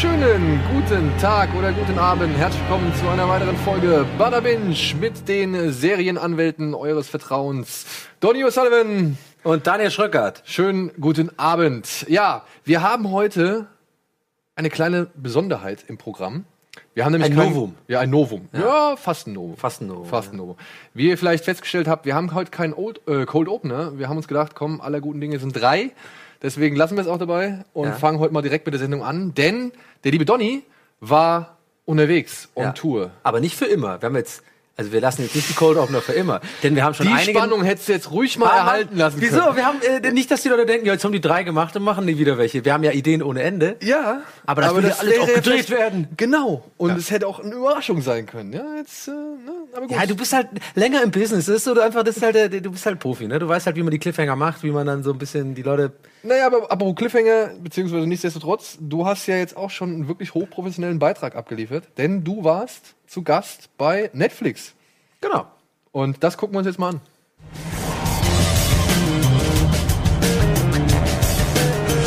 Schönen 0.00 0.60
guten 0.72 1.10
Tag 1.18 1.54
oder 1.54 1.72
guten 1.72 1.98
Abend. 1.98 2.36
Herzlich 2.36 2.60
willkommen 2.62 2.92
zu 2.94 3.08
einer 3.08 3.28
weiteren 3.28 3.56
Folge 3.56 4.04
Bada 4.18 4.40
Binge 4.40 4.74
mit 5.00 5.28
den 5.28 5.72
Serienanwälten 5.72 6.74
eures 6.74 7.08
Vertrauens. 7.08 7.86
Donny 8.20 8.44
O'Sullivan 8.44 9.16
Und 9.42 9.66
Daniel 9.66 9.90
Schröckert. 9.90 10.42
Schönen 10.44 10.90
guten 11.00 11.30
Abend. 11.38 12.06
Ja, 12.08 12.44
wir 12.64 12.82
haben 12.82 13.10
heute 13.10 13.66
eine 14.56 14.68
kleine 14.70 15.06
Besonderheit 15.14 15.84
im 15.88 15.96
Programm. 15.96 16.44
Wir 16.92 17.04
haben 17.04 17.12
nämlich 17.12 17.30
Ein 17.30 17.36
kein- 17.38 17.48
Novum. 17.52 17.74
Ja, 17.88 18.00
ein 18.00 18.10
Novum. 18.10 18.48
Ja, 18.52 18.96
fast 18.96 19.26
ein 19.26 19.32
Novum. 19.32 19.56
Fast 19.56 19.80
ein 19.80 19.86
Novum, 19.86 20.06
Fast 20.06 20.32
ein 20.32 20.36
Novum. 20.36 20.56
Wie 20.92 21.08
ihr 21.08 21.18
vielleicht 21.18 21.44
festgestellt 21.44 21.88
habt, 21.88 22.04
wir 22.04 22.14
haben 22.14 22.34
heute 22.34 22.50
keinen 22.50 22.74
Old, 22.74 23.00
äh, 23.08 23.24
Cold 23.26 23.48
Opener. 23.48 23.96
Wir 23.98 24.08
haben 24.08 24.16
uns 24.16 24.28
gedacht, 24.28 24.54
komm, 24.54 24.80
aller 24.80 25.00
guten 25.00 25.20
Dinge 25.20 25.38
sind 25.38 25.52
drei. 25.52 25.92
Deswegen 26.44 26.76
lassen 26.76 26.96
wir 26.96 27.00
es 27.02 27.08
auch 27.08 27.18
dabei 27.18 27.64
und 27.72 27.86
Ja. 27.88 27.92
fangen 27.94 28.20
heute 28.20 28.32
mal 28.32 28.42
direkt 28.42 28.66
mit 28.66 28.74
der 28.74 28.78
Sendung 28.80 29.02
an. 29.02 29.34
Denn 29.34 29.72
der 30.04 30.12
liebe 30.12 30.24
Donny 30.26 30.62
war 31.00 31.56
unterwegs 31.86 32.48
on 32.54 32.64
Ja. 32.64 32.72
Tour. 32.72 33.10
Aber 33.22 33.40
nicht 33.40 33.56
für 33.56 33.64
immer. 33.66 34.00
Wir 34.00 34.06
haben 34.06 34.16
jetzt, 34.16 34.42
also 34.76 34.92
wir 34.92 35.00
lassen 35.00 35.22
jetzt 35.22 35.34
nicht 35.34 35.48
die 35.48 35.54
Cold 35.54 35.78
Opener 35.78 36.02
für 36.02 36.12
immer. 36.12 36.40
Denn 36.62 36.76
wir 36.76 36.84
haben 36.84 36.92
schon 36.94 37.06
Die 37.06 37.12
einige. 37.14 37.38
Spannung 37.38 37.62
hättest 37.64 37.88
du 37.88 37.92
jetzt 37.92 38.10
ruhig 38.10 38.36
mal 38.38 38.50
Ah, 38.50 38.56
erhalten 38.58 38.96
lassen 38.98 39.20
Wieso? 39.22 39.38
können. 39.40 39.56
Wir 39.56 39.64
haben 39.66 39.80
äh, 39.82 40.10
nicht, 40.12 40.30
dass 40.30 40.42
die 40.42 40.48
Leute 40.50 40.66
denken, 40.66 40.86
ja, 40.86 40.92
jetzt 40.92 41.02
haben 41.04 41.12
die 41.12 41.20
drei 41.22 41.44
gemacht 41.44 41.74
und 41.76 41.82
machen 41.82 42.04
nie 42.04 42.18
wieder 42.18 42.36
welche. 42.36 42.62
Wir 42.64 42.74
haben 42.74 42.84
ja 42.84 42.92
Ideen 42.92 43.22
ohne 43.22 43.42
Ende. 43.42 43.76
Ja, 43.82 44.20
Aber 44.44 44.60
das 44.62 44.74
würde 44.74 44.98
alles 44.98 45.12
wäre 45.14 45.22
auch 45.22 45.28
ja 45.28 45.34
gedreht 45.36 45.70
werden. 45.70 46.08
Genau. 46.18 46.62
Und 46.76 46.98
es 46.98 47.10
hätte 47.10 47.26
auch 47.26 47.40
eine 47.40 47.54
Überraschung 47.54 48.02
sein 48.02 48.26
können. 48.26 48.52
Ja, 48.52 48.64
jetzt, 48.76 49.08
äh, 49.08 49.12
ne? 49.12 49.16
aber 49.72 49.86
gut. 49.86 49.96
Ja, 49.96 50.04
du 50.06 50.14
bist 50.16 50.32
halt 50.34 50.48
länger 50.74 51.02
im 51.02 51.10
Business. 51.10 51.46
Das 51.46 51.56
ist 51.56 51.64
so 51.64 51.80
einfach, 51.80 52.02
das 52.02 52.16
ist 52.18 52.22
halt, 52.22 52.34
der- 52.34 52.48
du 52.50 52.70
bist 52.70 52.84
halt 52.84 52.98
Profi, 52.98 53.26
ne? 53.28 53.38
Du 53.38 53.48
weißt 53.48 53.64
halt, 53.66 53.76
wie 53.76 53.82
man 53.82 53.90
die 53.92 53.98
Cliffhanger 53.98 54.36
macht, 54.36 54.62
wie 54.62 54.70
man 54.70 54.86
dann 54.86 55.02
so 55.02 55.10
ein 55.12 55.18
bisschen 55.18 55.54
die 55.54 55.62
Leute. 55.62 55.92
Naja, 56.26 56.46
aber 56.46 56.72
apropos 56.72 56.94
Cliffhanger, 56.94 57.50
beziehungsweise 57.60 58.06
nichtsdestotrotz, 58.06 58.78
du 58.80 59.04
hast 59.04 59.26
ja 59.26 59.36
jetzt 59.36 59.58
auch 59.58 59.68
schon 59.68 59.90
einen 59.90 60.08
wirklich 60.08 60.32
hochprofessionellen 60.32 60.98
Beitrag 60.98 61.36
abgeliefert, 61.36 61.84
denn 61.98 62.24
du 62.24 62.44
warst 62.44 62.94
zu 63.06 63.22
Gast 63.22 63.68
bei 63.76 64.08
Netflix. 64.14 64.72
Genau. 65.20 65.44
Und 65.92 66.24
das 66.24 66.38
gucken 66.38 66.54
wir 66.54 66.60
uns 66.60 66.66
jetzt 66.66 66.78
mal 66.78 66.94
an. 66.94 67.00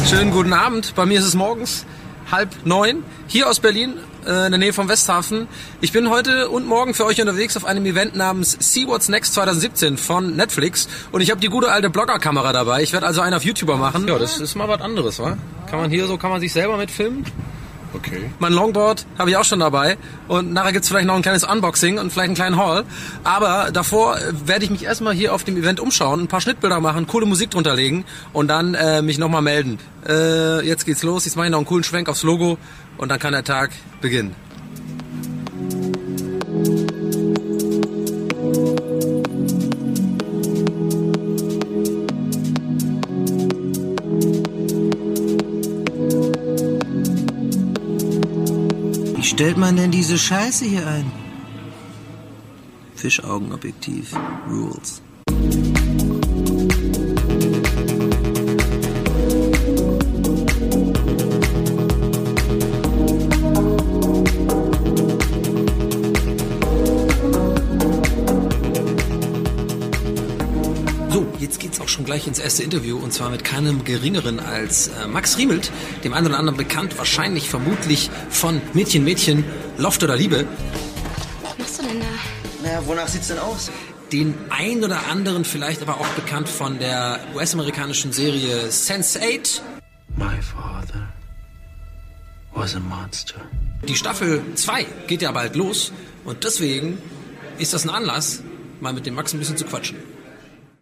Schönen 0.08 0.32
guten 0.32 0.54
Abend. 0.54 0.96
Bei 0.96 1.06
mir 1.06 1.20
ist 1.20 1.26
es 1.26 1.36
morgens 1.36 1.86
halb 2.32 2.50
neun. 2.66 3.04
Hier 3.28 3.48
aus 3.48 3.60
Berlin, 3.60 4.00
äh, 4.28 4.46
in 4.46 4.52
der 4.52 4.60
Nähe 4.60 4.74
vom 4.74 4.90
Westhafen. 4.90 5.48
Ich 5.82 5.92
bin 5.92 6.10
heute 6.10 6.50
und 6.50 6.68
morgen 6.68 6.94
für 6.94 7.06
euch 7.06 7.20
unterwegs 7.22 7.58
auf 7.58 7.66
einem 7.66 7.86
Event 7.86 8.16
namens 8.16 8.58
See 8.60 8.86
What's 8.86 9.10
Next 9.10 9.34
2017 9.34 9.98
von 9.98 10.36
Netflix. 10.36 10.88
Und 11.12 11.22
ich 11.22 11.32
habe 11.32 11.42
die 11.42 11.48
gute 11.48 11.72
alte 11.72 11.90
Bloggerkamera 11.90 12.54
dabei. 12.54 12.84
Ich 12.84 12.94
werde 12.94 13.08
also 13.08 13.22
einen 13.22 13.34
auf 13.34 13.44
YouTuber 13.44 13.78
machen. 13.78 14.08
Ja, 14.08 14.20
das 14.20 14.40
ist 14.40 14.56
mal 14.56 14.68
was 14.68 14.82
anderes, 14.82 15.20
wa? 15.20 15.38
Kann 15.70 15.80
man 15.80 15.90
hier 15.90 16.08
so, 16.08 16.18
kann 16.18 16.32
man 16.32 16.42
sich 16.42 16.54
selber 16.54 16.78
mitfilmen? 16.78 17.26
Okay. 17.98 18.30
Mein 18.40 18.54
Longboard 18.54 19.06
habe 19.18 19.30
ich 19.30 19.38
auch 19.38 19.44
schon 19.44 19.60
dabei. 19.60 19.98
Und 20.28 20.54
nachher 20.54 20.72
gibt's 20.72 20.88
vielleicht 20.88 21.08
noch 21.08 21.16
ein 21.16 21.22
kleines 21.22 21.44
Unboxing 21.44 21.98
und 21.98 22.12
vielleicht 22.12 22.28
einen 22.28 22.36
kleinen 22.36 22.58
Haul. 22.58 22.84
Aber 23.24 23.72
davor 23.72 24.18
werde 24.46 24.66
ich 24.66 24.72
mich 24.72 24.84
erstmal 24.84 25.14
hier 25.14 25.34
auf 25.34 25.44
dem 25.44 25.58
Event 25.58 25.80
umschauen, 25.80 26.22
ein 26.22 26.28
paar 26.28 26.42
Schnittbilder 26.42 26.80
machen, 26.80 27.08
coole 27.08 27.26
Musik 27.26 27.52
drunter 27.52 27.76
legen 27.76 28.06
und 28.34 28.48
dann 28.48 28.76
äh, 28.76 29.02
mich 29.02 29.18
nochmal 29.18 29.42
melden. 29.42 29.80
Äh, 30.08 30.66
jetzt 30.66 30.86
geht's 30.86 31.04
los. 31.04 31.26
Jetzt 31.26 31.36
mache 31.36 31.48
ich 31.48 31.52
noch 31.52 31.60
einen 31.60 31.68
coolen 31.68 31.84
Schwenk 31.84 32.10
aufs 32.10 32.24
Logo 32.24 32.58
und 32.98 33.10
dann 33.10 33.20
kann 33.20 33.34
der 33.34 33.44
Tag 33.44 33.72
beginnen. 34.02 34.36
Stellt 49.38 49.58
man 49.58 49.76
denn 49.76 49.92
diese 49.92 50.18
Scheiße 50.18 50.66
hier 50.66 50.88
ein? 50.88 51.12
Fischaugenobjektiv. 52.96 54.16
Rules. 54.50 55.04
Jetzt 71.78 71.84
auch 71.84 71.90
schon 71.90 72.06
gleich 72.06 72.26
ins 72.26 72.40
erste 72.40 72.64
Interview 72.64 72.98
und 72.98 73.14
zwar 73.14 73.30
mit 73.30 73.44
keinem 73.44 73.84
geringeren 73.84 74.40
als 74.40 74.88
äh, 74.88 75.08
Max 75.08 75.38
Riemelt, 75.38 75.72
dem 76.04 76.14
einen 76.14 76.28
oder 76.28 76.40
anderen 76.40 76.58
bekannt, 76.58 76.98
wahrscheinlich 76.98 77.50
vermutlich 77.50 78.10
von 78.30 78.62
Mädchen, 78.74 79.04
Mädchen, 79.04 79.44
Loft 79.78 80.04
oder 80.04 80.16
Liebe. 80.16 80.48
Was 81.44 81.58
machst 81.58 81.80
du 81.80 81.84
denn 81.84 82.00
da? 82.00 82.68
Naja, 82.68 82.82
wonach 82.86 83.08
sieht's 83.08 83.28
denn 83.28 83.38
aus? 83.38 83.70
Den 84.12 84.34
ein 84.50 84.84
oder 84.84 85.08
anderen 85.08 85.46
vielleicht 85.46 85.82
aber 85.84 86.00
auch 86.00 86.08
bekannt 86.10 86.50
von 86.50 86.80
der 86.80 87.20
US-amerikanischen 87.36 88.12
Serie 88.12 88.70
Sense8. 88.70 89.62
My 90.16 90.42
father 90.42 91.08
was 92.54 92.76
a 92.76 92.80
monster. 92.80 93.36
Die 93.88 93.96
Staffel 93.96 94.42
2 94.56 94.86
geht 95.06 95.22
ja 95.22 95.32
bald 95.32 95.56
los 95.56 95.92
und 96.26 96.44
deswegen 96.44 96.98
ist 97.60 97.74
das 97.74 97.84
ein 97.84 97.92
Anlass, 97.92 98.42
mal 98.82 98.94
mit 98.94 99.06
dem 99.06 99.14
Max 99.14 99.34
ein 99.34 99.40
bisschen 99.40 99.58
zu 99.58 99.66
quatschen. 99.66 100.17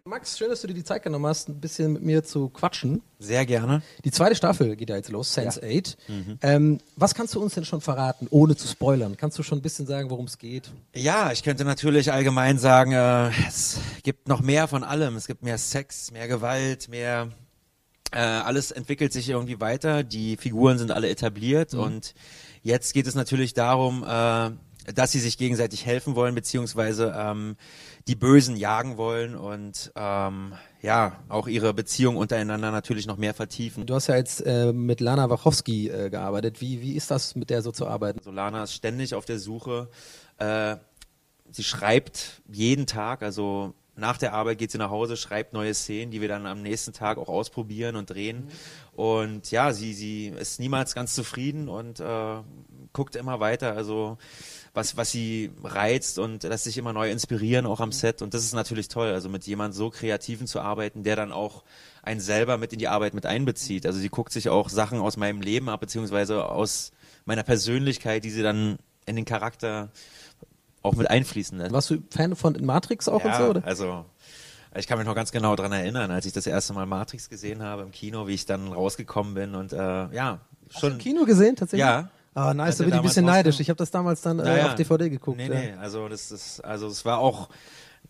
Max, 0.06 0.38
schön, 0.38 0.50
dass 0.50 0.60
du 0.60 0.68
dir 0.68 0.74
die 0.74 0.84
Zeit 0.84 1.02
genommen 1.02 1.26
hast, 1.26 1.48
ein 1.48 1.58
bisschen 1.60 1.92
mit 1.92 2.02
mir 2.02 2.22
zu 2.22 2.48
quatschen. 2.48 3.02
Sehr 3.18 3.44
gerne. 3.44 3.82
Die 4.04 4.12
zweite 4.12 4.36
Staffel 4.36 4.76
geht 4.76 4.88
ja 4.88 4.94
jetzt 4.94 5.10
los, 5.10 5.34
Sense 5.34 5.60
8. 5.60 5.98
Ähm, 6.42 6.78
was 6.94 7.16
kannst 7.16 7.34
du 7.34 7.42
uns 7.42 7.54
denn 7.54 7.64
schon 7.64 7.80
verraten, 7.80 8.28
ohne 8.30 8.54
zu 8.54 8.68
spoilern? 8.68 9.16
Kannst 9.16 9.36
du 9.36 9.42
schon 9.42 9.58
ein 9.58 9.62
bisschen 9.62 9.84
sagen, 9.88 10.08
worum 10.08 10.26
es 10.26 10.38
geht? 10.38 10.70
Ja, 10.94 11.32
ich 11.32 11.42
könnte 11.42 11.64
natürlich 11.64 12.12
allgemein 12.12 12.56
sagen, 12.60 12.92
äh, 12.92 13.30
es 13.48 13.80
gibt 14.04 14.28
noch 14.28 14.42
mehr 14.42 14.68
von 14.68 14.84
allem. 14.84 15.16
Es 15.16 15.26
gibt 15.26 15.42
mehr 15.42 15.58
Sex, 15.58 16.12
mehr 16.12 16.28
Gewalt, 16.28 16.88
mehr 16.88 17.30
äh, 18.12 18.20
alles 18.20 18.70
entwickelt 18.70 19.12
sich 19.12 19.28
irgendwie 19.28 19.60
weiter. 19.60 20.04
Die 20.04 20.36
Figuren 20.36 20.78
sind 20.78 20.92
alle 20.92 21.08
etabliert 21.08 21.74
und 21.74 22.14
jetzt 22.62 22.94
geht 22.94 23.08
es 23.08 23.16
natürlich 23.16 23.54
darum, 23.54 24.04
äh, 24.04 24.50
dass 24.94 25.12
sie 25.12 25.20
sich 25.20 25.36
gegenseitig 25.36 25.84
helfen 25.84 26.14
wollen, 26.14 26.34
beziehungsweise 26.34 27.12
ähm, 27.16 27.56
die 28.08 28.14
Bösen 28.14 28.56
jagen 28.56 28.96
wollen 28.96 29.34
und 29.34 29.92
ähm, 29.96 30.52
ja, 30.80 31.20
auch 31.28 31.48
ihre 31.48 31.74
Beziehung 31.74 32.16
untereinander 32.16 32.70
natürlich 32.70 33.06
noch 33.06 33.16
mehr 33.16 33.34
vertiefen. 33.34 33.84
Du 33.84 33.94
hast 33.94 34.06
ja 34.06 34.16
jetzt 34.16 34.40
äh, 34.46 34.72
mit 34.72 35.00
Lana 35.00 35.28
Wachowski 35.28 35.88
äh, 35.88 36.08
gearbeitet. 36.08 36.60
Wie, 36.60 36.80
wie 36.80 36.94
ist 36.94 37.10
das, 37.10 37.34
mit 37.34 37.50
der 37.50 37.62
so 37.62 37.72
zu 37.72 37.88
arbeiten? 37.88 38.20
Solana 38.22 38.62
ist 38.62 38.74
ständig 38.74 39.14
auf 39.14 39.24
der 39.24 39.40
Suche. 39.40 39.88
Äh, 40.38 40.76
sie 41.50 41.64
schreibt 41.64 42.42
jeden 42.48 42.86
Tag, 42.86 43.22
also 43.22 43.74
nach 43.96 44.18
der 44.18 44.34
Arbeit 44.34 44.58
geht 44.58 44.70
sie 44.70 44.78
nach 44.78 44.90
Hause, 44.90 45.16
schreibt 45.16 45.54
neue 45.54 45.74
Szenen, 45.74 46.10
die 46.10 46.20
wir 46.20 46.28
dann 46.28 46.46
am 46.46 46.62
nächsten 46.62 46.92
Tag 46.92 47.18
auch 47.18 47.28
ausprobieren 47.28 47.96
und 47.96 48.10
drehen. 48.10 48.48
Und 48.92 49.50
ja, 49.50 49.72
sie, 49.72 49.94
sie 49.94 50.28
ist 50.28 50.60
niemals 50.60 50.94
ganz 50.94 51.14
zufrieden 51.14 51.68
und 51.68 51.98
äh, 52.00 52.42
guckt 52.92 53.16
immer 53.16 53.40
weiter. 53.40 53.74
Also 53.74 54.18
was, 54.76 54.96
was 54.98 55.10
sie 55.10 55.50
reizt 55.64 56.18
und 56.18 56.42
lässt 56.42 56.64
sich 56.64 56.76
immer 56.76 56.92
neu 56.92 57.10
inspirieren, 57.10 57.64
auch 57.64 57.80
am 57.80 57.92
Set. 57.92 58.20
Und 58.20 58.34
das 58.34 58.44
ist 58.44 58.54
natürlich 58.54 58.88
toll, 58.88 59.08
also 59.08 59.30
mit 59.30 59.44
jemand 59.46 59.74
so 59.74 59.88
Kreativen 59.88 60.46
zu 60.46 60.60
arbeiten, 60.60 61.02
der 61.02 61.16
dann 61.16 61.32
auch 61.32 61.64
einen 62.02 62.20
selber 62.20 62.58
mit 62.58 62.74
in 62.74 62.78
die 62.78 62.88
Arbeit 62.88 63.14
mit 63.14 63.24
einbezieht. 63.24 63.86
Also 63.86 63.98
sie 63.98 64.10
guckt 64.10 64.32
sich 64.32 64.50
auch 64.50 64.68
Sachen 64.68 65.00
aus 65.00 65.16
meinem 65.16 65.40
Leben 65.40 65.70
ab, 65.70 65.80
beziehungsweise 65.80 66.44
aus 66.44 66.92
meiner 67.24 67.42
Persönlichkeit, 67.42 68.22
die 68.22 68.30
sie 68.30 68.42
dann 68.42 68.76
in 69.06 69.16
den 69.16 69.24
Charakter 69.24 69.88
auch 70.82 70.94
mit 70.94 71.08
einfließen 71.08 71.56
lässt. 71.56 71.72
Warst 71.72 71.90
du 71.90 72.02
Fan 72.10 72.36
von 72.36 72.56
Matrix 72.64 73.08
auch 73.08 73.24
ja, 73.24 73.30
und 73.30 73.44
so? 73.44 73.50
Oder? 73.50 73.64
also 73.64 74.04
ich 74.76 74.86
kann 74.86 74.98
mich 74.98 75.06
noch 75.06 75.14
ganz 75.14 75.32
genau 75.32 75.56
dran 75.56 75.72
erinnern, 75.72 76.10
als 76.10 76.26
ich 76.26 76.34
das 76.34 76.46
erste 76.46 76.74
Mal 76.74 76.84
Matrix 76.84 77.30
gesehen 77.30 77.62
habe 77.62 77.82
im 77.82 77.92
Kino, 77.92 78.26
wie 78.26 78.34
ich 78.34 78.44
dann 78.44 78.72
rausgekommen 78.72 79.32
bin 79.32 79.54
und 79.54 79.72
äh, 79.72 79.76
ja, 79.76 80.40
schon 80.68 80.92
Im 80.92 80.98
Kino 80.98 81.24
gesehen 81.24 81.56
tatsächlich? 81.56 81.80
Ja. 81.80 82.10
Ah, 82.36 82.52
nice, 82.52 82.76
da 82.76 82.84
bin 82.84 82.92
ich 82.92 82.98
ein 82.98 83.02
bisschen 83.02 83.24
neidisch. 83.24 83.60
Ich 83.60 83.70
habe 83.70 83.78
das 83.78 83.90
damals 83.90 84.20
dann 84.20 84.38
äh, 84.38 84.44
Naja. 84.44 84.66
auf 84.66 84.74
DVD 84.74 85.08
geguckt. 85.08 85.38
Nee, 85.38 85.48
ja. 85.48 85.54
nee, 85.54 85.72
also 85.80 86.06
das 86.06 86.30
ist, 86.30 86.60
also 86.60 86.86
es 86.86 87.06
war 87.06 87.18
auch 87.18 87.48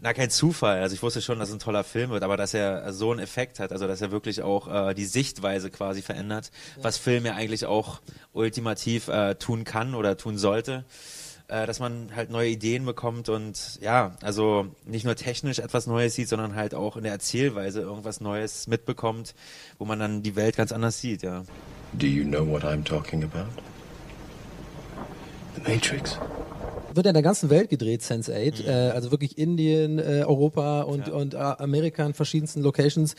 na 0.00 0.12
kein 0.12 0.30
Zufall. 0.30 0.80
Also 0.82 0.96
ich 0.96 1.02
wusste 1.02 1.22
schon, 1.22 1.38
dass 1.38 1.48
es 1.48 1.54
ein 1.54 1.60
toller 1.60 1.84
Film 1.84 2.10
wird, 2.10 2.24
aber 2.24 2.36
dass 2.36 2.52
er 2.52 2.92
so 2.92 3.12
einen 3.12 3.20
Effekt 3.20 3.60
hat, 3.60 3.70
also 3.70 3.86
dass 3.86 4.02
er 4.02 4.10
wirklich 4.10 4.42
auch 4.42 4.88
äh, 4.90 4.94
die 4.94 5.04
Sichtweise 5.04 5.70
quasi 5.70 6.02
verändert, 6.02 6.50
was 6.82 6.98
Film 6.98 7.24
ja 7.24 7.34
eigentlich 7.34 7.66
auch 7.66 8.00
ultimativ 8.32 9.06
äh, 9.06 9.36
tun 9.36 9.62
kann 9.62 9.94
oder 9.94 10.16
tun 10.16 10.38
sollte. 10.38 10.84
Äh, 11.48 11.64
dass 11.66 11.78
man 11.78 12.10
halt 12.16 12.30
neue 12.30 12.48
Ideen 12.48 12.84
bekommt 12.84 13.28
und 13.28 13.78
ja, 13.80 14.16
also 14.22 14.66
nicht 14.84 15.04
nur 15.04 15.14
technisch 15.14 15.60
etwas 15.60 15.86
Neues 15.86 16.16
sieht, 16.16 16.28
sondern 16.28 16.56
halt 16.56 16.74
auch 16.74 16.96
in 16.96 17.04
der 17.04 17.12
Erzählweise 17.12 17.80
irgendwas 17.80 18.20
Neues 18.20 18.66
mitbekommt, 18.66 19.36
wo 19.78 19.84
man 19.84 20.00
dann 20.00 20.24
die 20.24 20.34
Welt 20.34 20.56
ganz 20.56 20.72
anders 20.72 21.00
sieht, 21.00 21.22
ja. 21.22 21.44
Do 21.92 22.06
you 22.08 22.24
know 22.24 22.44
what 22.44 22.64
I'm 22.64 22.82
talking 22.82 23.22
about? 23.22 23.46
Matrix. 25.66 26.18
Wird 26.94 27.06
ja 27.06 27.10
in 27.10 27.14
der 27.14 27.22
ganzen 27.22 27.50
Welt 27.50 27.68
gedreht, 27.68 28.02
Sense8. 28.02 28.66
Äh, 28.66 28.90
also 28.90 29.10
wirklich 29.10 29.36
Indien, 29.36 29.98
äh, 29.98 30.24
Europa 30.26 30.82
und, 30.82 31.08
und 31.08 31.34
äh, 31.34 31.38
Amerika 31.38 32.06
in 32.06 32.14
verschiedensten 32.14 32.62
Locations. 32.62 33.14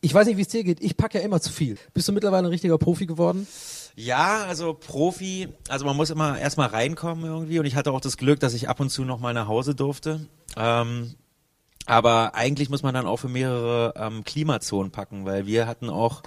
Ich 0.00 0.12
weiß 0.12 0.26
nicht, 0.26 0.36
wie 0.36 0.42
es 0.42 0.48
dir 0.48 0.64
geht. 0.64 0.82
Ich 0.82 0.96
packe 0.96 1.18
ja 1.18 1.24
immer 1.24 1.40
zu 1.40 1.52
viel. 1.52 1.78
Bist 1.94 2.06
du 2.08 2.12
mittlerweile 2.12 2.46
ein 2.46 2.50
richtiger 2.50 2.78
Profi 2.78 3.06
geworden? 3.06 3.46
Ja, 3.94 4.44
also 4.44 4.74
Profi, 4.74 5.48
also 5.68 5.86
man 5.86 5.96
muss 5.96 6.10
immer 6.10 6.38
erstmal 6.38 6.68
reinkommen 6.68 7.24
irgendwie 7.24 7.58
und 7.58 7.64
ich 7.64 7.76
hatte 7.76 7.92
auch 7.92 8.00
das 8.00 8.18
Glück, 8.18 8.40
dass 8.40 8.52
ich 8.52 8.68
ab 8.68 8.78
und 8.78 8.90
zu 8.90 9.04
noch 9.04 9.20
mal 9.20 9.32
nach 9.32 9.48
Hause 9.48 9.74
durfte. 9.74 10.26
Ähm, 10.56 11.14
aber 11.86 12.34
eigentlich 12.34 12.68
muss 12.68 12.82
man 12.82 12.92
dann 12.92 13.06
auch 13.06 13.16
für 13.16 13.28
mehrere 13.28 13.94
ähm, 13.96 14.22
Klimazonen 14.24 14.92
packen, 14.92 15.24
weil 15.24 15.46
wir 15.46 15.66
hatten 15.66 15.88
auch 15.88 16.22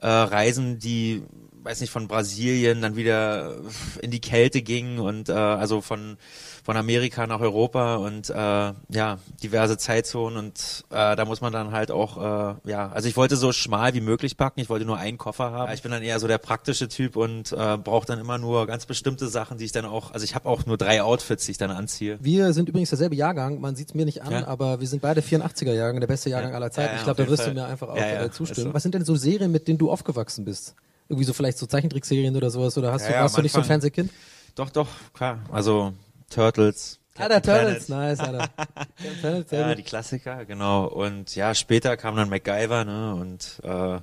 äh, 0.00 0.08
Reisen, 0.08 0.78
die 0.78 1.22
weiß 1.66 1.80
nicht 1.80 1.90
von 1.90 2.08
Brasilien 2.08 2.80
dann 2.80 2.96
wieder 2.96 3.56
in 4.00 4.10
die 4.10 4.20
Kälte 4.20 4.62
gingen 4.62 4.98
und 5.00 5.28
äh, 5.28 5.32
also 5.32 5.80
von 5.82 6.16
von 6.64 6.76
Amerika 6.76 7.26
nach 7.28 7.40
Europa 7.40 7.96
und 7.96 8.28
äh, 8.30 8.34
ja 8.34 9.18
diverse 9.42 9.76
Zeitzonen 9.78 10.36
und 10.38 10.84
äh, 10.90 11.14
da 11.14 11.24
muss 11.24 11.40
man 11.40 11.52
dann 11.52 11.70
halt 11.72 11.90
auch 11.90 12.16
äh, 12.16 12.70
ja 12.70 12.88
also 12.90 13.08
ich 13.08 13.16
wollte 13.16 13.36
so 13.36 13.52
schmal 13.52 13.94
wie 13.94 14.00
möglich 14.00 14.36
packen 14.36 14.58
ich 14.60 14.68
wollte 14.68 14.84
nur 14.84 14.96
einen 14.96 15.18
Koffer 15.18 15.52
haben 15.52 15.72
ich 15.72 15.82
bin 15.82 15.92
dann 15.92 16.02
eher 16.02 16.18
so 16.18 16.26
der 16.26 16.38
praktische 16.38 16.88
Typ 16.88 17.16
und 17.16 17.52
äh, 17.52 17.76
brauche 17.76 18.06
dann 18.06 18.18
immer 18.18 18.38
nur 18.38 18.66
ganz 18.66 18.86
bestimmte 18.86 19.28
Sachen 19.28 19.58
die 19.58 19.64
ich 19.64 19.72
dann 19.72 19.84
auch 19.84 20.12
also 20.12 20.24
ich 20.24 20.34
habe 20.34 20.48
auch 20.48 20.66
nur 20.66 20.76
drei 20.76 21.02
Outfits 21.02 21.44
die 21.46 21.52
ich 21.52 21.58
dann 21.58 21.70
anziehe 21.70 22.18
Wir 22.20 22.52
sind 22.52 22.68
übrigens 22.68 22.90
derselbe 22.90 23.14
Jahrgang, 23.16 23.60
man 23.60 23.76
sieht 23.76 23.88
es 23.88 23.94
mir 23.94 24.04
nicht 24.04 24.22
an, 24.22 24.32
Ja. 24.32 24.46
aber 24.46 24.80
wir 24.80 24.86
sind 24.88 25.02
beide 25.02 25.20
84er 25.20 25.72
Jahrgang, 25.72 26.00
der 26.00 26.06
beste 26.06 26.30
Jahrgang 26.30 26.50
Ja. 26.50 26.56
aller 26.56 26.70
Zeiten. 26.70 26.92
Ja, 26.94 26.96
ich 26.98 27.04
glaube, 27.04 27.22
da 27.24 27.28
wirst 27.30 27.44
jeden 27.44 27.54
du 27.56 27.60
Fall. 27.60 27.66
mir 27.68 27.72
einfach 27.72 27.88
auch 27.88 27.96
äh, 27.96 28.30
zustimmen. 28.30 28.68
so. 28.68 28.74
Was 28.74 28.82
sind 28.82 28.94
denn 28.94 29.04
so 29.04 29.14
Serien, 29.16 29.50
mit 29.52 29.66
denen 29.68 29.78
du 29.78 29.90
aufgewachsen 29.90 30.44
bist? 30.44 30.74
Irgendwie 31.08 31.24
so 31.24 31.32
vielleicht 31.32 31.58
so 31.58 31.66
Zeichentrickserien 31.66 32.34
oder 32.36 32.50
sowas? 32.50 32.76
Oder 32.78 32.92
hast 32.92 33.02
Ja, 33.02 33.08
du, 33.08 33.14
ja, 33.14 33.22
warst 33.22 33.36
du 33.38 33.42
nicht 33.42 33.52
so 33.52 33.58
ein 33.58 33.64
Fernsehkind? 33.64 34.10
doch 34.54 34.70
doch 34.70 34.88
klar 35.12 35.40
also 35.52 35.92
Turtles 36.30 36.98
Alter, 37.18 37.40
Captain 37.40 37.54
Turtles, 37.54 37.86
Planet. 37.86 38.18
nice, 38.18 38.20
Alter. 38.20 38.48
Planet, 39.22 39.52
Ja, 39.52 39.74
die 39.74 39.82
Klassiker, 39.82 40.44
genau. 40.44 40.84
Und 40.86 41.34
ja, 41.34 41.54
später 41.54 41.96
kam 41.96 42.14
dann 42.16 42.28
MacGyver, 42.28 42.84
ne? 42.84 43.14
Und 43.14 43.58
äh, 43.62 43.98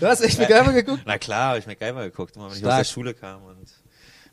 Du 0.00 0.06
hast 0.06 0.20
echt 0.22 0.38
MacGyver 0.40 0.72
geguckt? 0.72 1.02
Na 1.06 1.18
klar, 1.18 1.50
habe 1.50 1.58
ich 1.60 1.66
MacGyver 1.68 2.02
geguckt, 2.04 2.34
immer 2.36 2.46
wenn 2.46 2.52
ich 2.54 2.58
Stark. 2.58 2.80
aus 2.80 2.88
der 2.88 2.92
Schule 2.92 3.14
kam 3.14 3.44
und 3.44 3.68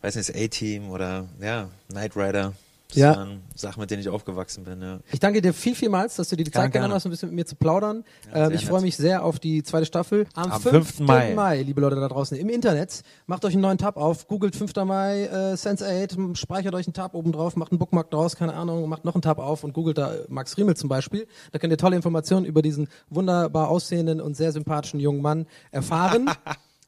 weiß 0.02 0.16
nicht, 0.16 0.30
das 0.30 0.36
A-Team 0.36 0.90
oder 0.90 1.28
ja, 1.40 1.70
Knight 1.90 2.16
Rider. 2.16 2.54
Das 2.96 3.02
Ja. 3.02 3.16
waren 3.18 3.42
Sachen, 3.56 3.80
mit 3.82 3.92
denen 3.92 4.02
ich 4.02 4.10
aufgewachsen 4.10 4.64
bin, 4.64 4.82
ja. 4.82 5.00
Ich 5.12 5.20
danke 5.20 5.42
dir 5.42 5.54
viel, 5.54 5.76
vielmals, 5.76 6.16
dass 6.16 6.30
du 6.30 6.36
dir 6.36 6.44
die 6.46 6.52
Zeit 6.52 6.72
genommen 6.72 6.94
hast, 6.94 7.06
ein 7.06 7.10
bisschen 7.12 7.30
mit 7.30 7.36
mir 7.36 7.46
zu 7.46 7.56
plaudern. 7.56 8.04
Ja, 8.34 8.48
ähm, 8.48 8.54
ich 8.54 8.66
freue 8.66 8.82
mich 8.82 8.96
sehr 8.98 9.24
auf 9.24 9.40
die 9.40 9.64
zweite 9.64 9.86
Staffel. 9.86 10.28
Am, 10.34 10.52
Am 10.52 10.62
5. 10.62 10.74
5. 10.96 11.00
Mai. 11.02 11.34
Mai, 11.36 11.62
liebe 11.62 11.82
Leute 11.82 11.96
da 11.98 12.08
draußen, 12.08 12.38
im 12.38 12.50
Internet. 12.50 13.02
Macht 13.28 13.46
euch 13.46 13.54
einen 13.54 13.62
neuen 13.62 13.78
Tab 13.78 13.98
auf, 13.98 14.28
googelt 14.28 14.56
5. 14.56 14.74
Mai, 14.86 15.24
äh, 15.26 15.54
Sense8, 15.56 16.16
m- 16.18 16.36
speichert 16.36 16.74
euch 16.74 16.88
einen 16.88 16.94
Tab 16.94 17.14
oben 17.16 17.32
drauf, 17.32 17.56
macht 17.56 17.72
einen 17.72 17.80
Bookmark 17.80 18.10
draus, 18.12 18.36
keine 18.36 18.54
Ahnung, 18.54 18.88
macht 18.90 19.06
noch 19.06 19.14
einen 19.16 19.22
Tab 19.22 19.40
auf 19.40 19.64
und 19.64 19.74
googelt 19.74 19.98
da 19.98 20.12
Max 20.30 20.58
Riemel 20.58 20.76
zum 20.76 20.90
Beispiel. 20.90 21.28
Da 21.52 21.60
könnt 21.60 21.72
ihr 21.72 21.78
tolle 21.78 21.96
Informationen 21.96 22.46
über 22.46 22.62
diesen 22.62 22.88
wunderbar 23.10 23.70
aussehenden 23.70 24.22
und 24.22 24.36
sehr 24.38 24.52
sympathischen 24.52 25.00
jungen 25.00 25.22
Mann 25.22 25.46
erfahren. 25.72 26.30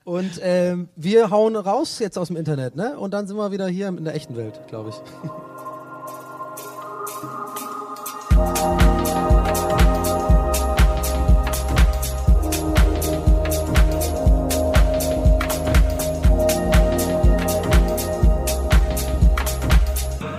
Und 0.03 0.39
ähm, 0.41 0.87
wir 0.95 1.31
hauen 1.31 1.57
raus 1.57 1.99
jetzt 1.99 2.17
aus 2.17 2.27
dem 2.29 2.37
Internet, 2.37 2.77
ne? 2.77 2.97
Und 2.97 3.13
dann 3.13 3.27
sind 3.27 3.35
wir 3.35 3.51
wieder 3.51 3.67
hier 3.67 3.89
in 3.89 4.05
der 4.05 4.15
echten 4.15 4.37
Welt, 4.37 4.57
glaube 4.69 4.91
ich. 4.91 4.95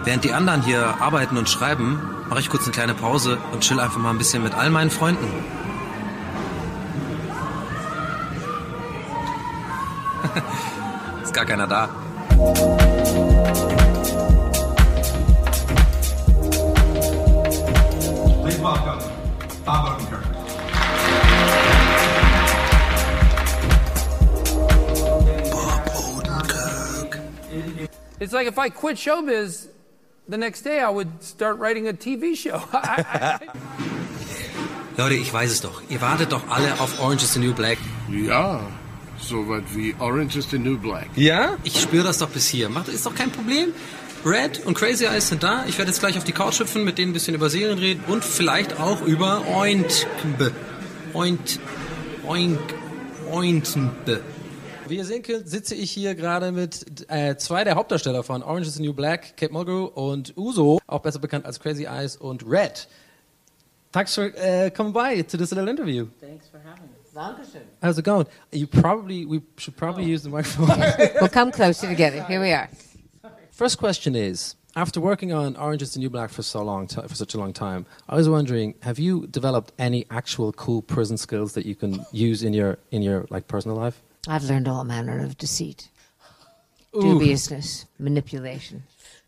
Während 0.09 0.25
die 0.25 0.33
anderen 0.33 0.63
hier 0.63 1.03
arbeiten 1.03 1.37
und 1.37 1.51
schreiben, 1.51 2.01
mache 2.31 2.41
ich 2.41 2.49
kurz 2.49 2.63
eine 2.63 2.73
kleine 2.73 2.95
Pause 2.95 3.37
und 3.53 3.61
chill 3.61 3.79
einfach 3.79 3.99
mal 3.99 4.09
ein 4.09 4.17
bisschen 4.17 4.43
mit 4.43 4.55
all 4.55 4.71
meinen 4.71 4.91
Freunden. 4.91 5.23
Ist 11.23 11.35
gar 11.35 11.45
keiner 11.45 11.67
da. 11.67 11.91
Please 18.43 18.63
welcome 18.63 19.03
Bob 19.67 19.91
Odenkirk. 19.91 20.25
It's 28.21 28.33
like 28.33 28.49
if 28.49 28.59
I 28.59 28.71
quit 28.71 28.97
showbiz, 28.97 29.68
the 30.29 30.37
next 30.37 30.63
day 30.63 30.81
I 30.81 30.91
would 30.91 31.09
start 31.23 31.59
writing 31.59 31.89
a 31.89 31.93
TV 31.93 32.37
show. 32.37 32.63
Leute, 34.97 35.15
ich 35.15 35.33
weiß 35.33 35.51
es 35.51 35.61
doch. 35.61 35.83
Ihr 35.89 36.01
wartet 36.01 36.33
doch 36.33 36.49
alle 36.49 36.81
auf 36.81 37.01
Orange 37.01 37.23
is 37.23 37.33
the 37.35 37.41
New 37.41 37.55
Black. 37.55 37.79
Ja, 38.11 38.61
so 39.21 39.49
was 39.49 39.63
wie 39.75 39.95
Orange 39.99 40.37
is 40.37 40.51
the 40.51 40.59
New 40.59 40.77
Black. 40.77 41.09
Ja? 41.17 41.57
Ich 41.65 41.81
spüre 41.81 42.05
das 42.05 42.19
doch 42.19 42.29
bis 42.29 42.49
hier. 42.49 42.69
Macht, 42.69 42.89
ist 42.89 43.07
doch 43.07 43.15
kein 43.15 43.31
Problem. 43.31 43.73
Red 44.25 44.67
und 44.67 44.75
Crazy 44.75 45.05
Eyes 45.05 45.29
sind 45.29 45.45
da. 45.45 45.65
Ich 45.69 45.79
werde 45.79 45.91
jetzt 45.91 46.01
gleich 46.01 46.19
auf 46.19 46.25
die 46.25 46.33
Couch 46.33 46.59
hüpfen, 46.59 46.85
mit 46.85 46.99
denen 46.99 47.11
ein 47.11 47.15
bisschen 47.15 47.35
über 47.35 47.49
Serien 47.49 47.79
reden 47.79 48.03
und 48.09 48.25
vielleicht 48.25 48.81
auch 48.81 49.01
über 49.03 49.47
Oint. 49.47 50.09
Oint. 51.15 51.61
Oink. 52.27 52.59
Ointbe. 53.31 54.21
Wie 54.89 54.97
ihr 54.97 55.05
sehen 55.05 55.23
könnt, 55.23 55.49
sitze 55.49 55.75
ich 55.75 55.91
hier 55.91 56.15
gerade 56.15 56.51
mit 56.53 57.07
äh, 57.11 57.37
zwei 57.37 57.65
der 57.65 57.75
Hauptdarsteller 57.75 58.23
von 58.23 58.43
Orange 58.43 58.69
is 58.69 58.75
the 58.75 58.83
New 58.83 58.95
Black, 58.95 59.37
Kate 59.37 59.53
Mulgrew 59.53 59.85
und 59.85 60.37
Uso, 60.37 60.81
auch 60.87 61.01
besser 61.01 61.19
bekannt 61.19 61.45
als 61.45 61.61
Crazy 61.61 61.85
Eyes 61.85 62.17
und 62.17 62.45
Red. 62.49 62.89
Thanks 63.93 64.15
for 64.15 64.27
uh, 64.27 64.71
coming 64.71 64.93
by 64.93 65.23
to 65.23 65.37
this 65.37 65.51
little 65.51 65.69
interview. 65.69 66.07
Thanks 66.21 66.49
for 66.49 66.61
having 66.61 66.85
me. 66.85 66.99
Dankeschön. 67.15 67.63
How's 67.83 67.99
it 67.99 68.05
going? 68.05 68.27
You 68.53 68.67
probably 68.67 69.27
we 69.27 69.43
should 69.57 69.77
probably 69.77 70.05
use 70.05 70.23
the 70.23 70.31
microphone. 70.31 70.79
We'll 71.21 71.29
come 71.29 71.51
closer 71.51 71.89
together. 71.89 72.23
Here 72.25 72.41
we 72.41 72.53
are. 72.53 72.69
First 73.51 73.79
question 73.79 74.15
is: 74.15 74.55
After 74.77 75.01
working 75.01 75.33
on 75.33 75.57
Orange 75.57 75.83
is 75.83 75.95
the 75.95 75.99
New 76.01 76.11
Black 76.11 76.31
for 76.31 76.43
so 76.43 76.63
long, 76.63 76.87
for 76.87 77.15
such 77.15 77.35
a 77.35 77.39
long 77.39 77.53
time, 77.53 77.87
I 78.09 78.15
was 78.15 78.29
wondering, 78.29 78.75
have 78.83 78.99
you 78.99 79.27
developed 79.27 79.73
any 79.79 80.07
actual 80.11 80.53
cool 80.53 80.83
prison 80.83 81.17
skills 81.17 81.55
that 81.55 81.67
you 81.67 81.75
can 81.75 82.07
use 82.13 82.43
in 82.43 82.53
your 82.53 82.79
in 82.91 83.03
your 83.03 83.27
like 83.31 83.49
personal 83.49 83.77
life? 83.77 84.01
I've 84.29 84.45
learned 84.45 84.69
all 84.69 84.85
manner 84.85 85.25
of 85.25 85.39
deceit, 85.39 85.89
Ooh. 86.95 87.01
dubiousness, 87.01 87.87
manipulation, 87.99 88.83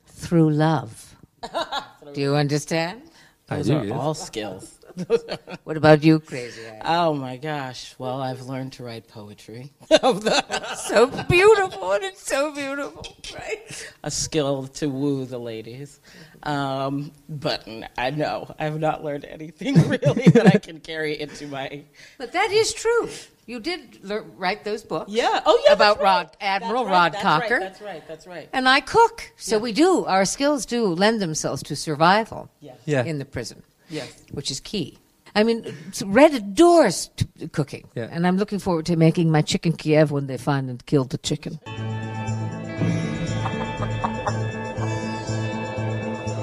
through 0.06 0.50
love. 0.50 1.16
Do 2.12 2.20
you 2.20 2.34
understand? 2.36 3.02
I 3.48 3.56
Those 3.56 3.66
do, 3.68 3.76
are 3.78 3.84
yes. 3.84 3.96
all 3.98 4.14
skills. 4.14 4.78
What 5.64 5.76
about 5.76 6.02
you, 6.02 6.18
Crazy 6.20 6.66
Eyes? 6.66 6.82
Oh 6.84 7.14
my 7.14 7.36
gosh. 7.36 7.94
Well, 7.98 8.20
I've 8.20 8.42
learned 8.42 8.72
to 8.74 8.84
write 8.84 9.06
poetry. 9.08 9.72
so 10.00 11.06
beautiful, 11.28 11.92
and 11.92 12.04
it's 12.04 12.26
so 12.26 12.52
beautiful, 12.54 13.16
right? 13.34 13.92
A 14.02 14.10
skill 14.10 14.66
to 14.68 14.88
woo 14.88 15.24
the 15.26 15.38
ladies. 15.38 16.00
Um, 16.42 17.12
but 17.28 17.68
I 17.98 18.10
know 18.10 18.52
I've 18.58 18.80
not 18.80 19.04
learned 19.04 19.24
anything 19.26 19.74
really 19.88 20.28
that 20.30 20.46
I 20.46 20.58
can 20.58 20.80
carry 20.80 21.20
into 21.20 21.46
my. 21.46 21.82
But 22.18 22.32
that 22.32 22.50
is 22.50 22.72
true. 22.72 23.08
You 23.46 23.60
did 23.60 24.04
lear- 24.04 24.24
write 24.36 24.64
those 24.64 24.82
books. 24.82 25.10
Yeah. 25.12 25.40
Oh, 25.44 25.60
yeah. 25.66 25.72
About 25.72 25.96
right. 25.98 26.04
Rod 26.04 26.36
Admiral 26.40 26.84
That's 26.84 26.90
right, 26.90 26.92
Rod 26.92 27.12
that's 27.12 27.22
Cocker. 27.22 27.54
Right, 27.54 27.60
that's 27.60 27.80
right. 27.82 28.08
That's 28.08 28.26
right. 28.26 28.48
And 28.52 28.68
I 28.68 28.80
cook, 28.80 29.32
so 29.36 29.56
Yeah. 29.56 29.62
we 29.62 29.72
do. 29.72 30.04
Our 30.04 30.24
skills 30.24 30.64
do 30.66 30.86
lend 30.86 31.20
themselves 31.20 31.62
to 31.64 31.76
survival 31.76 32.48
Yes. 32.60 32.76
Yeah. 32.84 33.04
in 33.04 33.18
the 33.18 33.24
prison, 33.24 33.62
Yes. 33.90 34.12
which 34.32 34.50
is 34.50 34.60
key. 34.60 34.98
I 35.34 35.44
mean, 35.44 35.64
Red 36.04 36.34
adores 36.34 37.10
t- 37.16 37.48
cooking, 37.48 37.88
Yeah. 37.94 38.08
and 38.10 38.26
I'm 38.26 38.36
looking 38.36 38.58
forward 38.58 38.86
to 38.86 38.96
making 38.96 39.30
my 39.30 39.42
chicken 39.42 39.72
Kiev 39.72 40.10
when 40.10 40.26
they 40.26 40.36
find 40.38 40.68
and 40.70 40.84
killed 40.86 41.10
the 41.10 41.18
chicken. 41.18 41.60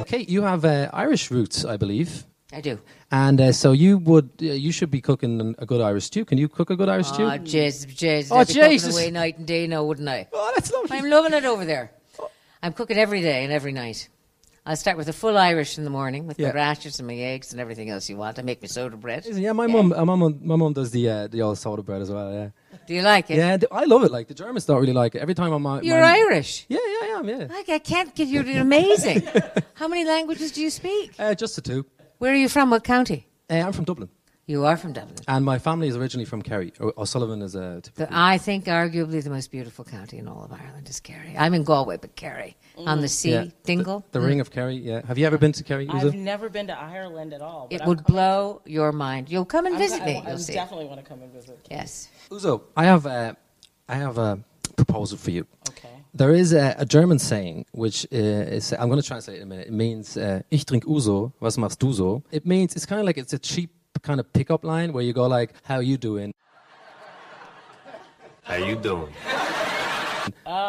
Kate, 0.08 0.30
you 0.30 0.42
have 0.44 0.64
uh, 0.64 0.90
Irish 0.94 1.30
roots, 1.32 1.66
I 1.66 1.76
believe, 1.76 2.24
I 2.54 2.62
do. 2.62 2.80
and 3.12 3.42
uh, 3.42 3.52
so 3.52 3.74
you 3.74 3.98
would 3.98 4.30
uh, 4.42 4.46
you 4.46 4.72
should 4.72 4.90
be 4.90 5.02
cooking 5.02 5.54
a 5.60 5.66
good 5.66 5.82
Irish 5.82 6.06
stew. 6.06 6.24
Can 6.24 6.38
you 6.38 6.48
cook 6.48 6.70
a 6.70 6.78
good 6.78 6.88
Irish 6.88 7.08
stew? 7.08 7.24
Oh, 7.26 7.38
Jesus, 7.40 7.84
Jesus. 7.94 8.32
Oh, 8.32 8.38
I'd 8.38 8.48
be 8.48 8.54
cooking 8.54 8.72
Jesus. 8.72 8.96
away 8.96 9.12
night 9.12 9.38
and 9.38 9.46
day 9.46 9.68
now, 9.68 9.84
wouldn't 9.84 10.08
I? 10.08 10.30
Oh, 10.32 10.52
that's 10.56 10.72
lovely. 10.72 10.98
I'm 10.98 11.10
loving 11.10 11.34
it 11.34 11.44
over 11.44 11.66
there. 11.66 11.92
I'm 12.64 12.72
cooking 12.72 12.98
every 12.98 13.20
day 13.22 13.44
and 13.44 13.52
every 13.52 13.74
night. 13.74 14.08
I'll 14.70 14.76
start 14.76 14.98
with 14.98 15.08
a 15.08 15.14
full 15.14 15.38
Irish 15.38 15.78
in 15.78 15.86
the 15.86 15.90
morning 15.90 16.28
with 16.28 16.38
Yeah. 16.38 16.50
my 16.50 16.56
rashers 16.56 17.00
and 17.00 17.08
my 17.08 17.16
eggs 17.16 17.54
and 17.54 17.62
everything 17.62 17.90
else 17.90 18.10
you 18.10 18.18
want. 18.18 18.38
I 18.38 18.42
make 18.42 18.62
my 18.62 18.68
soda 18.68 18.98
bread. 18.98 19.26
Yeah, 19.26 19.54
my 19.54 19.66
mum, 19.68 19.94
uh, 19.94 20.04
my 20.04 20.16
mum, 20.16 20.40
my 20.44 20.58
mum 20.58 20.74
does 20.74 20.92
the 20.92 21.10
uh, 21.10 21.28
the 21.28 21.42
old 21.42 21.58
soda 21.58 21.82
bread 21.84 22.02
as 22.02 22.12
well. 22.12 22.30
Yeah, 22.34 22.50
Do 22.86 22.94
you 22.94 23.02
like 23.02 23.32
it? 23.32 23.38
yeah, 23.38 23.58
I 23.72 23.86
love 23.86 24.04
it. 24.04 24.12
Like 24.12 24.28
the 24.28 24.34
Germans 24.34 24.66
don't 24.66 24.82
really 24.82 24.92
like 25.04 25.16
it. 25.16 25.20
Every 25.22 25.36
time 25.36 25.54
I'm 25.54 25.66
on, 25.66 25.86
You're 25.86 26.02
my, 26.02 26.18
Irish. 26.18 26.66
Yeah, 26.68 26.80
yeah, 26.86 27.08
I 27.08 27.20
am. 27.20 27.30
Yeah, 27.30 27.48
Like, 27.50 27.70
I 27.70 27.80
can't 27.80 28.14
get 28.14 28.28
you. 28.28 28.42
Amazing. 28.42 29.24
How 29.76 29.88
many 29.88 30.04
languages 30.04 30.52
do 30.52 30.62
you 30.62 30.70
speak? 30.70 31.14
uh, 31.18 31.34
just 31.34 31.56
the 31.56 31.62
two. 31.62 31.86
Where 32.18 32.34
are 32.34 32.42
you 32.44 32.50
from? 32.50 32.70
What 32.70 32.84
county? 32.84 33.26
Uh, 33.50 33.54
I'm 33.66 33.72
from 33.72 33.86
Dublin, 33.86 34.10
You 34.50 34.64
are 34.64 34.78
from 34.78 34.94
Dublin. 34.94 35.18
and 35.28 35.44
my 35.44 35.60
family 35.60 35.90
is 35.90 35.98
originally 35.98 36.24
from 36.24 36.42
Kerry. 36.42 36.72
O- 36.80 36.94
O'Sullivan 36.98 37.42
is 37.42 37.54
a 37.54 37.82
typical. 37.82 38.06
The, 38.06 38.08
I 38.18 38.38
think 38.38 38.64
arguably 38.66 39.22
the 39.22 39.30
most 39.30 39.52
beautiful 39.52 39.84
county 39.84 40.18
in 40.20 40.28
all 40.30 40.42
of 40.46 40.54
Ireland 40.54 40.88
is 40.88 41.02
Kerry. 41.02 41.36
I'm 41.38 41.54
in 41.54 41.64
Galway, 41.66 41.98
but 41.98 42.16
Kerry 42.16 42.56
on 42.78 43.02
the 43.02 43.10
sea, 43.10 43.32
yeah. 43.32 43.46
Dingle. 43.66 44.06
The, 44.12 44.20
the 44.20 44.26
Ring 44.26 44.40
of 44.40 44.50
Kerry. 44.50 44.78
Yeah, 44.78 45.06
have 45.06 45.18
you 45.18 45.26
ever 45.28 45.38
been 45.38 45.52
to 45.52 45.64
Kerry? 45.66 45.86
Uzo? 45.88 46.06
I've 46.06 46.14
never 46.16 46.48
been 46.48 46.68
to 46.68 46.80
Ireland 46.80 47.34
at 47.34 47.42
all. 47.42 47.68
but 47.70 47.76
It 47.76 47.82
I'm 47.82 47.90
would 47.90 48.06
coming- 48.06 48.16
blow 48.16 48.62
your 48.66 48.94
mind. 48.94 49.30
You'll 49.30 49.44
come 49.44 49.66
and 49.66 49.76
I'm- 49.76 49.82
visit 49.84 50.02
I, 50.02 50.06
me. 50.06 50.24
I 50.26 50.30
You'll 50.30 50.38
see. 50.38 50.54
definitely 50.54 50.86
want 50.86 51.02
to 51.04 51.06
come 51.06 51.22
and 51.22 51.32
visit. 51.34 51.60
Yes. 51.70 52.08
Uzo, 52.30 52.62
I 52.78 52.86
have 52.86 53.06
uh, 53.06 53.34
I 53.90 53.96
have 53.96 54.18
a 54.18 54.40
proposal 54.78 55.18
for 55.18 55.32
you. 55.32 55.46
Okay. 55.70 55.90
There 56.14 56.34
is 56.34 56.54
a, 56.54 56.74
a 56.80 56.86
German 56.86 57.20
saying 57.20 57.66
which 57.74 58.06
uh, 58.14 58.16
is 58.56 58.72
I'm 58.72 58.88
going 58.88 59.02
to 59.02 59.06
translate 59.08 59.40
it 59.40 59.42
in 59.42 59.48
a 59.48 59.50
minute. 59.50 59.68
It 59.68 59.74
means 59.74 60.16
uh, 60.16 60.42
"Ich 60.52 60.64
trink 60.66 60.86
Uso, 60.88 61.34
was 61.42 61.58
machst 61.58 61.80
du 61.80 61.92
so?" 61.92 62.24
It 62.32 62.46
means 62.46 62.78
it's 62.78 62.86
kind 62.86 63.02
of 63.02 63.06
like 63.06 63.18
it's 63.18 63.34
a 63.34 63.40
cheap 63.40 63.72
kind 64.08 64.20
of 64.20 64.26
pickup 64.34 64.64
line 64.64 64.90
where 64.94 65.04
you 65.08 65.14
go 65.14 65.26
like, 65.38 65.50
"How 65.70 65.80
you 65.90 65.98
doing?" 65.98 66.32
How 68.44 68.56
you 68.56 68.76
doing? 68.90 69.12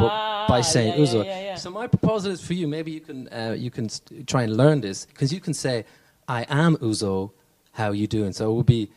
but 0.00 0.46
by 0.48 0.60
saying 0.62 0.92
Ah, 0.92 0.96
yeah, 0.96 1.04
Uzo. 1.06 1.18
yeah, 1.24 1.30
yeah, 1.30 1.40
yeah. 1.50 1.56
So 1.56 1.70
my 1.70 1.86
proposal 1.86 2.32
is 2.32 2.40
for 2.40 2.54
you. 2.54 2.66
Maybe 2.68 2.90
you 2.90 3.00
can 3.08 3.28
uh, 3.28 3.54
you 3.64 3.70
can 3.70 3.88
st- 3.88 4.26
try 4.26 4.42
and 4.46 4.56
learn 4.56 4.80
this 4.80 5.06
because 5.06 5.32
you 5.32 5.40
can 5.40 5.54
say, 5.54 5.84
"I 6.26 6.40
am 6.48 6.76
Uzo, 6.78 7.30
how 7.72 7.92
you 7.92 8.06
doing?" 8.06 8.32
So 8.32 8.50
it 8.50 8.54
would 8.56 8.66
be, 8.66 8.90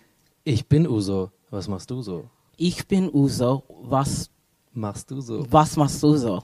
"Ich 0.46 0.68
bin 0.68 0.86
Uzo, 0.88 1.32
was 1.52 1.68
machst 1.68 1.90
du 1.90 2.02
so?" 2.02 2.30
Ich 2.58 2.88
bin 2.88 3.10
Uzo, 3.14 3.64
was 3.70 4.30
Machst 4.74 5.10
du 5.10 5.20
so? 5.22 5.46
was 5.52 5.76
machst 5.76 6.02
du 6.02 6.16
so? 6.18 6.44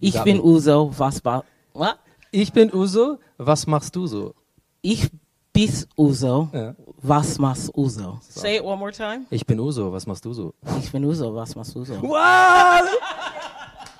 Ich 0.00 0.14
bin 0.22 0.36
me. 0.36 0.42
Uzo, 0.44 0.92
was 0.96 1.20
ba 1.20 1.42
what? 1.72 1.98
Ich 2.32 2.52
bin 2.52 2.70
Uzo, 2.72 3.18
was 3.38 3.66
machst 3.66 3.96
du 3.96 4.06
so? 4.06 4.34
Ich 4.82 5.08
bis 5.54 5.86
Uzo, 5.96 6.50
Ja. 6.52 6.74
was 7.02 7.38
machst 7.38 7.70
Uzo? 7.76 8.18
Say 8.22 8.56
it 8.56 8.64
one 8.64 8.78
more 8.78 8.90
time. 8.92 9.26
Ich 9.30 9.46
bin 9.46 9.58
Uzo, 9.58 9.90
was 9.90 10.06
machst 10.06 10.24
du 10.24 10.34
so? 10.34 10.54
Ich 10.78 10.90
bin 10.92 11.04
Uzo, 11.04 11.32
was 11.34 11.54
machst 11.56 11.74
du 11.74 11.84
so? 11.84 11.94
What? 11.94 12.84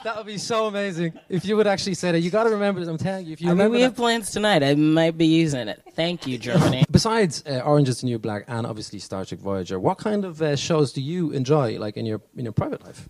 that 0.04 0.16
would 0.16 0.26
be 0.26 0.36
so 0.36 0.66
amazing 0.66 1.12
if 1.30 1.44
you 1.46 1.56
would 1.56 1.66
actually 1.66 1.94
say 1.94 2.12
that. 2.12 2.18
You 2.20 2.30
got 2.30 2.44
to 2.44 2.50
remember 2.50 2.80
this. 2.80 2.88
I'm 2.90 2.98
telling 2.98 3.24
you, 3.26 3.32
if 3.32 3.40
you 3.40 3.48
I 3.48 3.50
mean, 3.52 3.58
remember 3.58 3.72
we 3.76 3.78
that- 3.78 3.84
have 3.90 3.96
plans 3.96 4.30
tonight. 4.32 4.62
I 4.62 4.74
might 4.74 5.16
be 5.16 5.26
using 5.26 5.68
it. 5.68 5.80
Thank 5.94 6.26
you, 6.26 6.36
Germany. 6.38 6.84
Besides 6.90 7.42
uh, 7.46 7.60
Orange 7.64 7.88
is 7.88 8.00
the 8.00 8.06
New 8.06 8.18
Black 8.18 8.44
and 8.48 8.66
obviously 8.66 8.98
Star 8.98 9.24
Trek 9.24 9.40
Voyager, 9.40 9.78
what 9.78 9.96
kind 9.98 10.24
of 10.24 10.42
uh, 10.42 10.56
shows 10.56 10.92
do 10.92 11.00
you 11.00 11.30
enjoy, 11.30 11.78
like 11.78 11.96
in 11.96 12.04
your 12.04 12.20
in 12.36 12.44
your 12.44 12.52
private 12.52 12.82
life? 12.84 13.08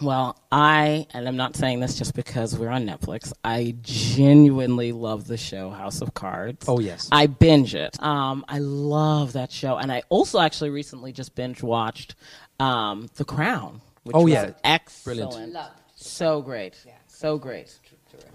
Well, 0.00 0.38
I, 0.52 1.06
and 1.14 1.26
I'm 1.26 1.36
not 1.36 1.56
saying 1.56 1.80
this 1.80 1.96
just 1.96 2.14
because 2.14 2.56
we're 2.58 2.68
on 2.68 2.86
Netflix, 2.86 3.32
I 3.42 3.76
genuinely 3.80 4.92
love 4.92 5.26
the 5.26 5.38
show 5.38 5.70
House 5.70 6.02
of 6.02 6.12
Cards. 6.12 6.66
Oh, 6.68 6.80
yes. 6.80 7.08
I 7.10 7.26
binge 7.26 7.74
it. 7.74 8.00
Um, 8.02 8.44
I 8.48 8.58
love 8.58 9.32
that 9.34 9.50
show. 9.50 9.76
And 9.76 9.90
I 9.90 10.02
also 10.10 10.38
actually 10.40 10.70
recently 10.70 11.12
just 11.12 11.34
binge 11.34 11.62
watched 11.62 12.14
um, 12.60 13.08
The 13.16 13.24
Crown. 13.24 13.80
Which 14.02 14.14
Oh, 14.14 14.24
was 14.24 14.32
yeah. 14.32 14.50
Excellent. 14.62 15.30
Brilliant. 15.32 15.56
So 15.94 16.42
great. 16.42 16.76
So 17.06 17.38
great. 17.38 17.76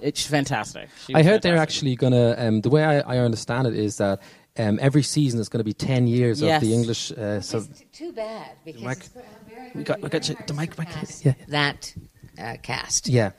It's 0.01 0.25
fantastic. 0.25 0.89
She 1.06 1.13
I 1.13 1.20
was 1.20 1.27
heard 1.27 1.41
they're 1.44 1.58
actually 1.58 1.96
gonna. 1.96 2.36
Um, 2.38 2.62
the 2.62 2.70
way 2.70 2.84
I, 2.84 3.00
I 3.00 3.18
understand 3.20 3.68
it 3.68 3.75
is 3.75 3.98
that 3.98 4.20
um, 4.58 4.79
every 4.81 5.03
season 5.03 5.39
is 5.39 5.50
going 5.50 5.60
to 5.60 5.63
be 5.63 5.74
ten 5.74 6.08
years 6.08 6.41
Yes. 6.41 6.62
of 6.62 6.67
the 6.67 6.74
English. 6.74 7.12
Uh, 7.12 7.41
so 7.41 7.60
It's 7.60 7.84
too 7.91 8.12
bad 8.12 8.51
because 8.65 8.81
Mike- 8.81 8.98
it's 8.98 9.08
got 9.10 9.24
a 9.24 9.50
very 9.55 9.72
we 9.75 9.84
got, 9.84 10.01
we 10.01 10.10
got 10.10 10.27
you, 10.29 10.36
the 10.48 10.53
mic, 10.53 10.77
mic. 10.77 10.89
cast. 10.89 11.25
Yeah, 11.25 11.34
That 11.48 11.93
uh, 12.38 12.58
cast. 12.62 13.08
yeah, 13.08 13.31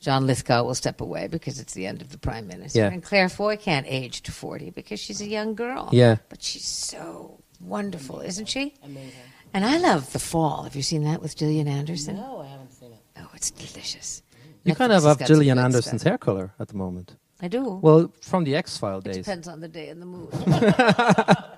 John 0.00 0.26
Lithgow 0.26 0.64
will 0.64 0.74
step 0.74 1.00
away 1.00 1.28
because 1.28 1.60
it's 1.60 1.74
the 1.74 1.86
end 1.86 2.02
of 2.02 2.10
the 2.10 2.18
Prime 2.18 2.46
Minister. 2.46 2.80
Yeah. 2.80 2.88
And 2.92 3.02
Claire 3.02 3.28
Foy 3.28 3.56
can't 3.56 3.86
age 3.88 4.22
to 4.22 4.32
40 4.32 4.70
because 4.70 4.98
she's 5.00 5.20
a 5.20 5.26
young 5.26 5.54
girl. 5.54 5.88
Yeah. 5.92 6.16
But 6.28 6.42
she's 6.42 6.66
so 6.66 7.38
wonderful, 7.60 8.20
isn't 8.20 8.46
she? 8.48 8.74
Amazing. 8.82 9.12
And 9.54 9.64
I 9.64 9.78
love 9.78 10.12
The 10.12 10.18
Fall. 10.18 10.64
Have 10.64 10.76
you 10.76 10.82
seen 10.82 11.04
that 11.04 11.22
with 11.22 11.34
Gillian 11.36 11.66
Anderson? 11.68 12.16
No, 12.16 12.40
I 12.40 12.46
haven't 12.48 12.72
seen 12.74 12.92
it. 12.92 12.98
Oh, 13.18 13.28
it's 13.34 13.50
delicious. 13.50 14.22
you 14.64 14.74
Netflix 14.74 14.76
kind 14.76 14.92
of 14.92 15.02
have 15.04 15.18
got 15.18 15.28
Gillian 15.28 15.58
Anderson's 15.58 16.02
stuff. 16.02 16.10
hair 16.10 16.18
color 16.18 16.52
at 16.58 16.68
the 16.68 16.74
moment. 16.74 17.16
I 17.40 17.48
do. 17.48 17.78
Well, 17.82 18.12
from 18.22 18.44
the 18.44 18.56
X 18.56 18.78
File 18.78 18.98
it 18.98 19.04
days. 19.04 19.16
depends 19.16 19.46
on 19.48 19.60
the 19.60 19.68
day 19.68 19.88
and 19.88 20.00
the 20.00 20.06
mood. 20.06 20.32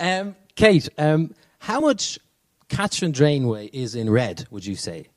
Um, 0.00 0.34
Kate, 0.54 0.88
um, 0.96 1.34
how 1.58 1.78
much 1.80 2.18
Catherine 2.68 3.12
Drainway 3.12 3.68
is 3.72 3.94
in 3.94 4.08
red? 4.08 4.46
Would 4.50 4.64
you 4.64 4.74
say? 4.74 5.08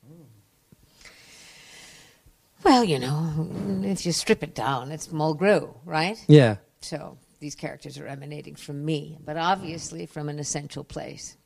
well, 2.64 2.84
you 2.84 3.00
know, 3.00 3.50
if 3.84 4.06
you 4.06 4.12
strip 4.12 4.44
it 4.44 4.56
down, 4.56 4.92
it's 4.92 5.08
Mulgrew, 5.08 5.74
right? 5.86 6.24
Yeah. 6.28 6.58
So 6.82 7.18
these 7.40 7.56
characters 7.56 7.98
are 7.98 8.08
emanating 8.08 8.56
from 8.56 8.84
me, 8.86 9.18
but 9.24 9.38
obviously 9.38 10.06
from 10.06 10.30
an 10.30 10.40
essential 10.40 10.84
place 10.84 11.38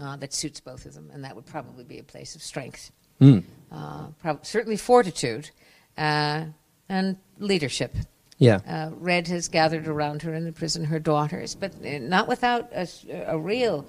uh, 0.00 0.16
that 0.16 0.32
suits 0.34 0.60
both 0.60 0.84
of 0.86 0.94
them, 0.94 1.10
and 1.12 1.24
that 1.24 1.34
would 1.34 1.46
probably 1.46 1.84
be 1.84 1.98
a 1.98 2.02
place 2.02 2.34
of 2.34 2.42
strength. 2.42 2.92
Mm. 3.20 3.44
Uh, 3.72 4.08
prob- 4.22 4.44
certainly 4.44 4.76
fortitude 4.76 5.50
uh, 5.96 6.44
and 6.88 7.16
leadership. 7.38 7.94
Yeah. 8.38 8.60
Uh, 8.68 8.90
Red 8.96 9.28
has 9.28 9.48
gathered 9.48 9.88
around 9.88 10.22
her 10.22 10.34
in 10.34 10.44
the 10.44 10.52
prison 10.52 10.84
her 10.84 10.98
daughters, 10.98 11.54
but 11.54 11.72
uh, 11.84 11.98
not 12.00 12.28
without 12.28 12.70
a 12.72 13.38
real 13.38 13.86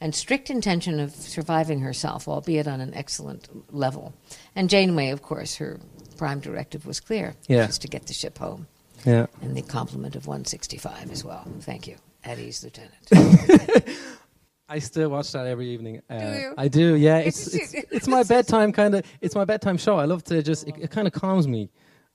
and 0.00 0.14
strict 0.14 0.48
intention 0.48 0.98
of 0.98 1.14
surviving 1.14 1.80
herself, 1.80 2.26
albeit 2.26 2.66
on 2.66 2.80
an 2.80 2.94
excellent 2.94 3.48
level. 3.74 4.14
And 4.56 4.70
Janeway, 4.70 5.10
of 5.10 5.20
course, 5.20 5.56
her 5.56 5.78
prime 6.16 6.40
directive 6.40 6.86
was 6.86 7.00
clear, 7.00 7.34
Yeah. 7.48 7.68
is 7.68 7.78
to 7.78 7.88
get 7.88 8.06
the 8.06 8.14
ship 8.14 8.38
home. 8.38 8.66
Yeah. 9.04 9.26
And 9.42 9.54
the 9.56 9.62
compliment 9.62 10.16
of 10.16 10.26
165 10.26 11.10
as 11.10 11.22
well. 11.24 11.46
Thank 11.60 11.86
you. 11.86 11.96
At 12.24 12.38
ease, 12.38 12.64
Lieutenant. 12.64 12.94
I 14.68 14.78
still 14.78 15.08
watch 15.10 15.32
that 15.32 15.46
every 15.46 15.68
evening. 15.70 16.00
Uh, 16.08 16.14
you? 16.38 16.54
I 16.56 16.68
do. 16.68 16.94
Yeah, 16.94 17.18
It's 17.18 17.52
it's 17.54 17.74
it's, 17.74 17.92
it's 17.92 18.08
my 18.08 18.22
bedtime 18.22 18.72
kind 18.72 18.94
of. 18.94 19.04
It's 19.20 19.34
my 19.34 19.44
bedtime 19.44 19.76
show. 19.78 19.96
I 19.96 20.04
love 20.04 20.22
to 20.24 20.42
just. 20.42 20.68
It, 20.68 20.74
it 20.78 20.90
kind 20.90 21.06
of 21.08 21.12
calms 21.12 21.48
me. 21.48 21.70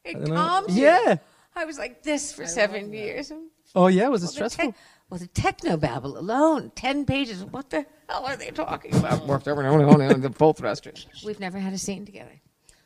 It 0.05 0.17
I 0.17 0.25
calms 0.25 0.77
you. 0.77 0.83
Yeah. 0.85 1.17
I 1.55 1.65
was 1.65 1.77
like 1.77 2.03
this 2.03 2.31
for 2.33 2.45
seven 2.45 2.93
years. 2.93 3.31
Oh 3.75 3.87
yeah, 3.87 4.07
was 4.09 4.21
it 4.23 4.25
Well, 4.25 4.27
the 4.27 4.33
stressful? 4.49 4.65
tech- 4.71 4.75
well, 5.09 5.19
the 5.19 5.27
technobabble 5.27 6.17
alone, 6.17 6.71
10 6.75 7.05
pages. 7.05 7.43
What 7.45 7.69
the 7.69 7.85
hell 8.09 8.25
are 8.25 8.35
they 8.35 8.49
talking 8.51 8.95
about? 8.97 9.25
Worked 9.27 9.47
over 9.47 9.65
only, 9.65 9.85
only 9.85 10.05
on 10.07 10.21
the 10.21 10.31
full 10.31 10.53
thrusters. 10.53 11.05
We've 11.25 11.39
never 11.39 11.59
had 11.59 11.73
a 11.73 11.77
scene 11.77 12.05
together. 12.05 12.31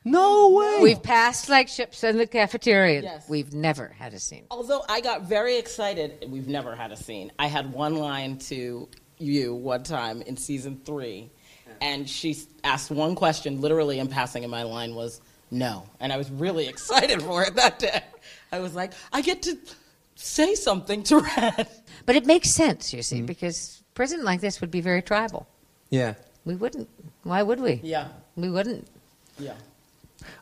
No 0.05 0.49
way. 0.49 0.79
We've 0.81 1.01
passed 1.03 1.49
like 1.49 1.67
ships 1.67 2.03
in 2.03 2.17
the 2.17 2.25
cafeteria. 2.27 3.01
Yes. 3.01 3.29
We've 3.29 3.53
never 3.53 3.87
had 3.89 4.13
a 4.13 4.19
scene. 4.19 4.45
Although 4.51 4.83
I 4.87 5.01
got 5.01 5.23
very 5.23 5.57
excited, 5.57 6.25
we've 6.29 6.47
never 6.47 6.75
had 6.75 6.91
a 6.91 6.95
scene. 6.97 7.31
I 7.37 7.47
had 7.47 7.71
one 7.73 7.95
line 7.95 8.37
to 8.49 8.87
you 9.17 9.53
one 9.55 9.83
time 9.83 10.21
in 10.21 10.37
season 10.37 10.79
three, 10.85 11.29
and 11.81 12.09
she 12.09 12.37
asked 12.63 12.91
one 12.91 13.13
question, 13.15 13.59
literally 13.61 13.99
in 13.99 14.07
passing, 14.07 14.43
and 14.43 14.51
my 14.51 14.63
line 14.63 14.95
was 14.95 15.19
no. 15.51 15.83
And 15.99 16.11
I 16.13 16.17
was 16.17 16.29
really 16.31 16.67
excited 16.73 17.21
for 17.21 17.43
it 17.43 17.55
that 17.55 17.79
day. 17.79 18.03
I 18.51 18.59
was 18.59 18.73
like, 18.75 18.93
I 19.13 19.21
get 19.21 19.41
to 19.43 19.57
say 20.15 20.55
something 20.55 21.03
to 21.03 21.19
Red. 21.19 21.67
But 22.05 22.15
it 22.15 22.25
makes 22.25 22.49
sense, 22.51 22.93
you 22.93 22.99
Mm-hmm. 22.99 23.15
see, 23.17 23.21
because 23.21 23.83
prison 23.93 24.23
like 24.23 24.41
this 24.41 24.61
would 24.61 24.71
be 24.71 24.81
very 24.81 25.01
tribal. 25.01 25.47
Yeah. 25.89 26.13
We 26.45 26.55
wouldn't. 26.55 26.89
Why 27.23 27.43
would 27.43 27.59
we? 27.59 27.79
Yeah. 27.83 28.07
We 28.35 28.49
wouldn't. 28.49 28.87
Yeah. 29.37 29.53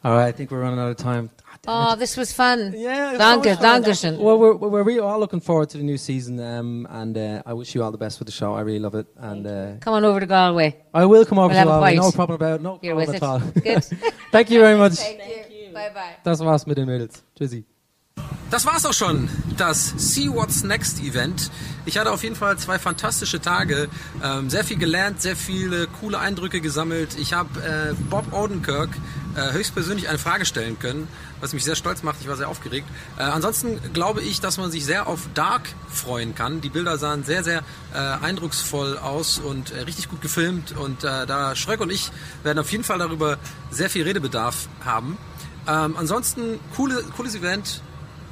All 0.04 0.14
right, 0.14 0.28
I 0.28 0.32
think 0.32 0.52
we're 0.52 0.62
running 0.62 0.80
out 0.80 0.90
of 0.90 0.98
time. 0.98 1.30
Oh, 1.68 1.96
this 1.96 2.16
was 2.16 2.32
fun. 2.32 2.74
Yeah, 2.76 3.18
Danke, 3.18 3.44
so 3.44 3.50
much 3.50 3.60
fun. 3.60 3.84
Dankeschön. 3.84 4.18
Well, 4.20 4.38
we're, 4.40 4.56
we're 4.56 4.84
really 4.84 5.00
all 5.00 5.20
looking 5.20 5.42
forward 5.42 5.70
to 5.72 5.78
the 5.78 5.84
new 5.84 5.98
season, 5.98 6.40
um, 6.40 6.88
and 6.90 7.18
uh, 7.18 7.44
I 7.46 7.54
wish 7.54 7.76
you 7.76 7.84
all 7.84 7.92
the 7.92 7.98
best 7.98 8.20
with 8.20 8.28
the 8.28 8.32
show. 8.32 8.54
I 8.54 8.62
really 8.62 8.80
love 8.80 8.96
it, 8.96 9.08
and 9.18 9.46
uh, 9.46 9.72
Come 9.82 9.94
on 9.96 10.06
over 10.06 10.20
to 10.20 10.26
Galway. 10.26 10.76
I 10.94 11.06
will 11.06 11.26
come 11.26 11.40
over 11.40 11.54
We'll 11.54 11.64
to 11.64 11.70
Galway. 11.70 11.96
No 11.96 12.12
problem 12.12 12.36
about 12.36 12.62
no 12.62 12.80
You're 12.82 12.96
problem 12.96 13.14
with 13.14 13.24
at 13.24 13.28
all. 13.28 13.40
Good. 13.62 13.84
Thank 14.32 14.50
you 14.50 14.60
very 14.60 14.78
much. 14.78 14.94
Thank 14.94 15.20
you. 15.20 15.74
Bye 15.74 15.92
bye. 15.94 16.16
Das 16.24 16.40
war's 16.40 16.66
mit 16.66 16.78
den 16.78 16.86
Mädels. 16.88 17.24
Tschüssi. 17.38 17.66
Das 18.50 18.66
war's 18.66 18.86
auch 18.86 18.94
schon, 18.94 19.28
das 19.58 19.94
See 19.98 20.30
What's 20.30 20.64
Next 20.64 21.02
Event. 21.02 21.52
Ich 21.86 21.98
hatte 21.98 22.12
auf 22.12 22.24
jeden 22.24 22.36
Fall 22.36 22.58
zwei 22.58 22.80
fantastische 22.80 23.42
Tage, 23.42 23.90
ähm, 24.24 24.50
sehr 24.50 24.64
viel 24.64 24.78
gelernt, 24.78 25.22
sehr 25.22 25.36
viele 25.36 25.88
coole 25.88 26.18
Eindrücke 26.18 26.62
gesammelt. 26.62 27.10
Ich 27.20 27.34
habe 27.34 27.50
äh, 27.60 27.94
Bob 28.10 28.32
Odenkirk 28.32 28.90
äh, 29.38 29.54
höchstpersönlich 29.54 30.10
eine 30.10 30.18
Frage 30.18 30.46
stellen 30.46 30.80
können, 30.80 31.08
was 31.40 31.54
mich 31.54 31.64
sehr 31.64 31.76
stolz 31.76 32.04
macht. 32.04 32.18
Ich 32.22 32.28
war 32.28 32.36
sehr 32.36 32.50
aufgeregt. 32.50 32.88
Äh, 33.18 33.24
ansonsten 33.24 33.80
glaube 33.94 34.22
ich, 34.22 34.42
dass 34.42 34.58
man 34.58 34.72
sich 34.72 34.86
sehr 34.86 35.08
auf 35.08 35.22
Dark 35.34 35.70
freuen 35.90 36.36
kann. 36.36 36.60
Die 36.60 36.70
Bilder 36.70 36.98
sahen 36.98 37.24
sehr, 37.24 37.44
sehr 37.44 37.64
äh, 37.94 37.98
eindrucksvoll 37.98 38.98
aus 38.98 39.40
und 39.40 39.72
äh, 39.72 39.82
richtig 39.82 40.10
gut 40.10 40.22
gefilmt. 40.22 40.76
Und 40.78 41.04
äh, 41.04 41.26
da 41.26 41.56
Schröck 41.56 41.80
und 41.80 41.92
ich 41.92 42.12
werden 42.44 42.60
auf 42.60 42.72
jeden 42.72 42.84
Fall 42.84 43.00
darüber 43.00 43.38
sehr 43.72 43.90
viel 43.90 44.04
Redebedarf 44.04 44.68
haben. 44.84 45.18
Ähm, 45.68 45.96
ansonsten 45.98 46.60
coole, 46.76 47.04
cooles 47.16 47.36
Event, 47.36 47.82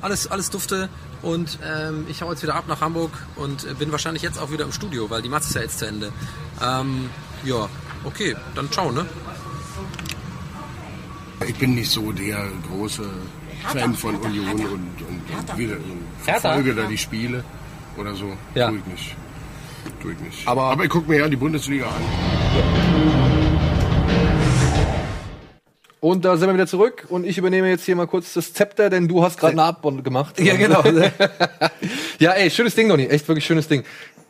alles, 0.01 0.27
alles 0.27 0.49
dufte 0.49 0.89
und 1.21 1.57
ähm, 1.63 2.05
ich 2.07 2.21
hau 2.21 2.31
jetzt 2.31 2.43
wieder 2.43 2.55
ab 2.55 2.65
nach 2.67 2.81
Hamburg 2.81 3.11
und 3.35 3.65
äh, 3.65 3.73
bin 3.73 3.91
wahrscheinlich 3.91 4.21
jetzt 4.21 4.39
auch 4.39 4.51
wieder 4.51 4.63
im 4.63 4.71
Studio, 4.71 5.09
weil 5.09 5.21
die 5.21 5.29
Matz 5.29 5.47
ist 5.47 5.55
ja 5.55 5.61
jetzt 5.61 5.79
zu 5.79 5.87
Ende. 5.87 6.11
Ähm, 6.61 7.09
ja, 7.43 7.67
okay, 8.03 8.35
dann 8.53 8.71
ciao, 8.71 8.91
ne? 8.91 9.05
Ich 11.47 11.55
bin 11.55 11.75
nicht 11.75 11.89
so 11.91 12.11
der 12.11 12.47
große 12.69 13.03
Fan 13.67 13.93
von 13.95 14.15
Union 14.17 14.51
und, 14.51 14.61
und, 14.61 15.49
und 15.49 15.57
wieder 15.57 15.75
verfolge 16.23 16.73
da 16.75 16.83
die 16.87 16.97
Spiele 16.97 17.43
oder 17.97 18.13
so. 18.13 18.33
Ja. 18.53 18.69
Tue 18.69 18.77
ich 18.79 18.85
nicht. 18.85 19.15
Tue 20.01 20.11
ich 20.13 20.19
nicht. 20.19 20.47
Aber- 20.47 20.63
Aber 20.71 20.83
ich 20.83 20.89
gucke 20.89 21.09
mir 21.09 21.19
ja 21.19 21.27
die 21.27 21.35
Bundesliga 21.35 21.85
an. 21.87 22.01
Und 25.99 26.23
da 26.23 26.37
sind 26.37 26.47
wir 26.47 26.53
wieder 26.53 26.67
zurück 26.67 27.07
und 27.09 27.25
ich 27.25 27.37
übernehme 27.39 27.67
jetzt 27.67 27.83
hier 27.83 27.95
mal 27.95 28.05
kurz 28.05 28.33
das 28.33 28.53
Zepter, 28.53 28.91
denn 28.91 29.07
du 29.07 29.23
hast 29.23 29.39
gerade 29.39 29.53
eine 29.53 29.63
Abbond 29.63 30.03
gemacht. 30.03 30.39
Ja, 30.39 30.55
genau. 30.55 30.83
ja, 32.19 32.31
ey, 32.33 32.51
schönes 32.51 32.75
Ding, 32.75 32.87
Donny. 32.89 33.05
Echt 33.07 33.27
wirklich 33.27 33.43
schönes 33.45 33.67
Ding. 33.67 33.83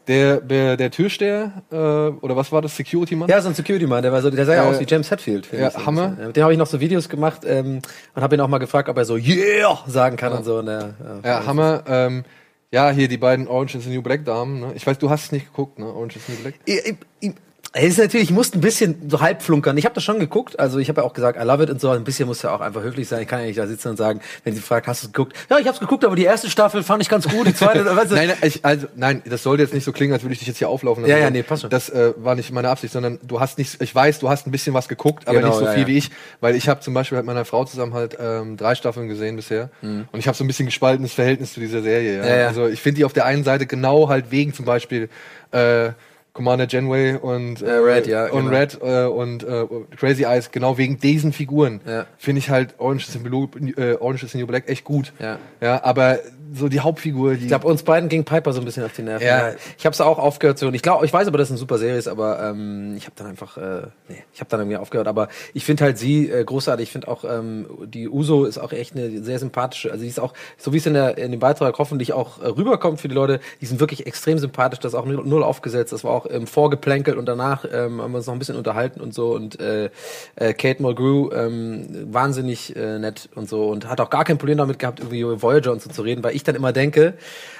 Der, 0.07 0.39
der, 0.39 0.77
der 0.77 0.91
Türsteher, 0.91 1.63
äh, 1.71 1.75
oder 1.75 2.35
was 2.35 2.51
war 2.51 2.61
das, 2.61 2.75
Security-Mann? 2.75 3.27
Ja, 3.27 3.41
so 3.41 3.49
ein 3.49 3.55
Security-Mann, 3.55 4.03
der, 4.03 4.11
war 4.11 4.21
so, 4.21 4.29
der 4.29 4.45
sah 4.45 4.53
ja 4.53 4.63
Äh, 4.65 4.67
aus 4.67 4.79
wie 4.79 4.85
James 4.87 5.09
Hetfield. 5.09 5.49
ja, 5.51 5.67
ich 5.69 5.73
so 5.73 5.85
Hammer. 5.85 6.09
bisschen. 6.09 6.27
Mit 6.27 6.35
dem 6.35 6.43
habe 6.43 6.53
ich 6.53 6.59
noch 6.59 6.67
so 6.67 6.79
Videos 6.79 7.09
gemacht 7.09 7.41
ähm, 7.45 7.79
und 8.13 8.21
habe 8.21 8.35
ihn 8.35 8.41
auch 8.41 8.47
mal 8.47 8.59
gefragt, 8.59 8.87
ob 8.87 8.97
er 8.97 9.05
so 9.05 9.17
Yeah 9.17 9.79
sagen 9.87 10.15
kann 10.15 10.31
und 10.33 10.43
so. 10.43 10.57
Und 10.59 10.67
der, 10.67 10.93
Ja, 11.23 11.45
Hammer. 11.47 11.83
Ähm, 11.87 12.23
ja, 12.71 12.89
hier 12.91 13.07
die 13.07 13.17
beiden 13.17 13.47
Orange 13.47 13.75
is 13.77 13.85
the 13.85 13.89
New 13.89 14.01
Black 14.01 14.25
Damen. 14.25 14.59
Ne? 14.59 14.71
Ich 14.75 14.85
weiß, 14.85 14.97
du 14.99 15.09
hast 15.09 15.25
es 15.25 15.31
nicht 15.31 15.47
geguckt, 15.47 15.79
ne? 15.79 15.85
Orange 15.85 16.17
is 16.17 16.25
the 16.27 16.33
New 16.33 16.39
Black. 16.39 16.55
Ich, 16.65 16.95
ich, 17.21 17.31
es 17.77 17.83
ist 17.89 17.97
natürlich, 17.97 18.29
ich 18.29 18.33
musste 18.33 18.57
ein 18.57 18.61
bisschen 18.61 19.09
so 19.09 19.19
halb 19.19 19.41
flunkern. 19.41 19.77
Ich 19.77 19.83
habe 19.83 19.93
das 19.93 20.03
schon 20.05 20.17
geguckt, 20.17 20.57
also 20.57 20.79
ich 20.79 20.87
habe 20.87 21.01
ja 21.01 21.05
auch 21.07 21.11
gesagt, 21.13 21.37
I 21.37 21.43
love 21.45 21.61
it 21.61 21.69
und 21.69 21.81
so. 21.81 21.89
Ein 21.89 22.05
bisschen 22.05 22.25
muss 22.25 22.41
ja 22.41 22.55
auch 22.55 22.61
einfach 22.61 22.81
höflich 22.81 23.05
sein. 23.09 23.21
Ich 23.21 23.27
kann 23.27 23.41
ja 23.41 23.47
nicht 23.47 23.59
da 23.59 23.67
sitzen 23.67 23.89
und 23.89 23.97
sagen, 23.97 24.21
wenn 24.45 24.55
sie 24.55 24.61
fragt, 24.61 24.87
hast 24.87 25.03
du 25.03 25.07
es 25.07 25.11
geguckt? 25.13 25.35
Ja, 25.49 25.57
ich 25.59 25.65
habe 25.65 25.73
es 25.73 25.81
geguckt, 25.81 26.05
aber 26.05 26.15
die 26.15 26.23
erste 26.23 26.49
Staffel 26.49 26.83
fand 26.83 27.01
ich 27.03 27.09
ganz 27.09 27.27
gut, 27.27 27.45
die 27.47 27.53
zweite, 27.53 27.85
weißt 27.95 28.11
du? 28.11 28.15
Nein, 28.15 28.29
nein, 28.29 28.37
ich, 28.43 28.63
also, 28.63 28.87
nein, 28.95 29.21
das 29.25 29.43
sollte 29.43 29.63
jetzt 29.63 29.73
nicht 29.73 29.83
so 29.83 29.91
klingen, 29.91 30.13
als 30.13 30.23
würde 30.23 30.31
ich 30.31 30.39
dich 30.39 30.47
jetzt 30.47 30.57
hier 30.57 30.69
auflaufen. 30.69 31.03
lassen. 31.03 31.11
Ja, 31.11 31.17
ja, 31.17 31.29
nee, 31.29 31.43
passt 31.43 31.63
schon. 31.63 31.69
Das 31.69 31.89
äh, 31.89 32.13
war 32.15 32.35
nicht 32.35 32.49
meine 32.53 32.69
Absicht, 32.69 32.93
sondern 32.93 33.19
du 33.21 33.41
hast 33.41 33.57
nicht, 33.57 33.81
ich 33.81 33.93
weiß, 33.93 34.19
du 34.19 34.29
hast 34.29 34.47
ein 34.47 34.51
bisschen 34.51 34.73
was 34.73 34.87
geguckt, 34.87 35.27
aber 35.27 35.37
Genau, 35.39 35.49
nicht 35.49 35.59
so 35.59 35.65
ja, 35.65 35.71
viel 35.73 35.81
ja. 35.81 35.87
wie 35.87 35.97
ich, 35.97 36.11
weil 36.39 36.55
ich 36.55 36.69
habe 36.69 36.79
zum 36.79 36.93
Beispiel 36.93 37.17
mit 37.17 37.25
meiner 37.27 37.43
Frau 37.43 37.65
zusammen 37.65 37.93
halt 37.93 38.17
ähm, 38.21 38.55
drei 38.55 38.75
Staffeln 38.75 39.09
gesehen 39.09 39.35
bisher 39.35 39.69
Mhm. 39.81 40.07
und 40.13 40.19
ich 40.19 40.27
habe 40.29 40.37
so 40.37 40.45
ein 40.45 40.47
bisschen 40.47 40.65
gespaltenes 40.67 41.11
Verhältnis 41.13 41.51
zu 41.53 41.59
dieser 41.59 41.81
Serie. 41.81 42.19
Ja. 42.19 42.25
Ja, 42.25 42.37
ja. 42.37 42.47
Also 42.47 42.67
ich 42.69 42.81
finde 42.81 42.99
die 42.99 43.03
auf 43.05 43.11
der 43.11 43.25
einen 43.25 43.43
Seite 43.43 43.65
genau 43.65 44.07
halt 44.07 44.31
wegen 44.31 44.53
zum 44.53 44.63
Beispiel 44.63 45.09
äh, 45.51 45.89
Commander 46.35 46.67
Janeway 46.69 47.15
und 47.15 47.61
Äh, 47.61 47.71
Red, 47.71 48.05
ja, 48.07 48.25
und 48.29 48.45
genau. 48.49 48.55
Red 48.57 48.77
äh, 48.83 49.05
und 49.07 49.43
äh, 49.43 49.65
Crazy 49.97 50.23
Eyes 50.25 50.51
genau 50.51 50.77
wegen 50.77 50.99
diesen 50.99 51.31
Figuren 51.33 51.79
Ja. 51.87 52.05
finde 52.17 52.39
ich 52.39 52.49
halt 52.51 52.75
Orange 52.77 53.07
is 53.07 53.13
the 53.13 53.19
Blue, 53.19 53.47
äh, 53.77 53.93
Orange 53.95 54.23
is 54.25 54.33
the 54.33 54.37
New 54.37 54.45
Black 54.45 54.67
echt 54.69 54.83
gut. 54.83 55.13
Ja. 55.19 55.39
Ja, 55.61 55.83
aber 55.83 56.19
so 56.53 56.69
die 56.69 56.79
Hauptfigur, 56.79 57.35
die 57.35 57.43
Ich 57.43 57.47
glaube, 57.47 57.67
uns 57.67 57.83
beiden 57.83 58.09
ging 58.09 58.23
Piper 58.23 58.53
so 58.53 58.59
ein 58.59 58.65
bisschen 58.65 58.83
auf 58.83 58.93
die 58.93 59.01
Nerven. 59.01 59.25
Ja. 59.25 59.51
Ich 59.77 59.85
habe 59.85 59.93
es 59.93 60.01
auch 60.01 60.17
aufgehört 60.17 60.59
so. 60.59 60.67
Und 60.67 60.73
ich 60.73 60.81
glaube, 60.81 61.05
ich 61.05 61.13
weiß 61.13 61.27
aber, 61.27 61.37
dass 61.37 61.47
es 61.47 61.51
eine 61.51 61.59
super 61.59 61.77
Serie 61.77 61.97
ist, 61.97 62.07
aber 62.07 62.41
ähm, 62.41 62.95
ich 62.97 63.05
habe 63.05 63.15
dann 63.15 63.27
einfach, 63.27 63.57
äh, 63.57 63.87
nee, 64.07 64.23
ich 64.33 64.39
habe 64.39 64.49
dann 64.49 64.59
irgendwie 64.61 64.77
aufgehört. 64.77 65.07
Aber 65.07 65.27
ich 65.53 65.65
finde 65.65 65.83
halt 65.83 65.97
sie 65.97 66.29
äh, 66.29 66.43
großartig. 66.43 66.83
Ich 66.87 66.91
finde 66.91 67.07
auch 67.07 67.23
ähm, 67.23 67.67
die 67.85 68.09
Uso 68.09 68.45
ist 68.45 68.57
auch 68.57 68.71
echt 68.71 68.95
eine 68.95 69.23
sehr 69.23 69.39
sympathische. 69.39 69.91
Also 69.91 70.03
die 70.03 70.09
ist 70.09 70.19
auch, 70.19 70.33
so 70.57 70.73
wie 70.73 70.77
es 70.77 70.85
in 70.85 70.93
der 70.93 71.17
in 71.17 71.31
dem 71.31 71.39
Beitrag 71.39 71.77
hoffentlich 71.77 72.13
auch 72.13 72.41
äh, 72.41 72.47
rüberkommt 72.47 73.01
für 73.01 73.07
die 73.07 73.15
Leute, 73.15 73.39
die 73.61 73.65
sind 73.65 73.79
wirklich 73.79 74.05
extrem 74.05 74.37
sympathisch. 74.37 74.79
Das 74.79 74.93
ist 74.93 74.99
auch 74.99 75.05
null 75.05 75.23
null 75.25 75.43
aufgesetzt. 75.43 75.93
Das 75.93 76.03
war 76.03 76.11
auch 76.11 76.27
ähm, 76.29 76.47
vorgeplänkelt 76.47 77.17
und 77.17 77.25
danach 77.25 77.65
ähm, 77.65 78.01
haben 78.01 78.11
wir 78.11 78.17
uns 78.17 78.27
noch 78.27 78.33
ein 78.33 78.39
bisschen 78.39 78.55
unterhalten 78.55 79.01
und 79.01 79.13
so. 79.13 79.33
Und 79.33 79.59
äh, 79.59 79.89
äh, 80.35 80.53
Kate 80.53 80.81
Mulgrew 80.81 81.31
ähm, 81.31 81.87
wahnsinnig 82.11 82.75
äh, 82.75 82.99
nett 82.99 83.29
und 83.35 83.49
so 83.49 83.67
und 83.69 83.87
hat 83.87 84.01
auch 84.01 84.09
gar 84.09 84.23
kein 84.23 84.37
Problem 84.37 84.57
damit 84.57 84.79
gehabt, 84.79 84.99
irgendwie 84.99 85.21
über 85.21 85.41
Voyager 85.41 85.71
und 85.71 85.81
so 85.81 85.89
zu 85.89 86.01
reden, 86.01 86.23
weil 86.23 86.34
ich 86.35 86.43
dann 86.43 86.55
immer 86.55 86.71
denke, 86.73 87.15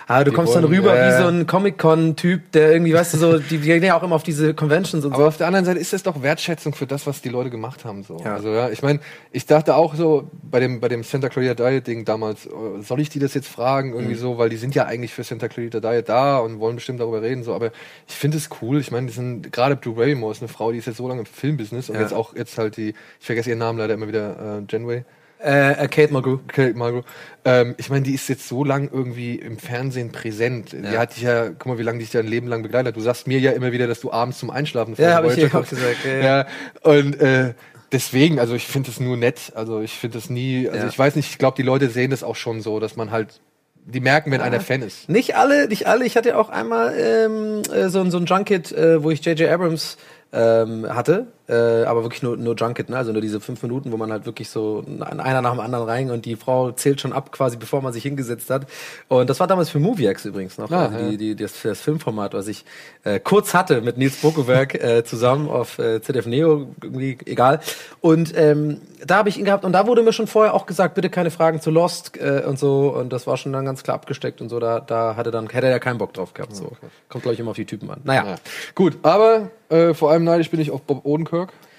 ah, 0.07 0.23
du 0.23 0.29
Die 0.31 0.35
kommst 0.35 0.55
dann 0.55 0.63
wollen- 0.63 0.73
rüber 0.75 0.95
ja, 0.95 1.07
wie 1.17 1.21
so 1.23 1.27
ein 1.29 1.47
Comic-Con-Typ, 1.47 2.51
der 2.51 2.71
irgendwie, 2.73 2.93
weißt 2.93 3.13
du, 3.15 3.17
so, 3.17 3.39
die, 3.39 3.57
die 3.57 3.59
gehen 3.59 3.83
ja 3.83 3.97
auch 3.97 4.03
immer 4.03 4.15
auf 4.15 4.23
diese 4.23 4.53
Conventions 4.53 5.03
und 5.05 5.11
so. 5.11 5.15
Aber 5.15 5.27
auf 5.27 5.37
der 5.37 5.47
anderen 5.47 5.65
Seite 5.65 5.79
ist 5.79 5.93
das 5.93 6.03
doch 6.03 6.21
Wertschätzung 6.21 6.73
für 6.73 6.85
das, 6.85 7.07
was 7.07 7.21
die 7.21 7.29
Leute 7.29 7.49
gemacht 7.49 7.85
haben. 7.85 8.03
So. 8.03 8.17
Ja. 8.23 8.35
Also 8.35 8.49
ja, 8.49 8.69
ich 8.69 8.81
meine, 8.83 8.99
ich 9.31 9.45
dachte 9.45 9.75
auch 9.75 9.95
so 9.95 10.29
bei 10.43 10.59
dem 10.59 10.79
bei 10.79 10.87
dem 10.89 11.03
Santa 11.03 11.29
Clarita 11.29 11.53
Diet 11.69 11.87
Ding 11.87 12.05
damals, 12.05 12.45
äh, 12.45 12.49
soll 12.81 12.99
ich 12.99 13.09
die 13.09 13.19
das 13.19 13.33
jetzt 13.33 13.47
fragen 13.47 13.93
irgendwie 13.93 14.13
Mhm. 14.15 14.19
so, 14.19 14.37
weil 14.37 14.49
die 14.49 14.57
sind 14.57 14.75
ja 14.75 14.85
eigentlich 14.85 15.13
für 15.13 15.23
Santa 15.23 15.47
Clarita 15.47 15.79
Diet 15.79 16.07
da 16.09 16.37
und 16.39 16.59
wollen 16.59 16.75
bestimmt 16.75 16.99
darüber 16.99 17.21
reden 17.21 17.43
so. 17.43 17.53
Aber 17.53 17.71
ich 18.07 18.13
finde 18.15 18.37
es 18.37 18.49
cool. 18.61 18.79
Ich 18.79 18.91
meine, 18.91 19.07
die 19.07 19.13
sind 19.13 19.51
gerade 19.51 19.75
Drew 19.75 19.93
Barrymore 19.95 20.31
ist 20.31 20.41
eine 20.41 20.49
Frau, 20.49 20.71
die 20.71 20.77
ist 20.77 20.85
jetzt 20.87 20.97
so 20.97 21.07
lange 21.07 21.21
im 21.21 21.25
Filmbusiness 21.25 21.89
und 21.89 21.95
Ja. 21.95 22.01
jetzt 22.01 22.13
auch 22.13 22.35
jetzt 22.35 22.57
halt 22.57 22.77
die, 22.77 22.89
ich 23.19 23.25
vergesse 23.25 23.49
ihren 23.49 23.59
Namen 23.59 23.79
leider 23.79 23.93
immer 23.95 24.07
wieder, 24.07 24.59
äh, 24.59 24.71
Janeway. 24.71 25.03
Äh, 25.43 25.83
äh, 25.83 25.87
Kate 25.87 26.11
Mulgrew. 26.13 26.39
Kate 26.47 26.73
Mulgrew. 26.75 27.01
Ähm, 27.43 27.75
ich 27.77 27.89
meine, 27.89 28.03
die 28.03 28.13
ist 28.13 28.27
jetzt 28.29 28.47
so 28.47 28.63
lang 28.63 28.89
irgendwie 28.91 29.35
im 29.35 29.57
Fernsehen 29.57 30.11
präsent. 30.11 30.71
Die 30.73 30.77
Ja. 30.93 30.99
hat 31.01 31.15
dich 31.15 31.23
ja, 31.23 31.49
guck 31.49 31.65
mal, 31.67 31.77
wie 31.77 31.83
lange 31.83 31.99
dich 31.99 32.11
ja 32.13 32.21
ein 32.21 32.27
Leben 32.27 32.47
lang 32.47 32.63
begleitet. 32.63 32.95
Du 32.95 33.01
sagst 33.01 33.27
mir 33.27 33.39
ja 33.39 33.51
immer 33.51 33.71
wieder, 33.71 33.85
dass 33.87 33.99
du 33.99 34.11
abends 34.11 34.39
zum 34.39 34.49
Einschlafen 34.49 34.95
Ja, 34.97 35.15
hab 35.15 35.25
ich 35.25 35.35
dir 35.35 35.47
auch 35.55 35.67
gesagt, 35.67 35.97
ja, 36.05 36.11
ja. 36.13 36.23
ja. 36.39 36.47
Und 36.83 37.19
äh, 37.19 37.53
deswegen, 37.91 38.39
also 38.39 38.55
ich 38.55 38.65
finde 38.65 38.89
es 38.89 38.99
nur 38.99 39.17
nett. 39.17 39.51
Also 39.55 39.81
ich 39.81 39.93
finde 39.93 40.17
es 40.17 40.29
nie, 40.29 40.67
also 40.69 40.87
ich 40.87 40.97
weiß 40.97 41.15
nicht, 41.15 41.29
ich 41.29 41.37
glaube, 41.37 41.57
die 41.57 41.63
Leute 41.63 41.89
sehen 41.89 42.11
das 42.11 42.23
auch 42.23 42.35
schon 42.35 42.61
so, 42.61 42.79
dass 42.79 42.95
man 42.95 43.11
halt, 43.11 43.41
die 43.87 43.99
merken, 43.99 44.31
wenn 44.31 44.39
Ja. 44.39 44.45
einer 44.47 44.61
Fan 44.61 44.81
ist. 44.81 45.09
Nicht 45.09 45.35
alle, 45.35 45.67
nicht 45.67 45.85
alle. 45.85 46.05
Ich 46.05 46.17
hatte 46.17 46.37
auch 46.37 46.49
einmal 46.49 46.95
ähm, 46.97 47.61
äh, 47.71 47.89
so, 47.89 47.99
ein- 48.01 48.09
so 48.09 48.17
ein 48.17 48.25
Junket, 48.25 48.71
äh, 48.71 49.03
wo 49.03 49.11
ich 49.11 49.23
J.J. 49.23 49.47
Abrams 49.51 49.97
ähm, 50.33 50.87
hatte, 50.89 51.27
äh, 51.47 51.83
aber 51.83 52.03
wirklich 52.03 52.23
nur, 52.23 52.37
nur 52.37 52.55
Junket, 52.55 52.89
ne? 52.89 52.97
also 52.97 53.11
nur 53.11 53.21
diese 53.21 53.39
fünf 53.39 53.61
Minuten, 53.61 53.91
wo 53.91 53.97
man 53.97 54.11
halt 54.11 54.25
wirklich 54.25 54.49
so 54.49 54.83
einer 54.99 55.41
nach 55.41 55.51
dem 55.51 55.59
anderen 55.59 55.87
rein 55.87 56.11
und 56.11 56.25
die 56.25 56.35
Frau 56.35 56.71
zählt 56.71 57.01
schon 57.01 57.13
ab, 57.13 57.31
quasi 57.31 57.57
bevor 57.57 57.81
man 57.81 57.93
sich 57.93 58.03
hingesetzt 58.03 58.49
hat. 58.49 58.65
Und 59.07 59.29
das 59.29 59.39
war 59.39 59.47
damals 59.47 59.69
für 59.69 59.79
MovieX 59.79 60.25
übrigens 60.25 60.57
noch, 60.57 60.71
Ah, 60.71 60.85
also 60.85 60.97
ja. 60.97 61.09
die, 61.09 61.17
die, 61.17 61.35
das, 61.35 61.61
das 61.61 61.81
Filmformat, 61.81 62.33
was 62.33 62.47
ich 62.47 62.65
äh, 63.03 63.19
kurz 63.19 63.53
hatte 63.53 63.81
mit 63.81 63.97
Nils 63.97 64.17
Bokowerk 64.17 64.75
äh, 64.75 65.03
zusammen 65.03 65.47
auf 65.49 65.77
äh, 65.77 66.01
ZDF 66.01 66.25
Neo, 66.25 66.67
irgendwie 66.81 67.17
egal. 67.25 67.59
Und 68.01 68.33
ähm, 68.35 68.81
da 69.05 69.17
habe 69.17 69.29
ich 69.29 69.37
ihn 69.37 69.45
gehabt 69.45 69.65
und 69.65 69.73
da 69.73 69.85
wurde 69.85 70.01
mir 70.01 70.13
schon 70.13 70.27
vorher 70.27 70.53
auch 70.53 70.65
gesagt, 70.65 70.95
bitte 70.95 71.09
keine 71.09 71.29
Fragen 71.29 71.61
zu 71.61 71.69
Lost 71.69 72.17
äh, 72.17 72.43
und 72.45 72.57
so 72.57 72.89
und 72.89 73.13
das 73.13 73.27
war 73.27 73.37
schon 73.37 73.53
dann 73.53 73.65
ganz 73.65 73.83
klar 73.83 73.95
abgesteckt 73.95 74.41
und 74.41 74.49
so, 74.49 74.59
da, 74.59 74.79
da 74.79 75.15
hatte 75.15 75.29
dann 75.29 75.47
hätte 75.49 75.67
er 75.67 75.73
ja 75.73 75.79
keinen 75.79 75.99
Bock 75.99 76.13
drauf 76.13 76.33
gehabt. 76.33 76.55
So. 76.55 76.71
Kommt 77.09 77.23
glaube 77.23 77.33
ich 77.33 77.39
immer 77.39 77.51
auf 77.51 77.55
die 77.55 77.65
Typen 77.65 77.89
an. 77.91 78.01
Naja. 78.03 78.25
Ja. 78.25 78.35
Gut, 78.73 78.97
aber 79.03 79.51
äh, 79.69 79.93
vor 79.93 80.11
allem 80.11 80.23
neidisch 80.23 80.49
bin 80.49 80.59
ich 80.59 80.71
auf 80.71 80.81
Bob 80.81 81.05
Odenkirk. 81.05 81.34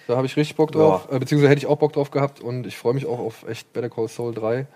Da 0.07 0.16
habe 0.16 0.27
ich 0.27 0.37
richtig 0.37 0.57
Bock 0.57 0.73
drauf. 0.73 1.09
Äh, 1.11 1.19
beziehungsweise 1.19 1.51
hätte 1.51 1.59
ich 1.59 1.66
auch 1.66 1.79
Bock 1.79 1.92
drauf 1.92 2.11
gehabt 2.11 2.40
und 2.40 2.66
ich 2.66 2.77
freue 2.77 2.95
mich 2.95 3.07
auch 3.07 3.19
auf 3.19 3.47
echt 3.49 3.73
Better 3.73 3.90
Call 3.90 4.09
Saul 4.09 4.35
3. 4.35 4.66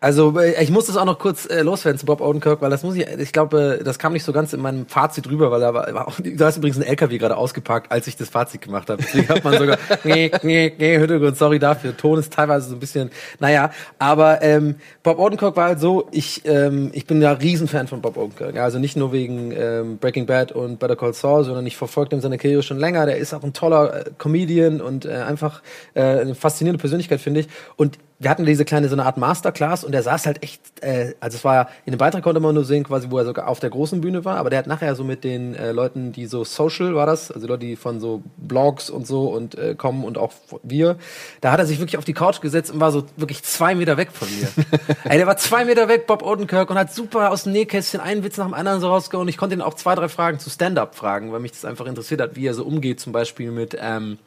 Also 0.00 0.38
äh, 0.38 0.62
ich 0.62 0.70
muss 0.70 0.86
das 0.86 0.96
auch 0.96 1.06
noch 1.06 1.18
kurz 1.18 1.46
äh, 1.46 1.62
loswerden 1.62 1.98
zu 1.98 2.04
Bob 2.04 2.20
Odenkirk, 2.20 2.60
weil 2.60 2.70
das 2.70 2.82
muss 2.82 2.96
ich, 2.96 3.06
ich 3.06 3.32
glaube, 3.32 3.80
das 3.82 3.98
kam 3.98 4.12
nicht 4.12 4.24
so 4.24 4.32
ganz 4.32 4.52
in 4.52 4.60
meinem 4.60 4.86
Fazit 4.86 5.28
rüber, 5.28 5.50
weil 5.50 5.60
da 5.60 5.72
war, 5.72 5.92
war 5.94 6.08
auch, 6.08 6.18
da 6.22 6.48
ist 6.48 6.58
übrigens 6.58 6.76
ein 6.76 6.82
LKW 6.82 7.16
gerade 7.16 7.36
ausgeparkt, 7.36 7.90
als 7.90 8.06
ich 8.06 8.16
das 8.16 8.28
Fazit 8.28 8.60
gemacht 8.60 8.90
habe. 8.90 9.02
Deswegen 9.02 9.28
hat 9.28 9.42
man 9.42 9.58
sogar, 9.58 9.78
nee, 10.04 10.30
nee, 10.42 10.72
nee, 10.78 10.98
Hintergrund, 10.98 11.38
sorry 11.38 11.58
dafür. 11.58 11.96
Ton 11.96 12.18
ist 12.18 12.32
teilweise 12.32 12.68
so 12.68 12.76
ein 12.76 12.80
bisschen, 12.80 13.10
naja, 13.40 13.70
aber 13.98 14.42
ähm, 14.42 14.76
Bob 15.02 15.18
Odenkirk 15.18 15.56
war 15.56 15.68
halt 15.68 15.80
so, 15.80 16.08
ich, 16.12 16.42
ähm, 16.44 16.90
ich 16.92 17.06
bin 17.06 17.22
ja 17.22 17.32
Riesenfan 17.32 17.88
von 17.88 18.02
Bob 18.02 18.18
Odenkirk. 18.18 18.54
Ja, 18.54 18.64
also 18.64 18.78
nicht 18.78 18.96
nur 18.96 19.12
wegen 19.12 19.52
ähm, 19.52 19.96
Breaking 19.96 20.26
Bad 20.26 20.52
und 20.52 20.78
Better 20.78 20.96
Call 20.96 21.14
Saul, 21.14 21.44
sondern 21.44 21.66
ich 21.66 21.76
verfolge 21.76 22.14
ihm 22.14 22.20
seine 22.20 22.36
Karriere 22.36 22.62
schon 22.62 22.78
länger. 22.78 23.06
Der 23.06 23.16
ist 23.16 23.32
auch 23.32 23.42
ein 23.42 23.54
toller 23.54 24.06
äh, 24.06 24.10
Comedian 24.18 24.82
und 24.82 25.06
äh, 25.06 25.14
einfach 25.14 25.62
äh, 25.94 26.02
eine 26.02 26.34
faszinierende 26.34 26.80
Persönlichkeit, 26.80 27.20
finde 27.20 27.40
ich. 27.40 27.48
Und 27.76 27.98
wir 28.18 28.30
hatten 28.30 28.46
diese 28.46 28.64
kleine 28.64 28.88
so 28.88 28.94
eine 28.94 29.04
Art 29.04 29.18
Masterclass 29.18 29.84
und 29.84 29.92
der 29.92 30.02
saß 30.02 30.24
halt 30.24 30.42
echt, 30.42 30.60
äh, 30.82 31.14
also 31.20 31.36
es 31.36 31.44
war 31.44 31.54
ja, 31.54 31.68
in 31.84 31.92
dem 31.92 31.98
Beitrag 31.98 32.22
konnte 32.22 32.40
man 32.40 32.54
nur 32.54 32.64
sehen, 32.64 32.84
quasi, 32.84 33.10
wo 33.10 33.18
er 33.18 33.26
sogar 33.26 33.46
auf 33.48 33.60
der 33.60 33.68
großen 33.68 34.00
Bühne 34.00 34.24
war, 34.24 34.38
aber 34.38 34.48
der 34.48 34.58
hat 34.58 34.66
nachher 34.66 34.94
so 34.94 35.04
mit 35.04 35.22
den 35.22 35.54
äh, 35.54 35.72
Leuten, 35.72 36.12
die 36.12 36.26
so 36.26 36.42
Social 36.44 36.94
war 36.94 37.04
das, 37.04 37.30
also 37.30 37.46
Leute, 37.46 37.66
die 37.66 37.76
von 37.76 38.00
so 38.00 38.22
Blogs 38.38 38.88
und 38.88 39.06
so 39.06 39.28
und 39.28 39.56
äh, 39.58 39.74
kommen 39.74 40.02
und 40.02 40.16
auch 40.16 40.32
wir, 40.62 40.96
da 41.42 41.52
hat 41.52 41.60
er 41.60 41.66
sich 41.66 41.78
wirklich 41.78 41.98
auf 41.98 42.06
die 42.06 42.14
Couch 42.14 42.40
gesetzt 42.40 42.70
und 42.70 42.80
war 42.80 42.90
so 42.90 43.04
wirklich 43.16 43.42
zwei 43.42 43.74
Meter 43.74 43.98
weg 43.98 44.08
von 44.12 44.28
mir. 44.30 44.48
Ey, 45.04 45.18
der 45.18 45.26
war 45.26 45.36
zwei 45.36 45.66
Meter 45.66 45.88
weg, 45.88 46.06
Bob 46.06 46.22
Odenkirk, 46.22 46.70
und 46.70 46.78
hat 46.78 46.94
super 46.94 47.30
aus 47.30 47.42
dem 47.42 47.52
Nähkästchen 47.52 48.00
einen 48.00 48.24
Witz 48.24 48.38
nach 48.38 48.46
dem 48.46 48.54
anderen 48.54 48.80
so 48.80 48.88
rausgehauen. 48.88 49.28
Ich 49.28 49.36
konnte 49.36 49.56
ihn 49.56 49.62
auch 49.62 49.74
zwei, 49.74 49.94
drei 49.94 50.08
Fragen 50.08 50.38
zu 50.38 50.48
Stand-Up 50.48 50.94
fragen, 50.94 51.32
weil 51.32 51.40
mich 51.40 51.52
das 51.52 51.66
einfach 51.66 51.86
interessiert 51.86 52.22
hat, 52.22 52.34
wie 52.34 52.46
er 52.46 52.54
so 52.54 52.64
umgeht, 52.64 52.98
zum 52.98 53.12
Beispiel 53.12 53.50
mit, 53.50 53.76
ähm, 53.78 54.18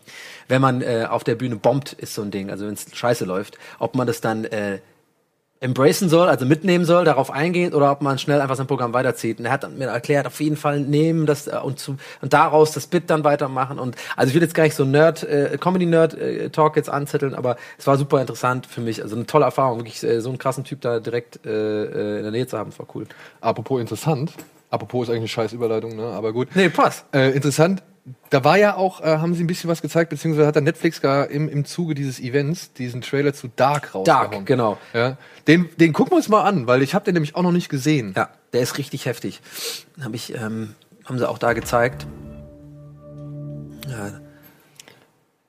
wenn 0.47 0.61
man 0.61 0.81
äh, 0.81 1.07
auf 1.09 1.23
der 1.23 1.35
Bühne 1.35 1.55
bombt, 1.55 1.93
ist 1.93 2.13
so 2.13 2.21
ein 2.21 2.29
Ding, 2.29 2.51
also 2.51 2.67
wenn 2.67 2.73
es 2.73 2.85
scheiße 2.93 3.25
läuft, 3.25 3.57
ob 3.79 3.95
man 3.95 4.07
das 4.07 4.21
dann 4.21 4.45
äh, 4.45 4.79
embracen 5.61 6.07
soll, 6.07 6.29
also 6.29 6.45
mitnehmen 6.45 6.85
soll, 6.85 7.03
darauf 7.03 7.31
eingeht, 7.31 7.73
oder 7.73 7.91
ob 7.91 8.01
man 8.01 8.17
schnell 8.17 8.39
einfach 8.39 8.55
sein 8.55 8.67
Programm 8.67 8.93
weiterzieht. 8.93 9.39
Und 9.39 9.45
er 9.45 9.51
hat 9.51 9.69
mir 9.77 9.85
erklärt, 9.85 10.25
auf 10.25 10.39
jeden 10.39 10.55
Fall 10.55 10.79
nehmen 10.79 11.25
das 11.25 11.47
äh, 11.47 11.57
und, 11.61 11.79
zu, 11.79 11.97
und 12.21 12.33
daraus 12.33 12.71
das 12.71 12.87
Bit 12.87 13.09
dann 13.09 13.23
weitermachen. 13.23 13.77
Und 13.77 13.95
also 14.15 14.29
ich 14.29 14.35
will 14.35 14.41
jetzt 14.41 14.53
gar 14.53 14.63
nicht 14.63 14.75
so 14.75 14.85
Nerd, 14.85 15.23
äh, 15.23 15.57
Comedy-Nerd-Talk 15.59 16.77
jetzt 16.77 16.89
anzetteln, 16.89 17.35
aber 17.35 17.57
es 17.77 17.87
war 17.87 17.97
super 17.97 18.21
interessant 18.21 18.67
für 18.67 18.81
mich. 18.81 19.01
Also 19.01 19.15
eine 19.15 19.25
tolle 19.25 19.45
Erfahrung, 19.45 19.79
wirklich 19.79 20.01
äh, 20.03 20.21
so 20.21 20.29
einen 20.29 20.37
krassen 20.37 20.63
Typ 20.63 20.81
da 20.81 20.99
direkt 20.99 21.45
äh, 21.45 21.49
äh, 21.49 22.17
in 22.17 22.23
der 22.23 22.31
Nähe 22.31 22.47
zu 22.47 22.57
haben, 22.57 22.69
das 22.69 22.79
war 22.79 22.87
cool. 22.95 23.05
Apropos 23.41 23.81
interessant. 23.81 24.31
Apropos 24.69 25.07
ist 25.07 25.09
eigentlich 25.09 25.21
eine 25.21 25.27
scheiß 25.27 25.53
Überleitung, 25.53 25.95
ne? 25.95 26.03
Aber 26.03 26.31
gut. 26.31 26.49
Nee, 26.53 26.69
passt. 26.69 27.03
Äh, 27.11 27.31
interessant. 27.31 27.81
Da 28.29 28.43
war 28.43 28.57
ja 28.57 28.75
auch, 28.75 29.01
äh, 29.01 29.17
haben 29.17 29.33
sie 29.33 29.43
ein 29.43 29.47
bisschen 29.47 29.69
was 29.69 29.81
gezeigt, 29.81 30.09
beziehungsweise 30.09 30.47
hat 30.47 30.55
der 30.55 30.61
Netflix 30.61 31.01
gar 31.01 31.29
im, 31.29 31.49
im 31.49 31.65
Zuge 31.65 31.95
dieses 31.95 32.19
Events 32.19 32.73
diesen 32.73 33.01
Trailer 33.01 33.33
zu 33.33 33.49
Dark 33.55 33.93
rausgehauen. 33.95 34.31
Dark, 34.31 34.45
genau. 34.45 34.77
Ja. 34.93 35.17
Den, 35.47 35.69
den 35.77 35.93
gucken 35.93 36.11
wir 36.11 36.17
uns 36.17 36.29
mal 36.29 36.43
an, 36.43 36.67
weil 36.67 36.81
ich 36.81 36.95
habe 36.95 37.05
den 37.05 37.13
nämlich 37.13 37.35
auch 37.35 37.41
noch 37.41 37.51
nicht 37.51 37.69
gesehen. 37.69 38.13
Ja, 38.15 38.29
der 38.53 38.61
ist 38.61 38.77
richtig 38.77 39.05
heftig. 39.05 39.41
Hab 40.01 40.13
ich, 40.13 40.33
ähm, 40.35 40.75
haben 41.05 41.17
sie 41.19 41.27
auch 41.27 41.37
da 41.37 41.53
gezeigt. 41.53 42.07
Ja. 43.89 44.11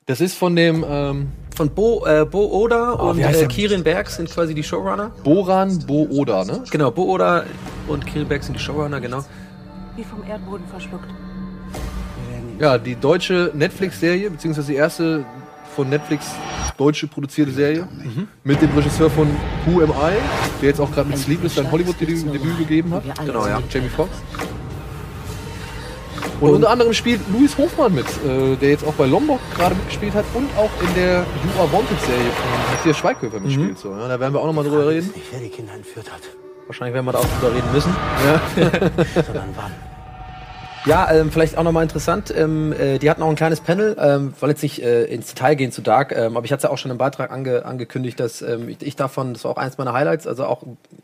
Das 0.07 0.21
ist 0.21 0.37
von 0.37 0.57
dem 0.57 0.85
ähm, 0.89 1.33
von 1.55 1.71
Bo, 1.71 2.05
äh, 2.07 2.25
Bo 2.25 2.47
Oda 2.47 2.95
Oh, 2.95 3.11
und 3.11 3.21
äh? 3.21 3.47
Kirin 3.47 3.85
Berg 3.85 4.09
sind 4.09 4.31
quasi 4.31 4.55
die 4.55 4.63
Showrunner. 4.63 5.13
Boran 5.23 5.79
Bo 5.87 6.07
Oda, 6.11 6.45
ne? 6.45 6.65
Genau, 6.71 6.91
Bo 6.91 7.03
Oda 7.05 7.45
und 7.87 8.07
Kirin 8.07 8.27
Berg 8.27 8.43
sind 8.43 8.55
die 8.55 8.61
Showrunner, 8.61 9.01
genau. 9.01 9.25
Wie 9.97 10.05
vom 10.05 10.25
Erdboden 10.27 10.67
verschluckt. 10.69 11.11
Ja, 12.61 12.77
die 12.77 12.94
deutsche 12.94 13.51
Netflix-Serie, 13.55 14.31
beziehungsweise 14.31 14.70
die 14.70 14.77
erste 14.77 15.25
von 15.75 15.88
Netflix 15.88 16.27
deutsche 16.77 17.07
produzierte 17.07 17.53
Serie 17.53 17.88
mit 18.44 18.61
dem 18.61 18.70
Regisseur 18.77 19.09
von 19.09 19.29
Who 19.64 19.83
Am 19.83 19.90
I, 19.90 20.12
der 20.61 20.68
jetzt 20.68 20.81
auch 20.81 20.92
gerade 20.92 21.09
mit 21.09 21.16
Sleepless 21.16 21.55
sein 21.55 21.70
Hollywood-Debüt 21.73 22.35
Debüt 22.35 22.59
gegeben 22.59 22.92
hat. 22.92 23.03
Genau, 23.25 23.46
ja. 23.46 23.62
Jamie 23.70 23.88
Foxx. 23.88 24.11
Und, 26.42 26.51
unter 26.51 26.70
anderem 26.70 26.92
spielt 26.92 27.20
Louis 27.33 27.57
Hofmann 27.57 27.94
mit, 27.94 28.07
äh, 28.07 28.57
der 28.57 28.70
jetzt 28.70 28.87
auch 28.87 28.94
bei 28.94 29.07
Lombok 29.07 29.40
gerade 29.57 29.75
mitgespielt 29.75 30.14
hat 30.14 30.27
und 30.35 30.49
auch 30.59 30.70
in 30.83 30.94
der 30.94 31.20
You 31.20 31.61
Are 31.61 31.73
Wanted 31.73 32.01
Serie 32.01 32.31
von 32.31 32.75
Matthias 32.75 32.99
Schweighöfer 32.99 33.40
mitspielt. 33.40 33.79
So, 33.79 33.90
ja, 33.90 34.07
da 34.07 34.20
werden 34.20 34.35
wir 34.35 34.40
auch 34.40 34.46
nochmal 34.46 34.64
drüber 34.64 34.87
reden. 34.88 35.11
Nicht, 35.14 35.33
wer 35.33 35.40
die 35.40 35.49
Kinder 35.49 35.73
entführt 35.75 36.12
hat. 36.12 36.20
Wahrscheinlich 36.66 36.94
werden 36.94 37.07
wir 37.07 37.12
da 37.12 37.18
auch 37.20 37.27
drüber 37.40 37.55
reden 37.55 37.73
müssen. 37.73 37.94
Sondern 39.27 39.49
wann. 39.57 39.89
Ja, 40.87 41.11
ähm, 41.12 41.31
vielleicht 41.31 41.59
auch 41.59 41.62
nochmal 41.62 41.83
interessant. 41.83 42.33
Ähm, 42.35 42.73
äh, 42.73 42.99
die 42.99 43.11
hatten 43.11 43.23
auch 43.23 43.29
ein 43.29 43.37
kleines 43.37 43.61
Panel, 43.61 43.97
ähm, 44.01 44.33
wollen 44.40 44.51
jetzt 44.51 44.62
nicht 44.62 44.83
äh, 44.83 45.05
ins 45.05 45.27
Detail 45.27 45.55
gehen 45.55 45.73
zu 45.73 45.83
Dark, 45.83 46.11
ähm, 46.16 46.38
aber 46.38 46.47
ich 46.47 46.53
hatte 46.53 46.64
ja 46.64 46.71
auch 46.71 46.79
schon 46.79 46.90
im 46.90 46.97
Beitrag 46.97 47.31
ange 47.31 47.66
angekündigt, 47.66 48.19
dass 48.19 48.40
ähm, 48.40 48.66
ich, 48.71 48.81
ich 48.81 48.97
davon, 48.97 49.35
das 49.35 49.45
war 49.45 49.51
auch 49.51 49.57
eins 49.59 49.77
meiner 49.77 49.93
Highlights, 49.93 50.27
also 50.27 50.47
auch 50.47 50.62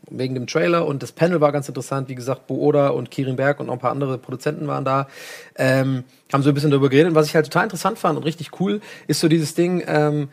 wegen 0.09 0.33
dem 0.33 0.47
Trailer 0.47 0.87
und 0.87 1.03
das 1.03 1.11
Panel 1.11 1.41
war 1.41 1.51
ganz 1.51 1.67
interessant. 1.67 2.09
Wie 2.09 2.15
gesagt, 2.15 2.47
Bo 2.47 2.55
Oda 2.55 2.89
und 2.89 3.11
Kirin 3.11 3.35
Berg 3.35 3.59
und 3.59 3.67
noch 3.67 3.73
ein 3.73 3.79
paar 3.79 3.91
andere 3.91 4.17
Produzenten 4.17 4.67
waren 4.67 4.83
da. 4.83 5.07
Ähm, 5.55 6.05
haben 6.33 6.41
so 6.41 6.49
ein 6.49 6.55
bisschen 6.55 6.71
darüber 6.71 6.89
geredet. 6.89 7.09
Und 7.09 7.15
was 7.15 7.27
ich 7.27 7.35
halt 7.35 7.45
total 7.45 7.65
interessant 7.65 7.99
fand 7.99 8.17
und 8.17 8.23
richtig 8.23 8.59
cool, 8.59 8.81
ist 9.07 9.19
so 9.19 9.27
dieses 9.27 9.53
Ding, 9.53 9.83
ähm, 9.87 10.29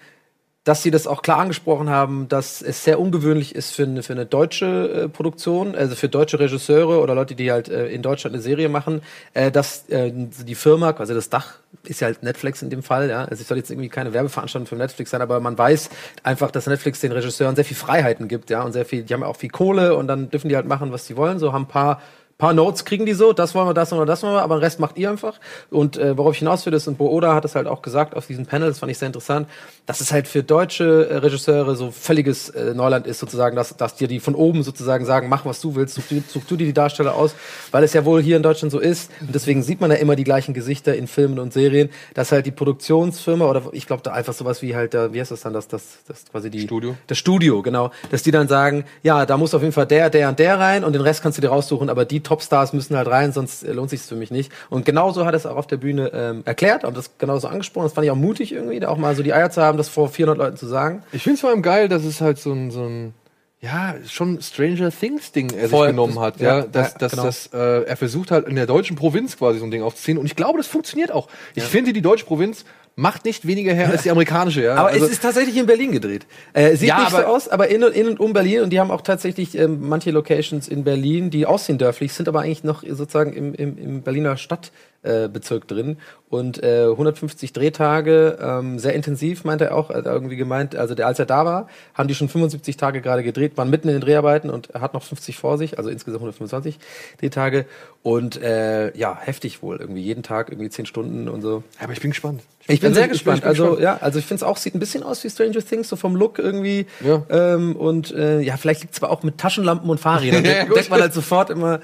dass 0.65 0.83
sie 0.83 0.91
das 0.91 1.07
auch 1.07 1.21
klar 1.21 1.39
angesprochen 1.39 1.91
haben, 1.91 2.27
dass 2.29 2.63
es 2.63 2.85
sehr 2.85 2.99
ungewöhnlich 2.99 3.55
ist 3.55 3.75
für 3.75 3.83
eine, 3.83 4.03
für 4.03 4.15
eine 4.15 4.25
deutsche 4.25 5.05
äh, 5.05 5.09
Produktion, 5.09 5.75
also 5.75 5.95
für 5.95 6.09
deutsche 6.09 6.41
Regisseure 6.41 7.01
oder 7.01 7.15
Leute, 7.15 7.35
die 7.35 7.53
halt 7.53 7.69
äh, 7.69 7.89
in 7.89 8.01
Deutschland 8.01 8.35
eine 8.35 8.43
Serie 8.43 8.71
machen, 8.71 9.03
äh, 9.35 9.51
dass 9.51 9.89
äh, 9.91 10.11
die 10.11 10.55
Firma, 10.55 10.95
quasi 10.95 11.13
das 11.13 11.29
Dach 11.29 11.59
ist 11.83 12.01
ja 12.01 12.07
halt 12.07 12.23
Netflix 12.23 12.63
in 12.63 12.71
dem 12.71 12.83
Fall, 12.83 13.11
ja. 13.11 13.25
Also 13.27 13.43
es 13.43 13.49
soll 13.49 13.59
jetzt 13.59 13.71
irgendwie 13.71 13.91
keine 13.91 14.15
Werbeveranstaltung 14.15 14.67
für 14.67 14.77
Netflix 14.77 15.11
sein, 15.11 15.21
aber 15.21 15.39
man 15.39 15.59
weiß 15.59 15.91
einfach, 16.23 16.51
dass 16.51 16.67
Netflix 16.67 17.01
den 17.01 17.13
Regisseuren 17.13 17.57
sehr 17.57 17.65
viel 17.67 17.77
Freiheiten 17.77 18.27
gibt, 18.27 18.49
ja, 18.49 18.63
und 18.63 18.73
sehr 18.73 18.87
viel, 18.87 19.03
die 19.03 19.13
haben 19.13 19.21
ja 19.21 19.27
auch 19.27 19.37
viel 19.37 19.51
Kohle 19.51 19.95
und 19.97 20.07
dann 20.07 20.31
dürfen 20.31 20.49
die 20.49 20.57
halt 20.57 20.67
machen, 20.67 20.93
was 20.93 21.07
sie 21.07 21.17
wollen, 21.17 21.39
so 21.39 21.53
haben 21.53 21.65
ein 21.65 21.69
paar 21.69 22.01
paar 22.39 22.53
Notes 22.53 22.85
kriegen 22.85 23.07
die 23.07 23.13
so, 23.15 23.33
das 23.33 23.55
wollen 23.55 23.69
wir, 23.69 23.75
das 23.75 23.91
wollen 23.93 24.03
wir, 24.03 24.07
das 24.07 24.23
wollen 24.23 24.35
wir, 24.35 24.43
aber 24.43 24.57
den 24.57 24.63
Rest 24.65 24.81
macht 24.81 24.99
ihr 24.99 25.09
einfach. 25.11 25.35
Und 25.71 25.97
äh, 25.97 26.17
worauf 26.19 26.33
ich 26.33 26.41
hinaus 26.41 26.67
will, 26.67 26.73
ist, 26.75 26.89
und 26.89 26.99
Bo 26.99 27.09
Oda 27.09 27.35
hat 27.35 27.45
es 27.45 27.55
halt 27.55 27.67
auch 27.67 27.81
gesagt 27.83 28.17
auf 28.17 28.27
diesem 28.27 28.45
Panel, 28.47 28.69
das 28.69 28.81
fand 28.81 28.91
ich 28.91 28.99
sehr 28.99 29.07
interessant, 29.07 29.49
dass 29.87 30.01
es 30.01 30.13
halt 30.13 30.27
für 30.27 30.43
deutsche 30.43 31.09
äh, 31.09 31.17
Regisseure 31.19 31.77
so 31.77 31.91
völliges 31.91 32.49
äh, 32.51 32.75
Neuland 32.75 33.07
ist, 33.07 33.21
sozusagen, 33.21 33.55
dass, 33.57 33.77
dass 33.77 33.95
dir 33.95 34.09
die 34.09 34.19
von 34.21 34.35
oben 34.35 34.63
sozusagen 34.63 35.05
sagen, 35.07 35.29
mach 35.29 35.45
was 35.45 35.61
du 35.61 35.75
willst, 35.77 35.95
such, 35.95 36.05
du- 36.09 36.23
such 36.27 36.45
du 36.49 36.57
dir 36.57 36.67
die 36.67 36.73
Darsteller 36.73 37.15
aus, 37.15 37.35
weil 37.71 37.85
es 37.85 37.93
ja 37.93 38.05
wohl 38.05 38.21
hier 38.23 38.37
in 38.37 38.43
Deutschland 38.43 38.73
so 38.73 38.81
ist. 38.81 39.11
Und 39.21 39.35
deswegen 39.35 39.63
sieht 39.63 39.81
man 39.81 39.91
ja 39.91 39.97
immer 39.99 40.17
die 40.17 40.25
gleichen 40.25 40.55
Gesichter 40.55 40.95
in 40.97 41.07
Filmen 41.07 41.39
und 41.39 41.53
Serien, 41.53 41.89
dass 42.15 42.33
halt 42.33 42.47
die 42.47 42.51
Produktionsfirma 42.51 43.45
oder 43.49 43.63
ich 43.73 43.87
glaube 43.87 44.03
da 44.03 44.13
einfach 44.13 44.33
sowas 44.35 44.61
wie 44.61 44.75
halt, 44.75 44.95
da, 44.95 45.13
wie 45.13 45.21
heißt 45.21 45.31
das 45.31 45.43
dann, 45.43 45.53
das, 45.53 45.69
das, 45.69 45.99
das 46.09 46.25
quasi 46.31 46.51
die 46.51 46.63
Studio. 46.63 46.97
das 47.07 47.19
Studio, 47.19 47.63
genau. 47.63 47.91
Dass 48.11 48.23
die 48.23 48.31
dann 48.33 48.49
sagen, 48.49 48.85
ja, 49.03 49.25
da 49.25 49.37
muss 49.37 49.55
auf 49.55 49.63
jeden 49.63 49.73
Fall 49.73 49.87
der, 49.87 50.11
der 50.11 50.29
und 50.29 50.39
der 50.39 50.59
rein 50.59 50.83
und 50.85 50.93
den 50.95 51.03
Rest 51.03 51.23
kannst 51.23 51.39
du 51.39 51.43
dir 51.43 51.49
raussuchen, 51.49 51.89
aber 51.91 52.05
die 52.05 52.21
Topstars 52.25 52.73
müssen 52.73 52.97
halt 52.97 53.09
rein, 53.09 53.33
sonst 53.33 53.63
äh, 53.63 53.73
lohnt 53.73 53.91
sich's 53.91 54.09
für 54.09 54.17
mich 54.17 54.31
nicht. 54.31 54.51
Und 54.71 54.85
genauso 54.85 55.25
hat 55.25 55.35
er 55.35 55.37
es 55.37 55.47
auch 55.47 55.57
auf 55.57 55.67
der 55.67 55.77
Bühne 55.77 56.11
ähm, 56.13 56.43
erklärt 56.45 56.85
und 56.85 56.97
das 56.97 57.17
genauso 57.19 57.47
angesprochen. 57.49 57.85
Das 57.85 57.93
fand 57.93 58.05
ich 58.05 58.11
auch 58.11 58.17
mutig 58.17 58.53
irgendwie, 58.53 58.81
da 58.81 58.89
auch 58.89 58.97
mal 58.99 59.15
so 59.15 59.23
die 59.23 59.33
Eier 59.33 59.51
zu 59.51 59.63
haben, 59.63 59.79
das 59.79 59.89
vor 59.89 60.09
400 60.09 60.37
Leuten 60.39 60.57
zu 60.57 60.67
sagen. 60.67 61.03
Ich 61.13 61.23
finde 61.23 61.35
es 61.35 61.41
vor 61.41 61.51
allem 61.51 61.63
geil, 61.63 61.89
dass 61.89 62.05
es 62.05 62.21
halt 62.21 62.39
so 62.39 62.53
ein, 62.53 62.71
so 62.71 62.83
ein 62.83 63.15
ja, 63.61 63.95
schon 64.07 64.43
Stranger 64.43 64.91
Things 64.91 65.33
Ding 65.33 65.49
er 65.55 65.63
sich 65.63 65.71
Voll. 65.71 65.87
genommen 65.87 66.17
Das- 66.17 66.23
hat, 66.23 66.41
ja, 66.41 66.59
ja, 66.59 66.67
dass, 66.67 66.93
ja, 66.93 66.99
dass, 66.99 67.13
genau. 67.13 67.23
dass 67.25 67.47
äh, 67.55 67.85
er 67.85 67.97
versucht 67.97 68.31
halt 68.31 68.47
in 68.47 68.57
der 68.57 68.67
deutschen 68.67 68.95
Provinz 68.95 69.39
quasi 69.39 69.59
so 69.59 69.65
ein 69.65 69.71
Ding 69.71 69.83
aufzuziehen 69.83 70.19
und 70.19 70.27
ich 70.27 70.37
glaube, 70.37 70.59
das 70.59 70.67
funktioniert 70.67 71.11
auch. 71.11 71.29
Ich 71.55 71.65
finde, 71.65 71.95
die 71.95 72.03
deutsche 72.03 72.27
Provinz 72.27 72.67
macht 72.97 73.25
nicht 73.25 73.47
weniger 73.47 73.75
her 73.75 73.91
als 73.91 74.03
die 74.03 74.11
amerikanische, 74.11 74.63
ja. 74.63 74.75
Aber 74.77 74.89
Also- 74.89 75.07
es 75.07 75.13
ist 75.13 75.23
tatsächlich 75.23 75.57
in 75.57 75.67
Berlin 75.67 75.93
gedreht. 75.93 76.27
Äh, 76.53 76.77
sieht 76.77 76.89
Ja, 76.89 77.01
nicht 77.01 77.11
so 77.11 77.17
aus, 77.19 77.49
aber 77.49 77.69
in 77.69 77.83
und, 77.83 77.93
in 77.95 78.09
und 78.09 78.21
um 78.21 78.33
Berlin 78.33 78.63
und 78.63 78.71
die 78.71 78.79
haben 78.81 78.91
auch 78.91 79.01
tatsächlich 79.01 79.59
ähm, 79.59 79.81
manche 79.89 80.11
Locations 80.13 80.69
in 80.69 80.85
Berlin, 80.85 81.31
die 81.31 81.47
aussehen 81.47 81.79
dörflich, 81.79 82.13
sind 82.13 82.29
aber 82.29 82.41
eigentlich 82.43 82.63
noch 82.65 82.83
sozusagen 82.87 83.33
im, 83.33 83.55
im, 83.55 83.77
im 83.79 84.03
Berliner 84.03 84.37
Stadtbezirk 84.37 85.65
äh, 85.65 85.67
drin 85.67 85.97
und 86.31 86.63
äh, 86.63 86.85
150 86.91 87.53
Drehtage, 87.53 88.39
ähm, 88.41 88.79
sehr 88.79 88.95
intensiv, 88.95 89.45
meinte 89.45 89.67
er 89.67 89.75
auch, 89.77 89.91
hat 89.91 90.07
er 90.07 90.13
irgendwie 90.13 90.37
gemeint, 90.37 90.77
also 90.77 90.95
der, 90.95 91.07
als 91.09 91.19
er 91.19 91.27
da 91.27 91.45
war, 91.45 91.69
haben 91.95 92.09
die 92.09 92.15
schon 92.15 92.29
75 92.29 92.77
Tage 92.77 93.01
gerade 93.01 93.23
gedreht, 93.23 93.57
waren 93.57 93.71
mitten 93.71 93.89
in 93.89 93.95
den 93.95 94.01
Dreharbeiten 94.01 94.51
und 94.51 94.69
hat 94.75 94.95
noch 94.95 95.03
50 95.03 95.37
vor 95.37 95.59
sich, 95.59 95.79
also 95.79 95.91
insgesamt 95.91 96.21
125 96.23 96.79
Drehtage 97.21 97.67
und 98.03 98.41
äh, 98.41 98.97
ja, 98.97 99.19
heftig 99.21 99.63
wohl, 99.63 99.79
irgendwie 99.79 100.03
jeden 100.03 100.23
Tag 100.23 100.51
irgendwie 100.51 100.71
10 100.71 100.87
Stunden 100.87 101.29
und 101.29 101.43
so. 101.43 101.65
aber 101.81 101.93
ich 101.93 102.01
bin 102.01 102.11
gespannt. 102.13 102.43
Ich 102.67 102.81
bin 102.81 102.89
Also, 102.89 102.95
sehr 103.01 103.05
bin- 103.09 103.13
gespannt. 103.13 103.41
bin 103.43 103.49
also 103.49 103.63
gespannt. 103.77 103.83
ja, 103.83 103.99
also 104.01 104.19
ich 104.19 104.25
finde 104.25 104.37
es 104.39 104.43
auch 104.43 104.57
sieht 104.57 104.75
ein 104.75 104.79
bisschen 104.79 105.03
aus 105.03 105.23
wie 105.23 105.29
Stranger 105.29 105.63
Things 105.65 105.89
so 105.89 105.97
vom 105.97 106.17
Look 106.17 106.39
irgendwie. 106.39 106.87
Ja. 107.05 107.23
Ähm, 107.29 107.77
und 107.77 108.11
äh, 108.15 108.41
ja, 108.41 108.57
vielleicht 108.57 108.81
liegt 108.83 108.95
es 108.95 109.03
aber 109.03 109.13
auch 109.13 109.23
mit 109.23 109.37
Taschenlampen 109.39 109.89
und 109.91 109.99
Fahrrädern. 110.01 110.45
Ja, 110.45 110.65
denkt 110.65 110.89
man 110.91 111.01
halt 111.01 111.13
sofort 111.13 111.51
immer. 111.51 111.81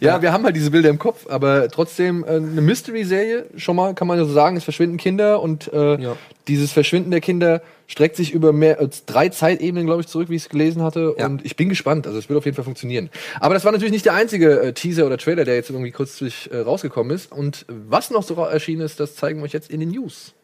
Ja, 0.00 0.20
wir 0.22 0.32
haben 0.32 0.44
halt 0.44 0.56
diese 0.56 0.70
Bilder 0.72 0.90
im 0.90 0.98
Kopf, 0.98 1.26
aber 1.28 1.68
trotzdem 1.68 2.24
äh, 2.24 2.30
eine 2.30 2.60
Mystery-Serie, 2.60 3.46
schon 3.56 3.76
mal 3.76 3.94
kann 3.94 4.08
man 4.08 4.18
ja 4.18 4.24
so 4.24 4.32
sagen, 4.32 4.56
es 4.56 4.64
verschwinden 4.64 4.96
Kinder 4.96 5.40
und 5.40 5.72
äh, 5.72 6.00
Ja. 6.02 6.16
Dieses 6.48 6.72
Verschwinden 6.72 7.10
der 7.10 7.20
Kinder 7.20 7.62
streckt 7.86 8.16
sich 8.16 8.32
über 8.32 8.52
mehr 8.52 8.78
als 8.78 9.04
drei 9.04 9.28
Zeitebenen, 9.28 9.86
glaube 9.86 10.02
ich, 10.02 10.06
zurück, 10.06 10.28
wie 10.28 10.36
ich 10.36 10.42
es 10.42 10.48
gelesen 10.48 10.82
hatte. 10.82 11.14
Ja. 11.18 11.26
Und 11.26 11.44
ich 11.44 11.56
bin 11.56 11.68
gespannt, 11.68 12.06
also 12.06 12.18
es 12.18 12.28
wird 12.28 12.38
auf 12.38 12.44
jeden 12.44 12.54
Fall 12.54 12.64
funktionieren. 12.64 13.10
Aber 13.40 13.54
das 13.54 13.64
war 13.64 13.72
natürlich 13.72 13.92
nicht 13.92 14.06
der 14.06 14.14
einzige 14.14 14.60
äh, 14.60 14.72
Teaser 14.72 15.06
oder 15.06 15.18
Trailer, 15.18 15.44
der 15.44 15.54
jetzt 15.54 15.70
irgendwie 15.70 15.90
kürzlich 15.90 16.50
äh, 16.52 16.58
rausgekommen 16.58 17.14
ist. 17.14 17.32
Und 17.32 17.66
was 17.68 18.10
noch 18.10 18.22
so 18.22 18.34
erschienen 18.34 18.82
ist, 18.82 19.00
das 19.00 19.16
zeigen 19.16 19.40
wir 19.40 19.44
euch 19.44 19.52
jetzt 19.52 19.70
in 19.70 19.80
den 19.80 19.90
News. 19.90 20.34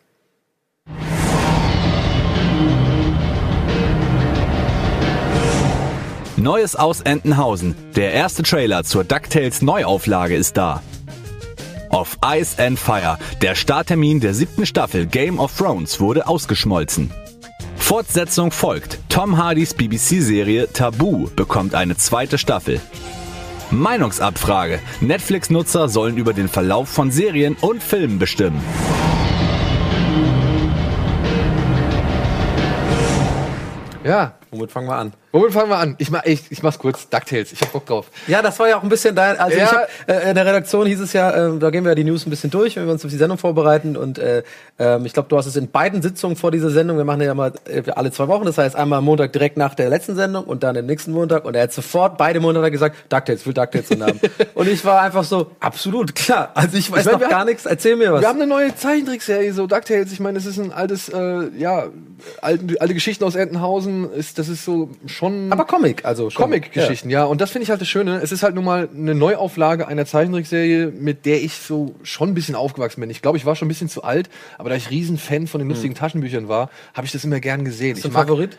Neues 6.37 6.75
aus 6.75 7.03
Entenhausen. 7.03 7.75
Der 7.97 8.13
erste 8.13 8.43
Trailer 8.43 8.83
zur 8.85 9.05
DuckTales 9.05 9.61
Neuauflage 9.61 10.37
ist 10.37 10.57
da. 10.57 10.83
Of 11.91 12.19
Ice 12.25 12.57
and 12.63 12.79
Fire. 12.79 13.19
Der 13.43 13.55
Starttermin 13.55 14.21
der 14.21 14.35
siebten 14.35 14.65
Staffel 14.67 15.07
Game 15.07 15.39
of 15.39 15.57
Thrones 15.57 16.01
wurde 16.01 16.27
ausgeschmolzen. 16.27 17.11
Fortsetzung 17.77 18.53
folgt. 18.53 18.99
Tom 19.09 19.37
Hardys 19.37 19.75
BBC-Serie 19.75 20.73
Tabu 20.73 21.29
bekommt 21.35 21.75
eine 21.75 21.97
zweite 21.97 22.39
Staffel. 22.39 22.81
Meinungsabfrage. 23.71 24.79
Netflix-Nutzer 25.01 25.89
sollen 25.89 26.17
über 26.17 26.33
den 26.33 26.49
Verlauf 26.49 26.89
von 26.89 27.11
Serien 27.11 27.57
und 27.61 27.83
Filmen 27.83 28.19
bestimmen. 28.19 28.61
Ja, 34.05 34.40
Womit 34.53 34.73
fangen 34.73 34.89
wir 34.89 34.97
an? 34.97 35.13
womit 35.33 35.53
fangen 35.53 35.69
wir 35.71 35.77
an? 35.79 35.95
Ich, 35.99 36.11
mach, 36.11 36.25
ich, 36.25 36.43
ich 36.51 36.61
mach's 36.65 36.77
kurz. 36.77 37.09
DuckTales, 37.09 37.53
ich 37.53 37.61
hab 37.61 37.71
Bock 37.73 37.87
drauf. 37.87 38.07
Ja, 38.27 38.43
das 38.43 38.59
war 38.59 38.69
ja 38.69 38.77
auch 38.79 38.83
ein 38.83 38.89
bisschen 38.89 39.15
dein. 39.15 39.39
Also 39.39 39.57
Ja. 39.57 39.65
ich 39.65 39.71
hab, 39.73 39.89
äh, 40.09 40.29
in 40.31 40.35
der 40.35 40.45
Redaktion 40.45 40.89
hieß 40.89 40.99
es 40.99 41.13
ja, 41.13 41.31
äh, 41.55 41.57
da 41.59 41.71
gehen 41.71 41.85
wir 41.85 41.91
ja 41.93 41.95
die 41.95 42.03
News 42.03 42.27
ein 42.27 42.31
bisschen 42.31 42.51
durch, 42.51 42.75
wenn 42.75 42.87
wir 42.87 42.93
uns 42.93 43.05
auf 43.05 43.13
die 43.13 43.17
Sendung 43.17 43.39
vorbereiten. 43.39 43.97
Und 43.97 44.19
äh, 44.19 44.43
ähm, 44.81 45.07
ich 45.07 45.13
glaube, 45.13 45.29
du 45.29 45.37
hast 45.37 45.47
es 45.47 45.55
in 45.55 45.71
beiden 45.71 46.03
Sitzungen 46.03 46.35
vor 46.37 46.51
dieser 46.51 46.71
Sendung. 46.71 46.97
Wir 46.97 47.05
machen 47.05 47.21
ja 47.21 47.33
mal 47.35 47.53
äh, 47.69 47.83
alle 47.93 48.11
zwei 48.11 48.27
Wochen. 48.27 48.45
Das 48.45 48.59
heißt 48.59 48.75
einmal 48.75 48.99
am 48.99 49.05
Montag 49.05 49.33
direkt 49.33 49.57
nach 49.57 49.77
der 49.77 49.89
letzten 49.89 50.17
Sendung 50.17 50.43
und 50.45 50.65
dann 50.65 50.75
den 50.75 50.87
nächsten 50.87 51.13
Montag. 51.13 51.45
Und 51.45 51.55
er 51.55 51.63
hat 51.63 51.73
sofort 51.73 52.19
beide 52.19 52.41
Monate 52.41 52.69
gesagt, 52.73 52.97
DuckTales, 53.09 53.47
will 53.47 53.55
DuckTales 53.55 53.87
drin 53.89 54.03
haben. 54.03 54.19
und 54.55 54.69
ich 54.69 54.85
war 54.85 55.01
einfach 55.03 55.23
so, 55.23 55.53
absolut 55.61 56.17
klar. 56.17 56.51
Also 56.55 56.77
ich 56.77 56.91
weiß 56.91 57.07
Ich 57.07 57.13
mein, 57.13 57.21
noch 57.21 57.29
gar 57.29 57.41
haben- 57.41 57.47
nichts. 57.47 57.67
Erzähl 57.67 57.95
mir 57.95 58.13
was. 58.13 58.21
Wir 58.23 58.29
haben 58.29 58.41
eine 58.41 58.49
neue 58.49 58.75
Zeichentrickserie, 58.75 59.53
so 59.53 59.69
DuckTales. 59.69 60.11
Ich 60.11 60.19
meine, 60.19 60.39
das 60.41 60.47
ist 60.47 60.59
ein 60.59 60.73
altes, 60.73 61.09
äh, 61.09 61.51
ja, 61.57 61.85
alte, 62.43 62.81
alte 62.81 62.95
Geschichten 62.95 63.23
aus 63.23 63.37
Entenhausen. 63.37 64.13
Ist, 64.13 64.40
das 64.41 64.49
ist 64.49 64.65
so 64.65 64.89
schon. 65.07 65.53
Aber 65.53 65.65
Comic, 65.65 66.05
also 66.05 66.31
schon. 66.31 66.43
Comic-Geschichten, 66.43 67.11
ja. 67.11 67.25
Und 67.25 67.41
das 67.41 67.51
finde 67.51 67.65
ich 67.65 67.71
halt 67.71 67.81
das 67.81 67.89
Schöne. 67.89 68.21
Es 68.23 68.33
ist 68.33 68.43
halt 68.43 68.55
nun 68.55 68.65
mal 68.65 68.89
eine 68.95 69.15
Neuauflage 69.15 69.87
einer 69.87 70.07
Zeichentrickserie, 70.07 70.89
mit 70.89 71.27
der 71.27 71.43
ich 71.43 71.55
so 71.55 71.95
schon 72.03 72.31
ein 72.31 72.35
bisschen 72.35 72.55
aufgewachsen 72.55 73.01
bin. 73.01 73.11
Ich 73.11 73.23
glaube, 73.23 73.39
ich 73.39 73.47
war 73.47 73.55
schon 73.55 73.67
ein 73.67 73.69
bisschen 73.69 73.89
zu 73.89 74.03
alt, 74.03 74.31
aber 74.59 74.71
da 74.71 74.77
ich 74.77 74.91
riesen 74.91 75.19
Fan 75.19 75.47
von 75.47 75.61
den 75.61 75.69
lustigen 75.69 75.95
Taschenbüchern 75.95 76.49
war, 76.49 76.71
habe 76.95 77.07
ich 77.07 77.13
das 77.13 77.25
immer 77.25 77.39
gern 77.41 77.65
gesehen. 77.65 77.97
Ist 77.97 78.05
ich 78.05 78.13
mag 78.13 78.27
Favorit? 78.27 78.57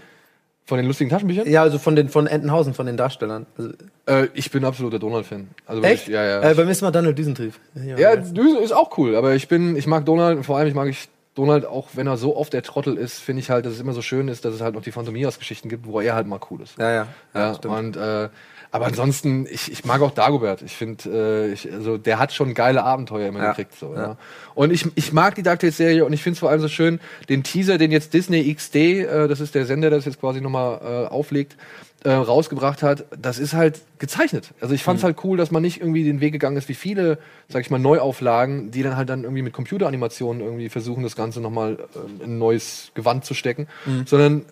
von 0.65 0.77
den 0.77 0.87
lustigen 0.87 1.09
Taschenbüchern? 1.09 1.49
Ja, 1.49 1.63
also 1.63 1.79
von 1.79 1.95
den 1.95 2.07
von 2.07 2.27
Entenhausen, 2.27 2.73
von 2.73 2.85
den 2.85 2.95
Darstellern. 2.95 3.45
Also, 3.57 3.71
Äh, 4.05 4.27
ich 4.33 4.51
bin 4.51 4.63
absoluter 4.63 4.99
Donald-Fan. 4.99 5.49
Also 5.65 5.81
echt? 5.83 6.07
wirklich, 6.07 6.15
ja, 6.15 6.41
ja. 6.41 6.51
Äh, 6.51 6.55
bei 6.55 6.63
mir 6.63 6.71
ist 6.71 6.81
mal 6.81 6.91
Donald 6.91 7.17
Düsentrieb. 7.17 7.53
Ja, 7.97 8.15
Düse 8.15 8.59
ist 8.59 8.71
auch 8.71 8.97
cool, 8.97 9.15
aber 9.15 9.35
ich 9.35 9.47
bin, 9.47 9.75
ich 9.75 9.87
mag 9.87 10.05
Donald 10.05 10.37
und 10.37 10.43
vor 10.43 10.57
allem 10.57 10.67
ich 10.67 10.73
mag 10.73 10.87
ich 10.87 11.09
Donald 11.35 11.65
auch, 11.65 11.89
wenn 11.93 12.07
er 12.07 12.17
so 12.17 12.35
oft 12.35 12.51
der 12.53 12.61
Trottel 12.61 12.97
ist, 12.97 13.19
finde 13.19 13.39
ich 13.41 13.49
halt, 13.49 13.65
dass 13.65 13.73
es 13.73 13.79
immer 13.79 13.93
so 13.93 14.01
schön 14.01 14.27
ist, 14.27 14.43
dass 14.43 14.53
es 14.53 14.61
halt 14.61 14.75
noch 14.75 14.81
die 14.81 14.91
Phantomias-Geschichten 14.91 15.69
gibt, 15.69 15.85
wo 15.87 16.01
er 16.01 16.13
halt 16.13 16.27
mal 16.27 16.39
cool 16.49 16.61
ist. 16.61 16.77
Ja, 16.77 16.91
ja. 16.91 17.07
Ja, 17.33 17.51
und 17.69 17.95
äh, 17.95 18.29
aber 18.73 18.85
ansonsten, 18.85 19.45
ich, 19.51 19.69
ich 19.71 19.83
mag 19.83 20.01
auch 20.01 20.11
Dagobert. 20.11 20.61
Ich 20.61 20.73
finde, 20.77 21.55
äh, 21.69 21.73
also 21.73 21.97
der 21.97 22.19
hat 22.19 22.31
schon 22.33 22.53
geile 22.53 22.83
Abenteuer 22.83 23.27
immer 23.27 23.39
Ja. 23.43 23.49
gekriegt. 23.49 23.75
So, 23.77 23.93
Ja. 23.93 24.01
ja. 24.01 24.17
Und 24.55 24.71
ich, 24.71 24.85
ich 24.95 25.11
mag 25.11 25.35
die 25.35 25.43
DuckTales-Serie 25.43 26.05
und 26.05 26.13
ich 26.13 26.23
finde 26.23 26.35
es 26.35 26.39
vor 26.39 26.49
allem 26.49 26.61
so 26.61 26.69
schön, 26.69 26.99
den 27.27 27.43
Teaser, 27.43 27.77
den 27.77 27.91
jetzt 27.91 28.13
Disney 28.13 28.53
XD, 28.53 28.75
äh, 28.75 29.27
das 29.27 29.39
ist 29.41 29.55
der 29.55 29.65
Sender, 29.65 29.89
der 29.89 29.99
das 29.99 30.05
jetzt 30.05 30.19
quasi 30.21 30.39
nochmal 30.41 30.79
äh, 30.83 31.07
auflegt, 31.07 31.57
äh, 32.03 32.11
rausgebracht 32.11 32.81
hat, 32.83 33.05
das 33.19 33.37
ist 33.37 33.53
halt 33.53 33.81
gezeichnet. 33.99 34.51
Also 34.59 34.73
ich 34.73 34.83
fand 34.83 34.97
es 34.97 35.03
Mhm. 35.03 35.07
halt 35.07 35.17
cool, 35.23 35.37
dass 35.37 35.51
man 35.51 35.61
nicht 35.61 35.79
irgendwie 35.81 36.03
den 36.03 36.19
Weg 36.19 36.31
gegangen 36.33 36.57
ist, 36.57 36.67
wie 36.67 36.73
viele, 36.73 37.19
sag 37.47 37.61
ich 37.61 37.69
mal, 37.69 37.77
Neuauflagen, 37.77 38.71
die 38.71 38.81
dann 38.81 38.95
halt 38.97 39.09
dann 39.09 39.23
irgendwie 39.23 39.43
mit 39.43 39.53
Computeranimationen 39.53 40.41
irgendwie 40.41 40.69
versuchen, 40.69 41.03
das 41.03 41.15
Ganze 41.15 41.41
nochmal 41.41 41.77
äh, 41.93 42.23
in 42.23 42.31
ein 42.33 42.37
neues 42.39 42.91
Gewand 42.95 43.23
zu 43.25 43.33
stecken, 43.35 43.67
Mhm. 43.85 44.07
sondern 44.07 44.45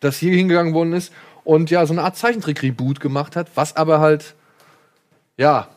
dass 0.00 0.18
hier 0.18 0.34
hingegangen 0.34 0.74
worden 0.74 0.92
ist 0.92 1.12
und 1.44 1.70
ja, 1.70 1.86
so 1.86 1.92
eine 1.94 2.02
Art 2.02 2.16
Zeichentrick-Reboot 2.16 3.00
gemacht 3.00 3.34
hat, 3.36 3.48
was 3.54 3.76
aber 3.76 4.00
halt, 4.00 4.34
ja, 5.36 5.68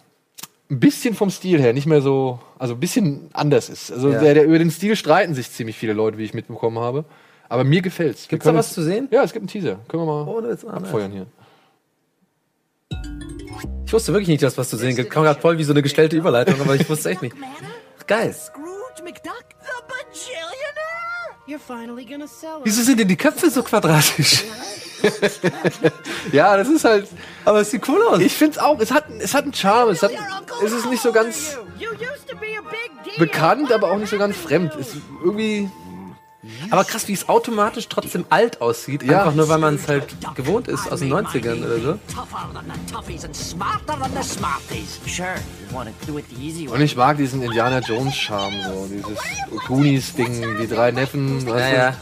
ein 0.69 0.79
bisschen 0.79 1.13
vom 1.13 1.29
Stil 1.29 1.61
her 1.61 1.73
nicht 1.73 1.85
mehr 1.85 2.01
so, 2.01 2.39
also 2.57 2.73
ein 2.73 2.79
bisschen 2.79 3.29
anders 3.33 3.69
ist. 3.69 3.91
Also 3.91 4.11
Ja. 4.11 4.19
der, 4.19 4.33
der, 4.33 4.45
über 4.45 4.57
den 4.59 4.71
Stil 4.71 4.95
streiten 4.95 5.33
sich 5.33 5.51
ziemlich 5.51 5.77
viele 5.77 5.93
Leute, 5.93 6.17
wie 6.17 6.23
ich 6.23 6.33
mitbekommen 6.33 6.79
habe. 6.79 7.05
Aber 7.53 7.63
mir 7.63 7.83
gefällt's. 7.83 8.27
Gibt's 8.27 8.45
da 8.45 8.53
was 8.55 8.65
uns- 8.69 8.73
zu 8.73 8.81
sehen? 8.81 9.07
Ja, 9.11 9.21
es 9.23 9.31
gibt 9.31 9.43
einen 9.43 9.47
Teaser. 9.47 9.75
Können 9.87 10.07
wir 10.07 10.07
mal 10.07 10.27
Oh, 10.27 10.69
abfeuern 10.71 11.11
hier. 11.11 11.27
Ich 13.85 13.93
wusste 13.93 14.11
wirklich 14.11 14.27
nicht, 14.27 14.41
dass 14.41 14.57
was 14.57 14.69
zu 14.69 14.75
sehen 14.77 14.95
gibt. 14.95 15.11
Kam 15.11 15.21
gerade 15.23 15.39
voll 15.39 15.59
wie 15.59 15.63
so 15.63 15.71
eine 15.71 15.83
gestellte 15.83 16.15
Überleitung, 16.17 16.59
aber 16.59 16.73
ich 16.73 16.89
wusste 16.89 17.11
echt 17.11 17.21
nicht. 17.21 17.35
Geil. 18.07 18.33
Scrooge 18.33 19.03
McDuck, 19.03 19.45
the 19.61 19.83
bajillionaire! 19.87 21.47
You're 21.47 21.59
finally 21.59 22.05
gonna 22.05 22.25
sell 22.25 22.57
it. 22.57 22.61
Wieso 22.65 22.81
sind 22.81 22.99
denn 22.99 23.07
die 23.07 23.17
Köpfe 23.17 23.51
so 23.51 23.61
quadratisch? 23.61 24.43
Ja, 26.31 26.55
das 26.55 26.69
ist 26.69 26.85
halt. 26.85 27.07
Aber 27.43 27.59
es 27.59 27.69
sieht 27.71 27.85
cool 27.89 28.01
aus. 28.07 28.19
Ich 28.21 28.33
find's 28.33 28.57
auch. 28.57 28.79
Es 28.79 28.89
hat, 28.89 29.03
es 29.19 29.33
hat 29.33 29.43
einen 29.43 29.53
Charme. 29.53 29.89
Es, 29.91 30.01
hat, 30.01 30.11
es 30.63 30.71
ist 30.71 30.89
nicht 30.89 31.03
so 31.03 31.11
ganz 31.11 31.57
bekannt, 33.17 33.69
aber 33.73 33.91
auch 33.91 33.97
nicht 33.97 34.09
so 34.09 34.17
ganz 34.17 34.37
fremd. 34.37 34.73
Es 34.79 34.95
ist 34.95 35.01
irgendwie. 35.21 35.69
Aber 36.69 36.83
krass, 36.83 37.07
wie 37.07 37.13
es 37.13 37.29
automatisch 37.29 37.87
trotzdem 37.87 38.25
alt 38.29 38.59
aussieht. 38.61 39.03
Ja. 39.03 39.19
Einfach 39.19 39.35
nur, 39.35 39.47
weil 39.47 39.59
man 39.59 39.75
es 39.75 39.87
halt 39.87 40.05
gewohnt 40.35 40.67
ist 40.67 40.91
aus 40.91 40.99
den 40.99 41.13
90ern 41.13 41.63
oder 41.63 41.79
so. 41.79 41.99
Und 46.73 46.81
ich 46.81 46.95
mag 46.95 47.17
diesen 47.17 47.41
Indiana 47.41 47.79
Jones 47.79 48.15
Charme, 48.15 48.55
so 48.63 48.87
dieses 48.91 49.19
Goonies-Ding, 49.67 50.57
die 50.61 50.67
drei 50.67 50.91
Neffen. 50.91 51.47
weißt 51.47 51.71
du? 51.71 51.77
ja. 51.77 51.95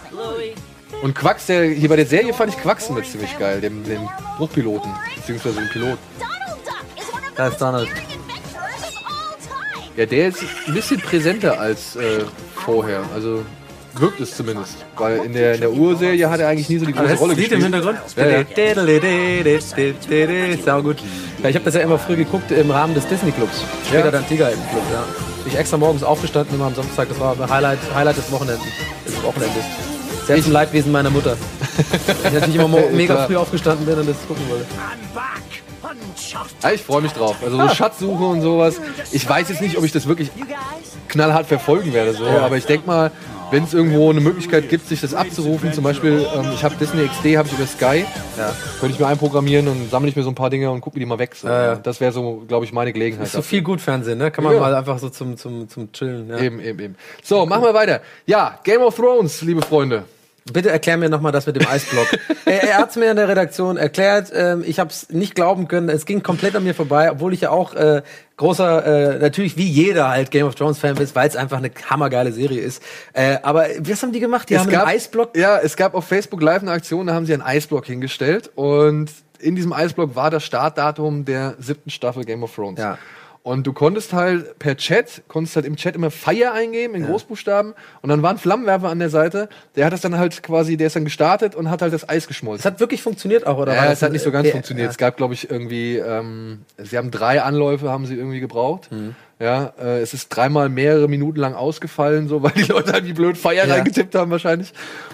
Und 1.01 1.15
Quacks, 1.15 1.47
der, 1.47 1.63
hier 1.65 1.89
bei 1.89 1.95
der 1.95 2.05
Serie 2.05 2.33
fand 2.33 2.53
ich 2.53 2.59
Quacks 2.59 2.89
mit 2.89 3.05
ziemlich 3.05 3.37
geil, 3.39 3.61
dem, 3.61 3.83
dem 3.83 4.07
Bruchpiloten, 4.37 4.91
beziehungsweise 5.15 5.59
dem 5.59 5.69
Pilot. 5.69 5.97
Da 7.35 7.47
ist 7.47 7.59
Donald. 7.59 7.89
Ja, 9.97 10.05
der 10.05 10.27
ist 10.27 10.43
ein 10.67 10.73
bisschen 10.73 11.01
präsenter 11.01 11.59
als 11.59 11.95
äh, 11.95 12.23
vorher, 12.55 13.03
also 13.13 13.43
wirkt 13.95 14.19
es 14.19 14.35
zumindest. 14.35 14.77
Weil 14.97 15.17
in 15.25 15.33
der, 15.33 15.55
in 15.55 15.61
der 15.61 15.71
Urserie 15.71 16.29
hat 16.29 16.39
er 16.39 16.47
eigentlich 16.49 16.69
nie 16.69 16.77
so 16.77 16.85
die 16.85 16.93
große 16.93 17.15
Rolle 17.15 17.35
gespielt. 17.35 17.59
im 17.59 17.63
Hintergrund? 17.63 17.99
Ja, 18.15 18.27
ja. 18.27 18.43
Sau 20.65 20.81
gut. 20.81 20.97
Ja, 21.43 21.49
ich 21.49 21.55
habe 21.55 21.65
das 21.65 21.73
ja 21.75 21.81
immer 21.81 21.97
früh 21.99 22.15
geguckt 22.15 22.51
im 22.51 22.71
Rahmen 22.71 22.93
des 22.93 23.07
Disney 23.07 23.31
Clubs. 23.31 23.63
Später 23.87 24.05
Ja. 24.05 24.11
dann 24.11 24.27
Tiger 24.27 24.51
im 24.51 24.59
Club, 24.69 24.83
ja. 24.91 25.03
Bin 25.43 25.53
ich 25.53 25.57
extra 25.57 25.77
morgens 25.77 26.03
aufgestanden, 26.03 26.55
immer 26.55 26.67
am 26.67 26.75
Samstag. 26.75 27.09
Das 27.09 27.19
war 27.19 27.35
Highlight, 27.49 27.79
Highlight 27.95 28.17
des 28.17 28.31
Wochenendes. 28.31 28.63
Des 29.05 29.23
Wochenendes. 29.23 29.63
Sehr 30.27 30.41
zum 30.43 30.51
Leidwesen 30.51 30.91
meiner 30.91 31.09
Mutter. 31.09 31.35
Weil 32.21 32.33
ich 32.33 32.39
natürlich 32.39 32.55
immer 32.55 32.67
mega 32.91 33.25
früh 33.25 33.35
aufgestanden 33.35 33.85
bin 33.85 33.97
und 33.99 34.07
das 34.07 34.15
gucken 34.27 34.43
wollte. 34.49 34.65
Ja, 36.61 36.71
ich 36.71 36.81
freue 36.83 37.01
mich 37.01 37.11
drauf. 37.11 37.35
Also 37.43 37.57
so. 37.57 37.69
Schatzsuche 37.75 38.23
und 38.23 38.41
sowas. 38.41 38.75
Ich 39.11 39.27
weiß 39.27 39.49
jetzt 39.49 39.61
nicht, 39.61 39.77
ob 39.77 39.83
ich 39.83 39.91
das 39.91 40.07
wirklich 40.07 40.29
knallhart 41.07 41.47
verfolgen 41.47 41.91
werde, 41.93 42.13
so. 42.13 42.25
Aber 42.25 42.57
ich 42.57 42.65
denke 42.65 42.85
mal, 42.87 43.11
wenn 43.51 43.63
es 43.65 43.73
irgendwo 43.73 44.09
eine 44.09 44.21
Möglichkeit 44.21 44.69
gibt, 44.69 44.87
sich 44.87 45.01
das 45.01 45.13
abzurufen, 45.13 45.73
zum 45.73 45.83
Beispiel, 45.83 46.25
ähm, 46.35 46.45
ich 46.53 46.63
habe 46.63 46.75
Disney 46.79 47.05
XD, 47.07 47.37
habe 47.37 47.47
ich 47.47 47.53
über 47.53 47.67
Sky, 47.67 48.05
Ja. 48.37 48.53
könnte 48.79 48.93
ich 48.95 48.99
mir 48.99 49.07
einprogrammieren 49.07 49.67
und 49.67 49.91
sammle 49.91 50.09
ich 50.09 50.15
mir 50.15 50.23
so 50.23 50.29
ein 50.29 50.35
paar 50.35 50.49
Dinge 50.49 50.71
und 50.71 50.81
gucke 50.81 50.95
mir 50.97 51.01
die 51.01 51.05
mal 51.05 51.19
weg. 51.19 51.35
So. 51.35 51.47
Ja, 51.47 51.65
ja. 51.65 51.75
Das 51.75 51.99
wäre 51.99 52.11
so, 52.11 52.43
glaube 52.47 52.65
ich, 52.65 52.73
meine 52.73 52.93
Gelegenheit. 52.93 53.27
Ist 53.27 53.33
so 53.33 53.41
viel 53.41 53.61
gut 53.61 53.81
Fernsehen, 53.81 54.17
ne? 54.17 54.31
Kann 54.31 54.43
man 54.43 54.57
mal 54.57 54.73
einfach 54.73 54.97
so 54.99 55.09
zum, 55.09 55.37
zum, 55.37 55.67
zum 55.69 55.91
Chillen. 55.91 56.29
Ja. 56.29 56.39
Eben, 56.39 56.59
eben, 56.59 56.79
eben. 56.79 56.95
So, 57.23 57.45
machen 57.45 57.63
wir 57.63 57.73
weiter. 57.73 58.01
Ja, 58.25 58.59
Game 58.63 58.81
of 58.81 58.95
Thrones, 58.95 59.41
liebe 59.41 59.61
Freunde. 59.61 60.03
Bitte 60.51 60.71
erklär 60.71 60.97
mir 60.97 61.09
nochmal 61.09 61.31
das 61.31 61.45
mit 61.45 61.55
dem 61.55 61.67
Eisblock. 61.67 62.07
er 62.45 62.63
er 62.63 62.77
hat 62.77 62.89
es 62.89 62.95
mir 62.95 63.11
in 63.11 63.15
der 63.15 63.27
Redaktion 63.27 63.77
erklärt. 63.77 64.31
Ähm, 64.33 64.63
ich 64.65 64.79
habe 64.79 64.89
es 64.89 65.09
nicht 65.09 65.35
glauben 65.35 65.67
können. 65.67 65.87
Es 65.87 66.05
ging 66.05 66.23
komplett 66.23 66.55
an 66.55 66.63
mir 66.63 66.73
vorbei, 66.73 67.11
obwohl 67.11 67.33
ich 67.33 67.41
ja 67.41 67.51
auch 67.51 67.75
äh, 67.75 68.01
großer, 68.37 69.15
äh, 69.15 69.19
natürlich 69.19 69.55
wie 69.55 69.67
jeder 69.67 70.09
halt 70.09 70.31
Game 70.31 70.47
of 70.47 70.55
Thrones 70.55 70.79
Fan 70.79 70.97
ist, 70.97 71.15
weil 71.15 71.27
es 71.27 71.35
einfach 71.35 71.57
eine 71.57 71.69
hammergeile 71.89 72.31
Serie 72.31 72.59
ist. 72.59 72.81
Äh, 73.13 73.37
aber 73.43 73.67
was 73.79 74.01
haben 74.01 74.11
die 74.11 74.19
gemacht? 74.19 74.49
Die 74.49 74.57
haben 74.57 74.67
einen 74.69 74.81
Eisblock. 74.81 75.37
Ja, 75.37 75.59
es 75.59 75.75
gab 75.77 75.93
auf 75.93 76.05
Facebook 76.05 76.41
Live 76.41 76.63
eine 76.63 76.71
Aktion, 76.71 77.05
da 77.05 77.13
haben 77.13 77.27
sie 77.27 77.33
einen 77.33 77.43
Eisblock 77.43 77.85
hingestellt 77.85 78.49
und 78.55 79.11
in 79.39 79.55
diesem 79.55 79.73
Eisblock 79.73 80.15
war 80.15 80.31
das 80.31 80.43
Startdatum 80.43 81.25
der 81.25 81.55
siebten 81.59 81.89
Staffel 81.89 82.23
Game 82.23 82.43
of 82.43 82.53
Thrones. 82.55 82.79
Ja. 82.79 82.97
Und 83.43 83.65
du 83.65 83.73
konntest 83.73 84.13
halt 84.13 84.59
per 84.59 84.77
Chat, 84.77 85.23
konntest 85.27 85.55
halt 85.55 85.65
im 85.65 85.75
Chat 85.75 85.95
immer 85.95 86.11
Fire 86.11 86.51
eingeben 86.51 86.93
in 86.93 87.07
Großbuchstaben 87.07 87.73
und 88.03 88.09
dann 88.09 88.21
war 88.21 88.29
ein 88.29 88.37
Flammenwerfer 88.37 88.89
an 88.89 88.99
der 88.99 89.09
Seite, 89.09 89.49
der 89.75 89.85
hat 89.87 89.93
das 89.93 90.01
dann 90.01 90.15
halt 90.17 90.43
quasi, 90.43 90.77
der 90.77 90.87
ist 90.87 90.95
dann 90.95 91.05
gestartet 91.05 91.55
und 91.55 91.69
hat 91.71 91.81
halt 91.81 91.91
das 91.91 92.07
Eis 92.07 92.27
geschmolzen. 92.27 92.59
Es 92.59 92.65
hat 92.65 92.79
wirklich 92.79 93.01
funktioniert 93.01 93.47
auch, 93.47 93.57
oder? 93.57 93.73
ja, 93.73 93.85
es 93.85 93.89
das 93.91 94.03
hat 94.03 94.11
nicht 94.11 94.21
so 94.21 94.31
ganz 94.31 94.47
äh, 94.47 94.51
funktioniert. 94.51 94.85
Ja. 94.85 94.91
Es 94.91 94.97
gab, 94.97 95.17
glaube 95.17 95.33
ich, 95.33 95.49
irgendwie, 95.49 95.97
ähm, 95.97 96.65
sie 96.77 96.97
haben 96.97 97.09
drei 97.09 97.41
Anläufe, 97.41 97.89
haben 97.89 98.05
sie 98.05 98.15
irgendwie 98.15 98.41
gebraucht. 98.41 98.91
Mhm. 98.91 99.15
Ja, 99.41 99.73
äh, 99.81 100.01
es 100.01 100.13
ist 100.13 100.29
dreimal 100.29 100.69
mehrere 100.69 101.07
Minuten 101.07 101.39
lang 101.39 101.55
ausgefallen, 101.55 102.27
so 102.27 102.43
weil 102.43 102.51
die 102.51 102.63
Leute 102.63 102.93
halt 102.93 103.05
wie 103.05 103.13
blöd 103.13 103.37
Feier 103.37 103.65
Ja. 103.65 103.73
reingetippt 103.75 104.13
haben 104.13 104.29
wahrscheinlich. 104.29 104.71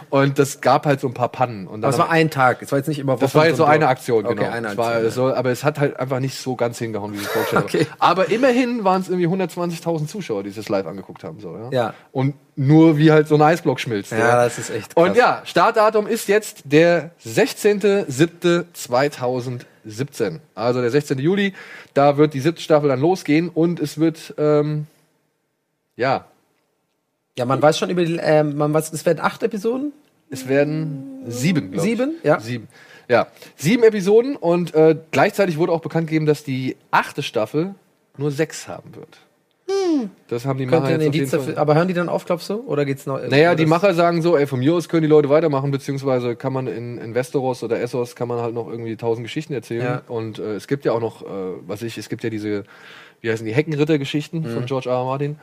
Und 0.10 0.38
das 0.40 0.62
gab 0.62 0.86
halt 0.86 1.00
so 1.00 1.08
ein 1.08 1.14
paar 1.14 1.30
Pannen. 1.30 1.68
Und 1.68 1.76
Aber 1.76 1.82
dann 1.84 1.90
es 1.92 1.98
war 1.98 2.10
ein 2.10 2.30
Tag. 2.30 2.62
Es 2.62 2.72
war 2.72 2.80
jetzt 2.80 2.88
nicht 2.88 3.00
immer 3.00 3.16
das 3.18 3.34
Wochen 3.34 3.40
war 3.40 3.48
jetzt 3.48 3.58
so 3.58 3.66
eine 3.66 3.88
Aktion, 3.88 4.26
okay, 4.26 4.36
genau. 4.36 4.50
Eine 4.50 4.68
Es 4.70 4.78
war, 4.78 4.92
Aktion, 4.96 5.12
so, 5.12 5.34
aber 5.34 5.52
es 5.52 5.64
hat 5.64 5.80
halt 5.80 6.00
einfach 6.00 6.20
nicht 6.20 6.38
so 6.38 6.56
ganz 6.56 6.78
hingehauen, 6.78 7.14
wie 7.14 7.18
ich 7.18 7.24
es 7.24 7.28
vorgestellt 7.30 7.64
Okay. 7.66 7.88
habe. 8.00 8.24
Aber 8.24 8.32
immerhin 8.32 8.84
waren 8.84 9.02
es 9.02 9.10
irgendwie 9.10 9.28
120.000 9.28 10.08
Zuschauer, 10.08 10.44
die 10.44 10.52
das 10.54 10.70
live 10.70 10.86
angeguckt 10.88 11.24
haben. 11.24 11.40
So, 11.40 11.56
ja? 11.56 11.70
Ja. 11.72 11.94
Und 12.12 12.36
nur 12.56 12.98
wie 12.98 13.12
halt 13.12 13.28
so 13.28 13.36
ein 13.36 13.42
Eisblock 13.42 13.80
schmilzt. 13.80 14.12
Ja, 14.12 14.44
das 14.46 14.58
ist 14.58 14.70
echt 14.72 14.96
krass. 14.96 15.06
Und 15.10 15.16
ja, 15.16 15.42
Startdatum 15.46 16.08
ist 16.08 16.28
jetzt 16.28 16.62
der 16.66 17.12
16.07.2017. 19.88 20.40
Also 20.56 20.82
der 20.82 20.90
16. 20.92 21.20
Juli. 21.20 21.54
Da 21.94 22.18
wird 22.18 22.34
die 22.34 22.40
siebte 22.40 22.62
Staffel 22.62 22.90
dann 22.90 23.00
losgehen 23.00 23.50
und 23.50 23.80
es 23.80 23.98
wird, 24.00 24.34
ähm, 24.38 24.88
ja, 25.96 26.26
Ja, 27.38 27.46
man 27.46 27.62
weiß 27.62 27.78
schon 27.78 27.90
über 27.90 28.04
die, 28.04 28.18
ähm, 28.22 28.58
man 28.58 28.74
weiß, 28.74 28.92
es 28.94 29.06
werden 29.06 29.20
acht 29.20 29.44
Episoden. 29.44 29.94
es 30.30 30.48
werden 30.48 31.24
sieben, 31.28 31.72
glaub 31.72 31.84
Sieben? 31.86 32.16
Ich. 32.20 32.24
Ja. 32.26 32.40
Sieben. 32.40 32.68
Ja, 33.10 33.28
sieben 33.56 33.84
Episoden 33.84 34.36
und 34.36 34.74
äh, 34.76 34.98
gleichzeitig 35.12 35.58
wurde 35.58 35.72
auch 35.72 35.80
bekannt 35.80 36.08
gegeben, 36.08 36.26
dass 36.26 36.44
die 36.44 36.76
achte 36.92 37.24
Staffel 37.24 37.74
nur 38.18 38.32
sechs 38.32 38.68
haben 38.68 38.96
wird. 38.96 39.20
Das 40.28 40.46
haben 40.46 40.60
die 40.60 40.66
Macher 40.66 40.90
jetzt 40.90 40.96
auf 41.08 41.14
jeden 41.14 41.14
Indiz 41.14 41.32
Fall. 41.32 41.58
aber 41.58 41.76
hören 41.76 41.88
die 41.88 41.94
dann 41.94 42.10
auf, 42.10 42.26
glaubst 42.26 42.50
du? 42.50 42.56
Oder 42.68 42.86
geht's 42.86 43.06
noch? 43.06 43.20
Naja, 43.28 43.56
die 43.56 43.66
Macher 43.66 43.94
sagen 43.94 44.22
so, 44.22 44.38
ey, 44.38 44.48
von 44.48 44.60
mir 44.60 44.74
aus 44.74 44.88
können 44.90 45.02
die 45.02 45.08
Leute 45.08 45.30
weitermachen, 45.30 45.72
beziehungsweise 45.72 46.36
kann 46.36 46.54
man 46.54 46.68
in, 46.68 46.98
in 46.98 47.16
Westeros 47.16 47.64
oder 47.64 47.80
Essos 47.82 48.16
kann 48.16 48.28
man 48.28 48.40
halt 48.40 48.54
noch 48.54 48.68
irgendwie 48.70 48.96
tausend 48.96 49.26
Geschichten 49.26 49.54
erzählen. 49.54 49.84
Ja. 49.84 50.02
Und 50.08 50.40
äh, 50.40 50.56
es 50.56 50.68
gibt 50.68 50.86
ja 50.86 50.94
auch 50.94 51.02
noch, 51.02 51.22
äh, 51.24 51.26
was 51.66 51.82
ich, 51.82 51.98
es 51.98 52.10
gibt 52.10 52.24
ja 52.24 52.30
diese, 52.30 52.64
wie 53.22 53.32
heißen 53.32 53.46
die, 53.46 53.54
Heckenritter-Geschichten 53.54 54.44
von 54.44 54.62
Mhm. 54.62 54.66
George 54.68 54.90
R. 54.90 54.96
R. 54.98 55.06
Martin. 55.06 55.40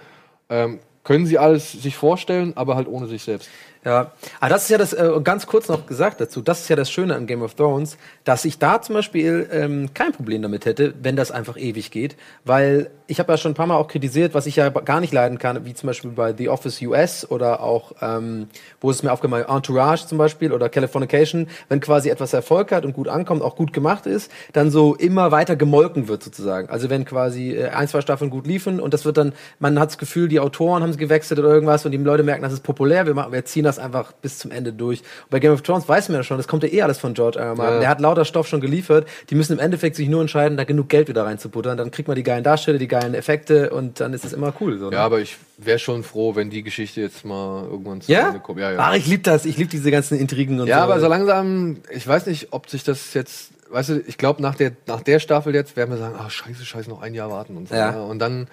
Ähm, 0.49 0.79
können 1.03 1.27
sie 1.27 1.39
alles 1.39 1.73
sich 1.73 1.97
vorstellen, 1.97 2.53
aber 2.57 2.77
halt 2.77 2.89
ohne 2.89 3.07
sich 3.07 3.23
selbst. 3.23 3.51
Ja, 3.85 4.13
aber 4.41 4.49
das 4.49 4.63
ist 4.65 4.71
ja 4.71 4.79
das, 4.79 4.95
äh, 4.95 5.11
ganz 5.23 5.47
kurz 5.47 5.69
noch 5.69 5.85
gesagt 5.85 6.19
dazu, 6.23 6.41
das 6.41 6.63
ist 6.63 6.71
ja 6.71 6.77
das 6.77 6.91
Schöne 6.91 7.15
an 7.15 7.27
Game 7.27 7.43
of 7.43 7.55
Thrones, 7.55 7.99
dass 8.25 8.45
ich 8.45 8.59
da 8.59 8.81
zum 8.81 8.95
Beispiel 8.95 9.49
ähm, 9.53 9.91
kein 9.95 10.13
Problem 10.13 10.43
damit 10.43 10.65
hätte, 10.65 10.95
wenn 11.03 11.15
das 11.15 11.31
einfach 11.31 11.57
ewig 11.57 11.91
geht, 11.91 12.17
weil 12.45 12.91
ich 13.07 13.19
habe 13.21 13.31
ja 13.33 13.37
schon 13.37 13.53
ein 13.53 13.55
paar 13.55 13.67
Mal 13.67 13.77
auch 13.77 13.89
kritisiert, 13.89 14.33
was 14.33 14.47
ich 14.47 14.57
ja 14.57 14.71
gar 14.71 15.01
nicht 15.01 15.13
leiden 15.13 15.39
kann, 15.39 15.67
wie 15.67 15.75
zum 15.75 15.89
Beispiel 15.89 16.11
bei 16.11 16.35
The 16.37 16.49
Office 16.49 16.81
US 16.83 17.31
oder 17.31 17.63
auch, 17.63 17.93
ähm, 18.01 18.49
wo 18.81 18.91
es 18.91 19.03
mir 19.03 19.13
aufgemacht 19.13 19.49
Entourage 19.49 20.07
zum 20.07 20.17
Beispiel 20.17 20.53
oder 20.53 20.71
Californication, 20.71 21.49
wenn 21.69 21.81
quasi 21.81 22.09
etwas 22.09 22.33
Erfolg 22.33 22.73
hat 22.73 22.87
und 22.87 22.95
gut 22.95 23.09
ankommt, 23.09 23.43
auch 23.43 23.57
gut 23.57 23.75
gemacht 23.75 24.07
ist, 24.07 24.31
dann 24.55 24.71
so 24.71 24.95
immer 24.95 25.31
weiter 25.31 25.55
gemolken 25.55 26.09
wird 26.09 26.23
sozusagen. 26.23 26.71
Also 26.71 26.89
wenn 26.89 27.05
quasi 27.05 27.53
äh, 27.53 27.69
ein, 27.69 27.89
zwei 27.89 28.01
Staffeln 28.01 28.31
gut 28.31 28.47
liefen 28.47 28.81
und 28.81 28.95
das 28.95 29.05
wird 29.05 29.19
dann, 29.19 29.35
man 29.59 29.79
hat 29.79 29.91
das 29.91 29.99
Gefühl, 29.99 30.29
die 30.29 30.41
Autoren 30.41 30.83
haben 30.83 30.97
gewechselt 30.97 31.39
oder 31.39 31.51
irgendwas 31.51 31.85
und 31.85 31.93
die 31.93 31.99
Leute 31.99 32.23
merken, 32.23 32.43
das 32.43 32.55
ist 32.55 32.63
populär, 32.63 33.05
wir, 33.07 33.15
machen, 33.15 33.33
wir 33.33 33.45
ziehen 33.45 33.65
das 33.65 33.79
einfach 33.79 34.13
bis 34.13 34.39
zum 34.39 34.51
Ende 34.51 34.73
durch. 34.73 35.01
Und 35.01 35.31
bei 35.31 35.41
Game 35.41 35.53
of 35.53 35.61
Thrones 35.61 35.87
weiß 35.87 36.09
man 36.09 36.17
ja 36.17 36.23
schon, 36.23 36.39
das 36.39 36.49
kommt 36.49 36.63
ja 36.63 36.71
eh 36.71 36.83
alles 36.83 36.99
von 36.99 37.13
George 37.13 37.39
R. 37.39 37.55
Martin. 37.55 37.75
Ja. 37.75 37.81
Der 37.81 37.89
hat 37.91 38.01
lauter 38.15 38.25
Stoff 38.25 38.47
schon 38.47 38.61
geliefert. 38.61 39.09
Die 39.31 39.35
müssen 39.35 39.55
im 39.55 39.59
Endeffekt 39.59 39.97
sich 39.97 40.09
nur 40.09 40.21
entscheiden, 40.21 40.57
da 40.57 40.65
genug 40.65 40.89
Geld 40.89 41.09
wieder 41.09 41.25
reinzubuttern. 41.25 41.77
Dann 41.77 41.91
kriegt 41.91 42.09
man 42.09 42.17
die 42.17 42.23
geilen 42.23 42.45
Darsteller, 42.45 42.79
die 42.79 42.89
geilen 42.89 43.15
Effekte 43.15 43.71
und 43.71 44.01
dann 44.01 44.13
ist 44.13 44.25
es 44.25 44.33
immer 44.33 44.53
cool. 44.61 44.79
So, 44.79 44.91
ne? 44.91 44.97
Ja, 44.97 45.05
aber 45.05 45.21
ich 45.21 45.37
wäre 45.59 45.79
schon 45.79 46.03
froh, 46.03 46.35
wenn 46.37 46.51
die 46.51 46.63
Geschichte 46.63 47.01
jetzt 47.01 47.25
mal 47.25 47.65
irgendwann 47.65 48.01
zu 48.01 48.13
ja? 48.13 48.29
Ende 48.29 48.41
kommt. 48.41 48.61
Ja, 48.61 48.73
ja. 48.73 48.79
Ach, 48.79 48.95
ich 48.95 49.07
liebe 49.07 49.23
das. 49.23 49.45
Ich 49.45 49.57
liebe 49.57 49.71
diese 49.71 49.91
ganzen 49.91 50.19
Intrigen 50.19 50.61
und 50.61 50.69
ja, 50.69 50.79
so. 50.79 50.85
aber 50.85 51.01
so 51.01 51.09
langsam, 51.09 51.79
ich 51.91 52.07
weiß 52.07 52.27
nicht, 52.27 52.49
ob 52.53 52.69
sich 52.69 52.85
das 52.85 53.15
jetzt, 53.15 53.51
weißt 53.71 53.89
du, 53.91 54.01
ich 54.07 54.19
glaube, 54.19 54.43
nach 54.43 54.55
der, 54.55 54.73
nach 54.87 55.03
der 55.03 55.19
Staffel 55.19 55.55
jetzt 55.55 55.77
werden 55.77 55.91
wir 55.91 55.99
sagen, 55.99 56.15
ah, 56.19 56.31
scheiße, 56.31 56.65
scheiße, 56.65 56.89
noch 56.89 57.03
ein 57.03 57.15
Jahr 57.15 57.31
warten 57.31 57.57
und 57.57 57.69
so. 57.69 57.75
Ja. 57.75 57.93
Ja. 57.93 58.03
Und 58.03 58.19
dann, 58.21 58.47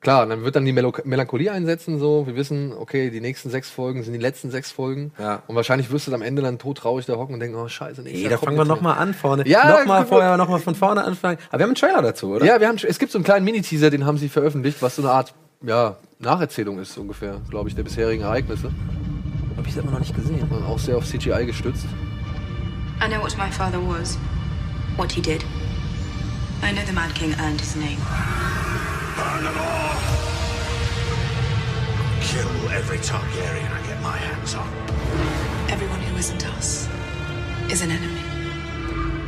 klar, 0.00 0.26
dann 0.26 0.44
wird 0.44 0.56
dann 0.56 0.64
die 0.64 0.72
Melo 0.72 0.92
Melancholie 1.04 1.50
einsetzen, 1.50 1.98
so. 1.98 2.26
Wir 2.26 2.36
wissen, 2.36 2.72
okay, 2.72 3.10
die 3.10 3.20
nächsten 3.20 3.50
sechs 3.50 3.70
Folgen 3.70 4.02
sind 4.02 4.12
die 4.12 4.18
letzten 4.18 4.50
sechs 4.50 4.72
Folgen. 4.72 5.12
Ja. 5.18 5.42
Und 5.46 5.56
wahrscheinlich 5.56 5.90
wirst 5.90 6.08
du 6.08 6.12
am 6.12 6.22
Ende 6.22 6.42
dann 6.42 6.58
todtraurig 6.58 7.06
da 7.06 7.14
hocken 7.14 7.34
und 7.34 7.40
denken, 7.40 7.56
oh, 7.56 7.68
scheiße, 7.68 8.02
Nee, 8.02 8.22
Jahr 8.22 8.30
da 8.30 8.38
fangen 8.38 8.56
wir 8.56 8.64
nochmal 8.64 8.98
an 8.98 9.14
vorne. 9.14 9.46
Ja, 9.46 9.78
nochmal 9.78 10.06
vorher, 10.06 10.36
nochmal 10.36 10.60
von 10.60 10.74
vorne 10.74 11.04
anfangen. 11.04 11.38
Aber 11.48 11.58
wir 11.58 11.64
haben 11.64 11.70
einen 11.70 11.74
Trailer 11.76 12.02
dazu, 12.02 12.34
oder? 12.34 12.44
Ja, 12.44 12.60
wir 12.60 12.68
haben, 12.68 12.78
es 12.82 12.98
gibt 12.98 13.12
so 13.12 13.18
einen 13.18 13.24
kleinen 13.24 13.44
Mini-Teaser, 13.44 13.90
den 13.90 14.04
haben 14.06 14.18
sie 14.18 14.28
veröffentlicht, 14.28 14.82
was 14.82 14.96
so 14.96 15.02
eine 15.02 15.10
Art, 15.12 15.34
ja, 15.62 15.96
Nacherzählung 16.18 16.78
ist 16.78 16.96
ungefähr, 16.98 17.40
glaube 17.48 17.68
ich, 17.68 17.74
der 17.74 17.82
bisherigen 17.82 18.22
Ereignisse. 18.22 18.70
Hab 19.56 19.66
ich 19.66 19.78
aber 19.78 19.90
noch 19.90 20.00
nicht 20.00 20.14
gesehen. 20.14 20.48
Und 20.50 20.64
auch 20.64 20.78
sehr 20.78 20.96
auf 20.96 21.04
CGI 21.04 21.46
gestützt. 21.46 21.86
I 23.00 23.08
know 23.08 23.20
what 23.22 23.36
my 23.36 23.50
father 23.50 23.78
was, 23.78 24.18
what 24.96 25.12
he 25.12 25.20
did. 25.20 25.44
I 26.62 26.72
know 26.72 26.84
the 26.86 26.92
Mad 26.92 27.14
King 27.14 27.34
earned 27.38 27.60
his 27.60 27.76
name. 27.76 27.98
Burn 29.18 29.42
them 29.44 29.58
all! 29.58 29.96
Kill 32.30 32.70
every 32.78 32.98
Targaryen 32.98 33.70
I 33.78 33.86
get 33.86 34.00
my 34.02 34.16
hands 34.16 34.54
on. 34.54 34.68
Everyone 35.70 36.00
who 36.00 36.16
isn't 36.16 36.46
us 36.56 36.88
is 37.70 37.82
an 37.82 37.90
enemy. 37.90 38.22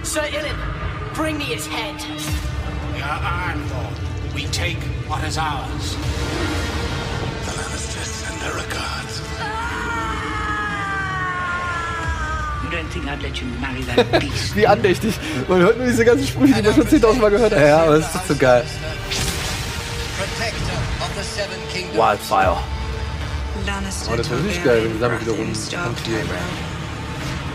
Sir 0.04 0.22
Ilyn, 0.22 0.56
bring 1.14 1.38
me 1.38 1.44
his 1.44 1.66
head. 1.66 1.96
We 2.94 3.02
are 3.02 3.20
Ironborn. 3.20 3.94
We 4.34 4.44
take 4.46 4.78
what 5.08 5.22
is 5.24 5.36
ours. 5.38 5.96
The 7.46 7.52
Lannisters 7.58 8.10
send 8.22 8.40
their 8.40 8.54
regards. 8.54 9.20
You 12.64 12.70
don't 12.76 12.88
think 12.92 13.06
I'd 13.08 13.22
let 13.22 13.40
you 13.40 13.46
marry 13.60 13.82
that 13.82 14.20
beast? 14.20 14.54
Wie 14.54 14.66
andächtig. 14.66 15.14
Man 15.48 15.60
hört 15.60 15.76
nur 15.78 15.86
diese 15.86 16.04
ganzen 16.04 16.26
Sprüche, 16.26 16.54
die 16.54 16.62
man 16.62 16.74
schon 16.74 16.86
10.000 16.86 17.18
Mal 17.20 17.30
gehört 17.30 17.52
hat. 17.52 17.60
Ja, 17.60 17.82
aber 17.82 17.94
es 17.96 18.06
ist 18.06 18.14
doch 18.14 18.24
so 18.26 18.36
geil. 18.36 18.64
Wildfire. 21.94 22.56
Oh, 22.56 24.16
das 24.16 24.30
wäre 24.30 24.42
wirklich 24.42 24.64
geil, 24.64 24.84
wenn 24.84 24.92
wir 24.94 25.00
damit 25.00 25.20
wiederum 25.20 25.38
Baratheon, 25.38 25.66
Stark, 25.66 25.86
hantieren. 25.86 26.26
Tyrell. 26.26 26.70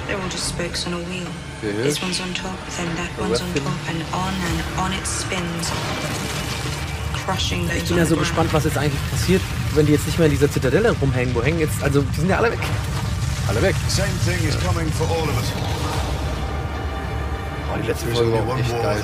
They're 0.08 0.18
all 0.22 0.30
just 0.30 0.50
spokes 0.50 0.86
on 0.86 0.94
a 0.94 0.98
wheel. 1.10 1.26
Der 1.64 1.84
This 1.84 2.02
one's 2.02 2.20
on 2.22 2.34
top, 2.34 2.58
then 2.78 2.88
that 2.96 3.10
one's 3.18 3.42
on 3.42 3.54
top, 3.56 3.74
and 3.90 4.02
on 4.14 4.34
and 4.34 4.80
on 4.80 4.94
it 4.94 5.06
spins. 5.06 5.72
Crushing 7.26 7.68
those 7.68 7.78
Ich 7.78 7.88
bin 7.90 7.98
ja 7.98 8.06
so 8.06 8.16
gespannt, 8.16 8.54
was 8.54 8.66
jetzt 8.66 8.78
eigentlich 8.78 9.02
passiert, 9.10 9.42
wenn 9.74 9.86
die 9.88 9.94
jetzt 9.94 10.06
nicht 10.06 10.20
mehr 10.20 10.28
in 10.28 10.34
dieser 10.34 10.52
Zitadelle 10.52 10.92
rumhängen. 10.92 11.34
Wo 11.34 11.42
hängen 11.42 11.60
jetzt, 11.60 11.82
also 11.82 12.02
die 12.02 12.20
sind 12.20 12.30
ja 12.30 12.38
alle 12.38 12.52
weg. 12.52 12.60
Alle 13.48 13.62
weg. 13.62 13.76
Same 13.88 14.08
thing 14.26 14.48
is 14.48 14.56
coming 14.64 14.92
for 14.92 15.08
all 15.08 15.28
of 15.28 15.38
us. 15.38 15.85
Oh, 17.76 17.82
die 17.82 17.88
letzte 17.88 18.08
Folge 18.08 18.32
war 18.34 18.58
echt 18.60 18.82
geil. 18.82 18.98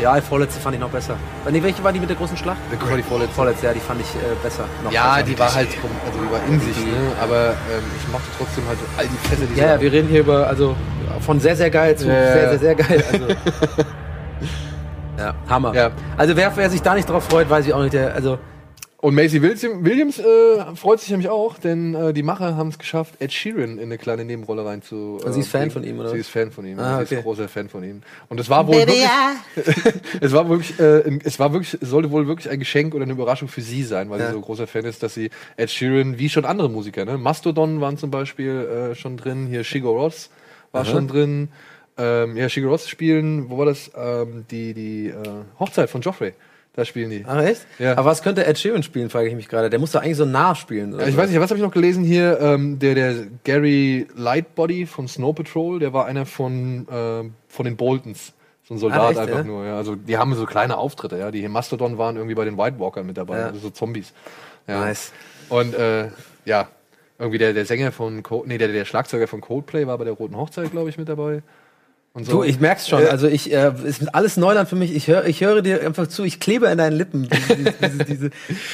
Ja, 0.00 0.14
die 0.16 0.22
vorletzte 0.22 0.60
fand 0.60 0.74
ich 0.76 0.80
noch 0.80 0.90
besser. 0.90 1.14
Äh, 1.46 1.50
Nee, 1.52 1.62
welche 1.62 1.82
war 1.84 1.92
die 1.92 2.00
mit 2.00 2.08
der 2.08 2.16
großen 2.16 2.36
Schlacht? 2.36 2.58
Das 2.70 2.88
war 2.90 2.96
die 2.96 3.02
vorletzte. 3.02 3.34
Vorletzte, 3.34 3.66
ja, 3.66 3.72
die 3.72 3.80
fand 3.80 4.00
ich 4.00 4.06
äh, 4.14 4.18
besser. 4.42 4.64
Noch 4.84 4.92
Ja, 4.92 5.14
besser. 5.14 5.26
die 5.26 5.38
war 5.38 5.54
halt, 5.54 5.68
also 5.68 6.18
die 6.18 6.32
war 6.32 6.40
in 6.48 6.60
sich, 6.60 6.76
ne? 6.86 6.92
aber 7.22 7.50
ähm, 7.50 7.82
ich 8.00 8.08
mochte 8.12 8.26
trotzdem 8.38 8.64
halt 8.68 8.78
all 8.96 9.06
die 9.06 9.28
Fälle, 9.28 9.46
die 9.46 9.58
Ja, 9.60 9.66
ja, 9.74 9.80
wir 9.80 9.92
reden 9.92 10.08
hier 10.08 10.20
über, 10.20 10.46
also 10.46 10.76
von 11.20 11.40
sehr, 11.40 11.56
sehr 11.56 11.70
geil 11.70 11.96
zu 11.96 12.06
Ja, 12.08 12.32
sehr, 12.32 12.48
sehr, 12.50 12.58
sehr 12.58 12.74
geil. 12.74 13.04
Also, 13.12 13.26
ja, 15.18 15.34
Hammer. 15.48 15.74
Ja. 15.74 15.90
Also 16.16 16.36
wer, 16.36 16.52
wer 16.56 16.70
sich 16.70 16.82
da 16.82 16.94
nicht 16.94 17.08
drauf 17.08 17.24
freut, 17.24 17.48
weiß 17.50 17.66
ich 17.66 17.74
auch 17.74 17.82
nicht. 17.82 17.92
Der, 17.94 18.14
also 18.14 18.38
Und 19.02 19.16
Macy 19.16 19.42
Williams, 19.42 20.20
äh, 20.20 20.76
freut 20.76 21.00
sich 21.00 21.10
nämlich 21.10 21.28
auch, 21.28 21.58
denn 21.58 21.92
äh, 21.92 22.12
die 22.12 22.22
Macher 22.22 22.56
haben 22.56 22.68
es 22.68 22.78
geschafft, 22.78 23.14
Ed 23.18 23.32
Sheeran 23.32 23.78
in 23.78 23.80
eine 23.80 23.98
kleine 23.98 24.24
Nebenrolle 24.24 24.64
rein 24.64 24.80
zu. 24.80 25.18
Und 25.24 25.32
sie 25.32 25.40
ist 25.40 25.48
Fan 25.48 25.72
von 25.72 25.82
ihm, 25.82 25.98
oder 25.98 26.10
Sie 26.10 26.18
ist 26.18 26.28
Fan 26.28 26.52
von 26.52 26.64
ihm. 26.64 26.78
Ah, 26.78 26.98
Sie 26.98 27.02
ist 27.02 27.12
okay. 27.12 27.22
großer 27.22 27.48
Fan 27.48 27.68
von 27.68 27.82
ihm. 27.82 28.02
Und 28.28 28.38
es 28.38 28.48
war 28.48 28.64
wohl 28.68 28.76
wirklich, 28.76 29.02
es 30.20 30.30
war 30.32 30.48
wirklich, 30.48 30.78
äh, 30.78 31.02
ein- 31.04 31.20
es 31.24 31.40
war 31.40 31.52
wirklich, 31.52 31.76
sollte 31.80 32.12
wohl 32.12 32.28
wirklich 32.28 32.48
ein 32.48 32.60
Geschenk 32.60 32.94
oder 32.94 33.02
eine 33.02 33.12
Überraschung 33.14 33.48
für 33.48 33.60
sie 33.60 33.82
sein, 33.82 34.08
weil 34.08 34.20
Ja. 34.20 34.28
sie 34.28 34.34
so 34.34 34.40
großer 34.40 34.68
Fan 34.68 34.84
ist, 34.84 35.02
dass 35.02 35.14
sie 35.14 35.30
Ed 35.56 35.70
Sheeran, 35.70 36.20
wie 36.20 36.28
schon 36.28 36.44
andere 36.44 36.70
Musiker, 36.70 37.04
ne, 37.04 37.18
Mastodon 37.18 37.80
waren 37.80 37.96
zum 37.98 38.12
Beispiel 38.12 38.92
äh, 38.92 38.94
schon 38.94 39.16
drin, 39.16 39.48
hier 39.48 39.64
Shigo 39.64 39.90
Ross 39.90 40.30
war 40.70 40.82
Aha. 40.82 40.90
schon 40.92 41.08
drin. 41.08 41.48
Ähm, 41.98 42.36
ja, 42.36 42.48
Shigo 42.48 42.68
Ross 42.68 42.88
spielen, 42.88 43.50
wo 43.50 43.58
war 43.58 43.66
das? 43.66 43.90
Ähm, 43.96 44.44
die 44.48 44.74
die 44.74 45.08
äh, 45.08 45.14
Hochzeit 45.58 45.90
von 45.90 46.02
Joffrey. 46.02 46.34
Da 46.74 46.86
spielen 46.86 47.10
die. 47.10 47.24
Ach 47.26 47.42
echt? 47.42 47.66
Ja. 47.78 47.92
Aber 47.98 48.06
was 48.06 48.22
könnte 48.22 48.46
Ed 48.46 48.58
Sheeran 48.58 48.82
spielen, 48.82 49.10
frage 49.10 49.28
ich 49.28 49.34
mich 49.34 49.48
gerade. 49.48 49.68
Der 49.68 49.78
muss 49.78 49.92
doch 49.92 50.00
eigentlich 50.00 50.16
so 50.16 50.24
nah 50.24 50.54
spielen. 50.54 50.94
oder 50.94 51.02
Ja, 51.02 51.08
ich 51.10 51.16
weiß 51.16 51.28
nicht, 51.28 51.38
was 51.38 51.50
habe 51.50 51.58
ich 51.58 51.64
noch 51.64 51.72
gelesen 51.72 52.02
hier? 52.02 52.40
Ähm, 52.40 52.78
der, 52.78 52.94
der 52.94 53.14
Gary 53.44 54.06
Lightbody 54.16 54.86
von 54.86 55.06
Snow 55.06 55.34
Patrol, 55.34 55.80
der 55.80 55.92
war 55.92 56.06
einer 56.06 56.24
von, 56.24 56.86
ähm, 56.90 57.34
von 57.46 57.64
den 57.66 57.76
Boltons. 57.76 58.32
So 58.64 58.74
ein 58.74 58.78
Soldat 58.78 59.00
Ah, 59.00 59.10
echt, 59.10 59.18
einfach 59.20 59.36
ja? 59.38 59.44
nur. 59.44 59.66
Ja. 59.66 59.76
Also 59.76 59.96
die 59.96 60.16
haben 60.16 60.34
so 60.34 60.46
kleine 60.46 60.78
Auftritte. 60.78 61.18
Ja. 61.18 61.30
Die 61.30 61.46
Mastodon 61.46 61.98
waren 61.98 62.16
irgendwie 62.16 62.34
bei 62.36 62.46
den 62.46 62.56
White 62.56 62.78
Walkern 62.80 63.04
mit 63.06 63.18
dabei, 63.18 63.38
Ja. 63.40 63.46
also 63.48 63.58
so 63.58 63.68
Zombies. 63.70 64.14
Ja. 64.66 64.80
Nice. 64.80 65.12
Und 65.50 65.74
äh, 65.74 66.08
ja, 66.46 66.68
irgendwie 67.18 67.36
der, 67.38 67.52
der 67.52 67.66
Sänger 67.66 67.92
von, 67.92 68.22
Co 68.22 68.44
nee, 68.46 68.56
der, 68.56 68.68
der 68.68 68.86
Schlagzeuger 68.86 69.28
von 69.28 69.42
Coldplay 69.42 69.86
war 69.86 69.98
bei 69.98 70.04
der 70.04 70.14
Roten 70.14 70.36
Hochzeit, 70.38 70.70
glaube 70.70 70.88
ich, 70.88 70.96
mit 70.96 71.08
dabei. 71.08 71.42
Und 72.14 72.30
Du, 72.30 72.42
ich 72.42 72.60
merk's 72.60 72.88
schon. 72.88 73.02
Äh, 73.02 73.06
Also 73.06 73.26
ich, 73.26 73.50
äh, 73.52 73.72
ist 73.84 74.14
alles 74.14 74.36
Neuland 74.36 74.68
für 74.68 74.76
mich. 74.76 74.94
Ich 74.94 75.08
höre, 75.08 75.24
ich 75.24 75.40
höre 75.40 75.62
dir 75.62 75.80
einfach 75.84 76.06
zu. 76.08 76.24
Ich 76.24 76.40
klebe 76.40 76.66
in 76.66 76.76
deinen 76.76 76.96
Lippen. 76.96 77.26
Diese, 77.30 77.56
diese, 77.56 78.04
diese 78.04 78.30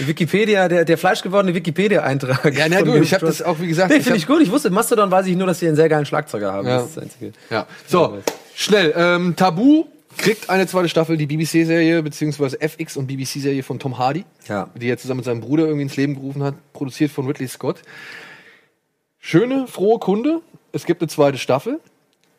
Wikipedia, 0.08 0.66
der, 0.68 0.84
der 0.84 0.98
fleischgewordene 0.98 1.54
Wikipedia-Eintrag. 1.54 2.52
Ja, 2.56 2.66
na 2.68 2.82
du, 2.82 2.94
ich 2.96 3.14
habe 3.14 3.26
das 3.26 3.40
auch, 3.42 3.60
wie 3.60 3.68
gesagt, 3.68 3.90
Nee, 3.90 3.98
ich 3.98 4.02
finde 4.02 4.18
hab- 4.18 4.22
ich 4.22 4.26
gut. 4.26 4.42
Ich 4.42 4.50
wusste, 4.50 4.70
Mastodon 4.70 5.10
weiß 5.12 5.26
ich 5.26 5.36
nur, 5.36 5.46
dass 5.46 5.60
sie 5.60 5.68
einen 5.68 5.76
sehr 5.76 5.88
geilen 5.88 6.04
Schlagzeuger 6.04 6.52
haben. 6.52 6.66
Ja. 6.66 6.78
Das 6.78 6.86
ist 6.88 6.96
das 6.96 7.04
Einzige. 7.04 7.32
Ja. 7.48 7.66
So, 7.86 8.18
schnell. 8.56 8.92
Ähm, 8.96 9.36
Tabu 9.36 9.84
kriegt 10.16 10.50
eine 10.50 10.66
zweite 10.66 10.88
Staffel, 10.88 11.16
die 11.16 11.26
BBC-Serie, 11.26 12.02
beziehungsweise 12.02 12.60
FX 12.60 12.96
und 12.96 13.06
BBC-Serie 13.06 13.62
von 13.62 13.78
Tom 13.78 13.98
Hardy, 13.98 14.24
Ja. 14.48 14.68
die 14.74 14.88
er 14.90 14.98
zusammen 14.98 15.18
mit 15.18 15.26
seinem 15.26 15.42
Bruder 15.42 15.62
irgendwie 15.64 15.82
ins 15.84 15.96
Leben 15.96 16.14
gerufen 16.14 16.42
hat, 16.42 16.54
produziert 16.72 17.12
von 17.12 17.24
Ridley 17.28 17.46
Scott. 17.46 17.82
Schöne, 19.20 19.66
frohe 19.68 20.00
Kunde. 20.00 20.40
Es 20.72 20.86
gibt 20.86 21.02
eine 21.02 21.08
zweite 21.08 21.38
Staffel. 21.38 21.78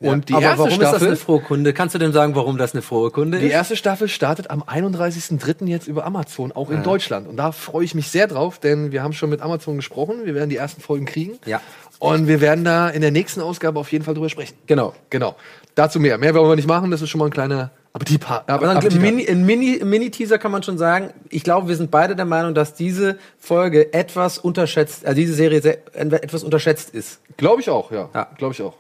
Und 0.02 0.30
die 0.30 0.34
Aber 0.34 0.44
erste 0.44 0.60
warum 0.60 0.72
ist 0.72 0.80
das 0.82 0.90
Staffel, 0.92 1.08
eine 1.08 1.16
frohe 1.18 1.42
Kunde? 1.42 1.74
Kannst 1.74 1.94
du 1.94 2.00
denn 2.00 2.14
sagen, 2.14 2.34
warum 2.34 2.58
das 2.58 2.74
eine 2.74 2.82
frohe 2.82 3.12
Kunde 3.12 3.40
die 3.40 3.48
ist? 3.48 3.52
erste 3.52 3.76
Staffel 3.76 4.08
startet 4.08 4.50
am 4.50 4.64
31.03. 4.64 5.66
jetzt 5.68 5.88
über 5.88 6.06
Amazon, 6.06 6.54
auch 6.54 6.70
in 6.70 6.78
Ja. 6.78 6.84
Deutschland. 6.84 7.28
Und 7.28 7.36
da 7.36 7.52
freue 7.52 7.84
ich 7.84 7.96
mich 7.96 8.10
sehr 8.10 8.28
drauf, 8.28 8.60
denn 8.60 8.94
wir 8.94 9.04
haben 9.04 9.12
schon 9.12 9.30
mit 9.30 9.42
Amazon 9.42 9.76
gesprochen. 9.76 10.22
Wir 10.24 10.36
werden 10.36 10.50
die 10.50 10.56
ersten 10.56 10.80
Folgen 10.82 11.06
kriegen. 11.06 11.38
Ja. 11.46 11.60
Und 12.00 12.28
wir 12.28 12.40
werden 12.40 12.64
da 12.64 12.88
in 12.88 13.02
der 13.02 13.12
nächsten 13.12 13.42
Ausgabe 13.42 13.78
auf 13.78 13.92
jeden 13.92 14.06
Fall 14.06 14.14
drüber 14.14 14.30
sprechen. 14.30 14.56
Genau. 14.68 14.94
Genau. 15.10 15.36
Dazu 15.76 16.00
mehr. 16.00 16.18
Mehr 16.18 16.34
wollen 16.34 16.48
wir 16.50 16.56
nicht 16.56 16.68
machen. 16.68 16.92
Das 16.92 17.02
ist 17.02 17.10
schon 17.10 17.20
mal 17.20 17.26
ein 17.26 17.32
kleiner 17.32 17.72
Appetit. 17.92 18.22
Aber 18.30 18.74
dann, 18.74 19.02
Mini, 19.02 19.24
in 19.24 19.46
Mini, 19.46 19.74
im 19.74 19.90
Mini-Teaser 19.90 20.38
kann 20.38 20.52
man 20.52 20.64
schon 20.64 20.78
sagen, 20.78 21.10
ich 21.30 21.44
glaube, 21.44 21.68
wir 21.68 21.76
sind 21.76 21.92
beide 21.92 22.16
der 22.16 22.26
Meinung, 22.26 22.54
dass 22.54 22.74
diese 22.74 23.18
Folge 23.38 23.92
etwas 23.94 24.38
unterschätzt, 24.38 25.06
also 25.06 25.16
diese 25.16 25.34
Serie 25.34 25.62
sehr, 25.62 25.80
etwas 25.94 26.44
unterschätzt 26.46 26.92
ist. 26.92 27.20
Glaube 27.36 27.62
ich 27.62 27.70
auch, 27.70 27.92
ja. 27.92 28.28
Glaube 28.38 28.54
ich 28.54 28.62
auch. 28.62 28.76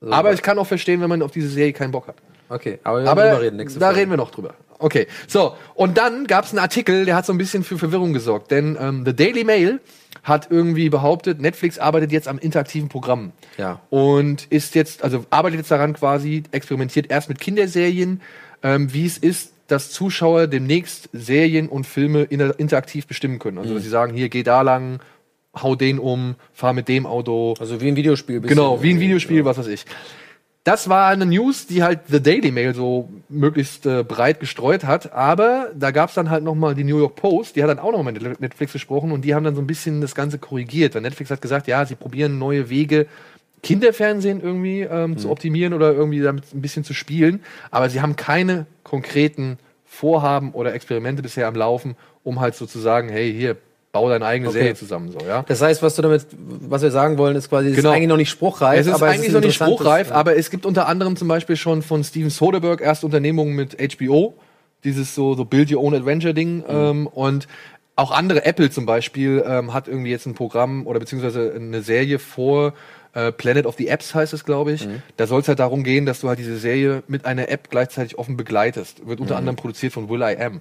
Aber 0.00 0.32
ich 0.32 0.42
kann 0.42 0.58
auch 0.58 0.66
verstehen, 0.66 1.00
wenn 1.00 1.08
man 1.08 1.22
auf 1.22 1.30
diese 1.32 1.48
Serie 1.48 1.72
keinen 1.72 1.90
Bock 1.92 2.06
hat. 2.08 2.16
Okay, 2.50 2.78
aber 2.82 3.02
wir 3.02 3.10
Aber 3.10 3.22
drüber 3.24 3.40
reden. 3.42 3.56
Nächste 3.56 3.78
da 3.78 3.86
Folge. 3.86 4.00
reden 4.00 4.10
wir 4.12 4.16
noch 4.16 4.30
drüber. 4.30 4.54
Okay, 4.78 5.06
so. 5.26 5.54
Und 5.74 5.98
dann 5.98 6.26
gab 6.26 6.44
es 6.44 6.50
einen 6.52 6.60
Artikel, 6.60 7.04
der 7.04 7.14
hat 7.16 7.26
so 7.26 7.32
ein 7.32 7.38
bisschen 7.38 7.64
für 7.64 7.78
Verwirrung 7.78 8.12
gesorgt. 8.12 8.50
Denn 8.50 8.76
ähm, 8.80 9.02
The 9.04 9.14
Daily 9.14 9.44
Mail 9.44 9.80
hat 10.22 10.48
irgendwie 10.50 10.88
behauptet, 10.88 11.40
Netflix 11.40 11.78
arbeitet 11.78 12.12
jetzt 12.12 12.28
am 12.28 12.38
interaktiven 12.38 12.88
Programm. 12.88 13.32
Ja. 13.58 13.80
Und 13.90 14.46
ist 14.50 14.74
jetzt, 14.74 15.02
also 15.02 15.26
arbeitet 15.30 15.58
jetzt 15.58 15.70
daran 15.70 15.92
quasi, 15.94 16.44
experimentiert 16.52 17.10
erst 17.10 17.28
mit 17.28 17.38
Kinderserien, 17.40 18.22
ähm, 18.62 18.92
wie 18.94 19.04
es 19.06 19.18
ist, 19.18 19.52
dass 19.66 19.90
Zuschauer 19.90 20.46
demnächst 20.46 21.10
Serien 21.12 21.68
und 21.68 21.86
Filme 21.86 22.22
inter 22.22 22.58
interaktiv 22.58 23.06
bestimmen 23.06 23.38
können. 23.38 23.58
Also, 23.58 23.70
Mhm. 23.70 23.74
dass 23.74 23.84
sie 23.84 23.90
sagen, 23.90 24.14
hier, 24.14 24.28
geh 24.30 24.42
da 24.42 24.62
lang, 24.62 25.00
hau 25.62 25.74
den 25.74 25.98
um, 25.98 26.34
fahr 26.52 26.72
mit 26.72 26.88
dem 26.88 27.06
Auto. 27.06 27.54
Also 27.58 27.80
wie 27.80 27.88
ein 27.88 27.96
Videospiel. 27.96 28.40
Genau, 28.40 28.82
wie 28.82 28.90
ein 28.90 29.00
Videospiel, 29.00 29.44
was 29.44 29.58
weiß 29.58 29.68
ich. 29.68 29.84
Das 30.64 30.90
war 30.90 31.08
eine 31.08 31.24
News, 31.24 31.66
die 31.66 31.82
halt 31.82 32.00
The 32.08 32.22
Daily 32.22 32.50
Mail 32.50 32.74
so 32.74 33.08
möglichst 33.30 33.86
äh, 33.86 34.02
breit 34.02 34.38
gestreut 34.38 34.84
hat. 34.84 35.14
Aber 35.14 35.70
da 35.74 35.92
gab 35.92 36.10
es 36.10 36.14
dann 36.14 36.28
halt 36.28 36.44
noch 36.44 36.54
mal 36.54 36.74
die 36.74 36.84
New 36.84 36.98
York 36.98 37.16
Post, 37.16 37.56
die 37.56 37.62
hat 37.62 37.70
dann 37.70 37.78
auch 37.78 37.92
noch 37.92 38.02
mal 38.02 38.12
mit 38.12 38.40
Netflix 38.40 38.74
gesprochen 38.74 39.10
und 39.10 39.24
die 39.24 39.34
haben 39.34 39.44
dann 39.44 39.54
so 39.54 39.62
ein 39.62 39.66
bisschen 39.66 40.02
das 40.02 40.14
Ganze 40.14 40.38
korrigiert. 40.38 40.94
Weil 40.94 41.00
Netflix 41.00 41.30
hat 41.30 41.40
gesagt, 41.40 41.68
ja, 41.68 41.86
sie 41.86 41.94
probieren 41.94 42.38
neue 42.38 42.68
Wege, 42.68 43.06
Kinderfernsehen 43.62 44.42
irgendwie 44.42 44.82
ähm, 44.82 45.16
zu 45.16 45.30
optimieren 45.30 45.72
oder 45.72 45.92
irgendwie 45.92 46.20
damit 46.20 46.44
ein 46.52 46.60
bisschen 46.60 46.84
zu 46.84 46.92
spielen. 46.92 47.40
Aber 47.70 47.88
sie 47.88 48.02
haben 48.02 48.16
keine 48.16 48.66
konkreten 48.84 49.58
Vorhaben 49.86 50.52
oder 50.52 50.74
Experimente 50.74 51.22
bisher 51.22 51.48
am 51.48 51.54
Laufen, 51.54 51.96
um 52.24 52.40
halt 52.40 52.54
so 52.54 52.66
zu 52.66 52.78
sagen, 52.78 53.08
hey, 53.08 53.32
hier, 53.32 53.56
bau 53.92 54.08
deine 54.08 54.24
eigene 54.26 54.48
Okay. 54.50 54.58
Serie 54.58 54.74
zusammen. 54.74 55.10
So, 55.12 55.18
ja? 55.26 55.44
Das 55.48 55.62
heißt, 55.62 55.82
was 55.82 55.96
du 55.96 56.02
damit, 56.02 56.26
was 56.36 56.82
wir 56.82 56.90
sagen 56.90 57.16
wollen, 57.18 57.36
ist 57.36 57.48
quasi, 57.48 57.70
es 57.70 57.78
ist 57.78 57.84
eigentlich 57.86 58.08
noch 58.08 58.16
nicht 58.16 58.30
spruchreif. 58.30 58.70
Genau. 58.70 58.80
Es 58.80 58.86
ist 58.86 59.02
aber 59.02 59.06
eigentlich 59.12 59.28
es 59.28 59.34
noch 59.34 59.40
nicht 59.40 59.54
spruchreif, 59.54 60.12
aber 60.12 60.36
es 60.36 60.50
gibt 60.50 60.66
unter 60.66 60.86
anderem 60.88 61.16
zum 61.16 61.28
Beispiel 61.28 61.56
schon 61.56 61.82
von 61.82 62.04
Steven 62.04 62.30
Soderbergh 62.30 62.82
erste 62.84 63.06
Unternehmungen 63.06 63.54
mit 63.54 63.76
HBO, 63.96 64.34
dieses 64.84 65.14
so, 65.14 65.34
so 65.34 65.44
Build 65.44 65.72
Your 65.72 65.82
Own 65.82 65.94
Adventure 65.94 66.34
Ding 66.34 66.62
ähm, 66.68 67.06
und 67.06 67.48
auch 67.96 68.12
andere, 68.12 68.44
Apple 68.44 68.70
zum 68.70 68.86
Beispiel, 68.86 69.42
ähm, 69.44 69.74
hat 69.74 69.88
irgendwie 69.88 70.10
jetzt 70.10 70.26
ein 70.26 70.34
Programm 70.34 70.86
oder 70.86 71.00
beziehungsweise 71.00 71.52
eine 71.56 71.82
Serie 71.82 72.20
vor 72.20 72.74
äh, 73.14 73.32
Planet 73.32 73.66
of 73.66 73.74
the 73.76 73.88
Apps 73.88 74.14
heißt 74.14 74.32
es, 74.34 74.44
glaube 74.44 74.70
ich. 74.72 74.86
Da 75.16 75.26
soll 75.26 75.40
es 75.40 75.48
halt 75.48 75.58
darum 75.58 75.82
gehen, 75.82 76.06
dass 76.06 76.20
du 76.20 76.28
halt 76.28 76.38
diese 76.38 76.58
Serie 76.58 77.02
mit 77.08 77.24
einer 77.24 77.48
App 77.48 77.70
gleichzeitig 77.70 78.16
offen 78.18 78.36
begleitest. 78.36 79.04
Wird 79.08 79.18
unter 79.18 79.34
Mhm. 79.34 79.38
anderem 79.38 79.56
produziert 79.56 79.92
von 79.94 80.08
Will 80.08 80.20
I 80.22 80.36
Am. 80.40 80.60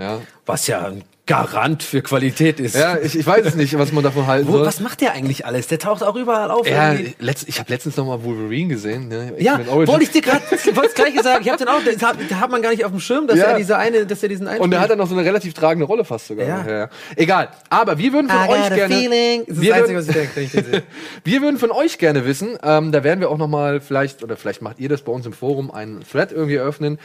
Ja. 0.00 0.20
Was 0.46 0.66
ja 0.68 0.86
ein 0.86 1.02
Garant 1.26 1.82
für 1.82 2.00
Qualität 2.00 2.58
ist. 2.58 2.74
Ja, 2.74 2.96
ich, 2.96 3.14
ich 3.18 3.26
weiß 3.26 3.44
es 3.44 3.54
nicht, 3.54 3.76
was 3.78 3.92
man 3.92 4.02
davon 4.02 4.26
halten 4.26 4.50
soll. 4.50 4.64
was 4.64 4.80
macht 4.80 5.02
der 5.02 5.12
eigentlich 5.12 5.44
alles? 5.44 5.66
Der 5.66 5.78
taucht 5.78 6.02
auch 6.02 6.16
überall 6.16 6.50
auf. 6.50 6.66
Ja, 6.66 6.94
letzt, 7.18 7.46
ich 7.48 7.58
habe 7.58 7.70
letztens 7.70 7.98
noch 7.98 8.06
mal 8.06 8.24
Wolverine 8.24 8.68
gesehen. 8.68 9.08
Ne? 9.08 9.34
Ja, 9.38 9.60
wollte 9.66 10.04
ich 10.04 10.10
dir 10.10 10.22
gerade, 10.22 10.40
wollte 10.50 10.80
das 10.84 10.94
gleiche 10.94 11.22
sagen. 11.22 11.42
Ich 11.44 11.50
habe 11.50 11.58
den 11.58 11.68
auch, 11.68 11.82
das 11.84 12.02
hat, 12.02 12.16
da 12.30 12.36
hat 12.40 12.50
man 12.50 12.62
gar 12.62 12.70
nicht 12.70 12.82
auf 12.86 12.92
dem 12.92 13.00
Schirm, 13.00 13.26
dass 13.26 13.36
Ja. 13.36 13.44
er 13.46 13.58
diese 13.58 13.76
eine, 13.76 14.06
dass 14.06 14.22
er 14.22 14.30
diesen 14.30 14.48
einen. 14.48 14.60
Und 14.62 14.72
er 14.72 14.80
hat 14.80 14.88
dann 14.88 14.96
noch 14.96 15.06
so 15.08 15.14
eine 15.14 15.22
relativ 15.26 15.52
tragende 15.52 15.84
Rolle 15.84 16.06
fast 16.06 16.28
sogar. 16.28 16.46
Ja. 16.66 16.88
Egal. 17.14 17.48
Aber 17.68 17.98
wir 17.98 18.12
würden 18.14 18.30
von 18.30 18.38
I 18.46 18.48
euch 18.48 18.74
gerne. 18.74 18.94
feeling. 18.94 19.44
Das 19.46 19.56
ist 19.56 19.62
wir 19.62 19.70
das 19.70 19.78
Einzige, 19.82 19.96
würden- 19.96 19.96
was 19.96 20.08
ich 20.08 20.14
denke, 20.14 20.36
wenn 20.36 20.44
ich 20.44 20.52
den 20.52 20.64
sehe. 20.64 20.82
wir 21.24 21.42
würden 21.42 21.58
von 21.58 21.70
euch 21.72 21.98
gerne 21.98 22.24
wissen, 22.24 22.56
ähm, 22.62 22.90
da 22.90 23.04
werden 23.04 23.20
wir 23.20 23.28
auch 23.28 23.36
noch 23.38 23.48
mal 23.48 23.82
vielleicht, 23.82 24.22
oder 24.22 24.38
vielleicht 24.38 24.62
macht 24.62 24.78
ihr 24.78 24.88
das 24.88 25.02
bei 25.02 25.12
uns 25.12 25.26
im 25.26 25.34
Forum, 25.34 25.70
einen 25.70 26.00
Thread 26.10 26.32
irgendwie 26.32 26.56
eröffnen. 26.56 26.98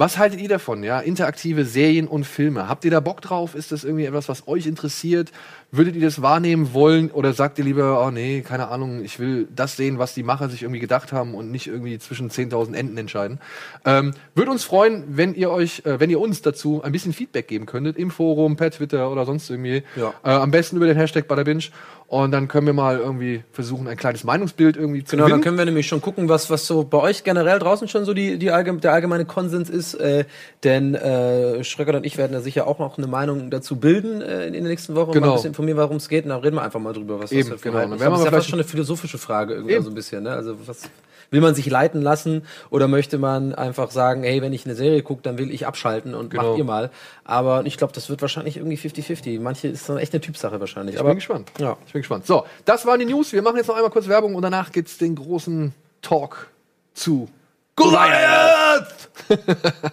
Was 0.00 0.16
haltet 0.16 0.40
ihr 0.40 0.48
davon? 0.48 0.82
Ja, 0.82 1.00
interaktive 1.00 1.66
Serien 1.66 2.08
und 2.08 2.24
Filme. 2.24 2.70
Habt 2.70 2.86
ihr 2.86 2.90
da 2.90 3.00
Bock 3.00 3.20
drauf? 3.20 3.54
Ist 3.54 3.70
das 3.70 3.84
irgendwie 3.84 4.06
etwas, 4.06 4.30
was 4.30 4.48
euch 4.48 4.66
interessiert? 4.66 5.30
Würdet 5.72 5.94
ihr 5.94 6.02
das 6.02 6.20
wahrnehmen 6.20 6.74
wollen? 6.74 7.10
Oder 7.10 7.32
sagt 7.32 7.58
ihr 7.58 7.64
lieber, 7.64 8.04
oh 8.04 8.10
nee, 8.10 8.40
keine 8.40 8.68
Ahnung, 8.68 9.04
ich 9.04 9.18
will 9.20 9.46
das 9.54 9.76
sehen, 9.76 9.98
was 9.98 10.14
die 10.14 10.22
Macher 10.24 10.48
sich 10.48 10.62
irgendwie 10.62 10.80
gedacht 10.80 11.12
haben 11.12 11.34
und 11.34 11.50
nicht 11.50 11.68
irgendwie 11.68 11.98
zwischen 11.98 12.28
10.000 12.30 12.74
Enden 12.74 12.98
entscheiden? 12.98 13.38
Ähm, 13.84 14.12
Würde 14.34 14.50
uns 14.50 14.64
freuen, 14.64 15.04
wenn 15.08 15.34
ihr 15.34 15.50
euch, 15.50 15.82
äh, 15.86 16.00
wenn 16.00 16.10
ihr 16.10 16.20
uns 16.20 16.42
dazu 16.42 16.82
ein 16.82 16.90
bisschen 16.92 17.12
Feedback 17.12 17.46
geben 17.46 17.66
könntet, 17.66 17.96
im 17.96 18.10
Forum, 18.10 18.56
per 18.56 18.70
Twitter 18.72 19.10
oder 19.12 19.24
sonst 19.26 19.48
irgendwie. 19.48 19.84
Ja. 19.96 20.12
Äh, 20.24 20.30
am 20.30 20.50
besten 20.50 20.76
über 20.76 20.86
den 20.86 20.96
Hashtag 20.96 21.28
Butterbinge. 21.28 21.60
Und 22.08 22.32
dann 22.32 22.48
können 22.48 22.66
wir 22.66 22.72
mal 22.72 22.98
irgendwie 22.98 23.44
versuchen, 23.52 23.86
ein 23.86 23.96
kleines 23.96 24.24
Meinungsbild 24.24 24.76
irgendwie 24.76 25.04
zu 25.04 25.12
Genau, 25.14 25.24
dann 25.28 25.30
gewinnen. 25.30 25.44
können 25.44 25.58
wir 25.58 25.64
nämlich 25.66 25.86
schon 25.86 26.00
gucken, 26.00 26.28
was, 26.28 26.50
was 26.50 26.66
so 26.66 26.82
bei 26.82 26.98
euch 26.98 27.22
generell 27.22 27.60
draußen 27.60 27.86
schon 27.86 28.04
so 28.04 28.14
die, 28.14 28.36
die 28.36 28.50
allgeme 28.50 28.80
der 28.80 28.92
allgemeine 28.92 29.26
Konsens 29.26 29.70
ist. 29.70 29.94
Äh, 29.94 30.24
denn 30.64 30.96
äh, 30.96 31.62
Schröcker 31.62 31.94
und 31.96 32.04
ich 32.04 32.18
werden 32.18 32.32
da 32.32 32.40
sicher 32.40 32.66
auch 32.66 32.80
noch 32.80 32.98
eine 32.98 33.06
Meinung 33.06 33.50
dazu 33.50 33.76
bilden 33.76 34.22
äh, 34.22 34.44
in 34.48 34.54
den 34.54 34.64
nächsten 34.64 34.96
Wochen. 34.96 35.10
Mal 35.10 35.14
Genau. 35.20 35.28
ein 35.30 35.34
bisschen 35.36 35.54
informieren, 35.60 35.78
warum 35.78 35.96
es 35.98 36.08
geht. 36.08 36.24
Und 36.24 36.30
dann 36.30 36.40
reden 36.40 36.56
wir 36.56 36.62
einfach 36.62 36.80
mal 36.80 36.92
drüber, 36.92 37.20
was 37.20 37.30
Eben, 37.32 37.50
das 37.50 37.60
für 37.60 37.68
genau. 37.70 37.80
Dann 37.80 37.92
ist. 37.92 38.00
werden 38.00 38.10
Das 38.12 38.20
ist 38.20 38.24
ja 38.26 38.30
fast 38.32 38.48
schon 38.48 38.58
eine 38.60 38.68
philosophische 38.68 39.18
Frage 39.18 39.54
irgendwie 39.54 39.80
so 39.82 39.90
ein 39.90 39.94
bisschen. 39.94 40.22
Ne? 40.24 40.30
Also 40.32 40.56
was 40.66 40.82
will 41.30 41.40
man 41.40 41.54
sich 41.54 41.66
leiten 41.70 42.02
lassen 42.02 42.42
oder 42.70 42.88
möchte 42.88 43.16
man 43.18 43.54
einfach 43.54 43.90
sagen, 43.92 44.24
hey, 44.24 44.42
wenn 44.42 44.52
ich 44.52 44.64
eine 44.66 44.74
Serie 44.74 45.02
gucke, 45.02 45.22
dann 45.22 45.38
will 45.38 45.50
ich 45.52 45.66
abschalten 45.66 46.14
und 46.14 46.30
Genau. 46.30 46.48
macht 46.50 46.58
ihr 46.58 46.64
mal. 46.64 46.90
Aber 47.24 47.64
ich 47.66 47.76
glaube, 47.76 47.92
das 47.92 48.08
wird 48.10 48.20
wahrscheinlich 48.20 48.56
irgendwie 48.56 48.76
50-50. 48.76 49.38
Manche 49.40 49.68
ist 49.68 49.88
dann 49.88 49.98
echt 49.98 50.12
eine 50.12 50.20
Typsache 50.20 50.58
wahrscheinlich. 50.58 50.94
Ich 50.96 51.00
Aber 51.00 51.10
bin 51.10 51.18
gespannt. 51.18 51.52
Ja. 51.58 51.76
Ich 51.86 51.92
bin 51.92 52.02
gespannt. 52.02 52.26
So, 52.26 52.44
das 52.64 52.84
waren 52.86 52.98
die 52.98 53.06
News. 53.06 53.32
Wir 53.32 53.42
machen 53.42 53.56
jetzt 53.58 53.68
noch 53.68 53.76
einmal 53.76 53.90
kurz 53.90 54.08
Werbung 54.08 54.34
und 54.34 54.42
danach 54.42 54.72
gibt's 54.72 54.98
den 54.98 55.14
großen 55.14 55.72
Talk 56.02 56.48
zu 56.94 57.28
Goliath! 57.76 59.08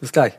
Bis 0.00 0.12
gleich. 0.12 0.34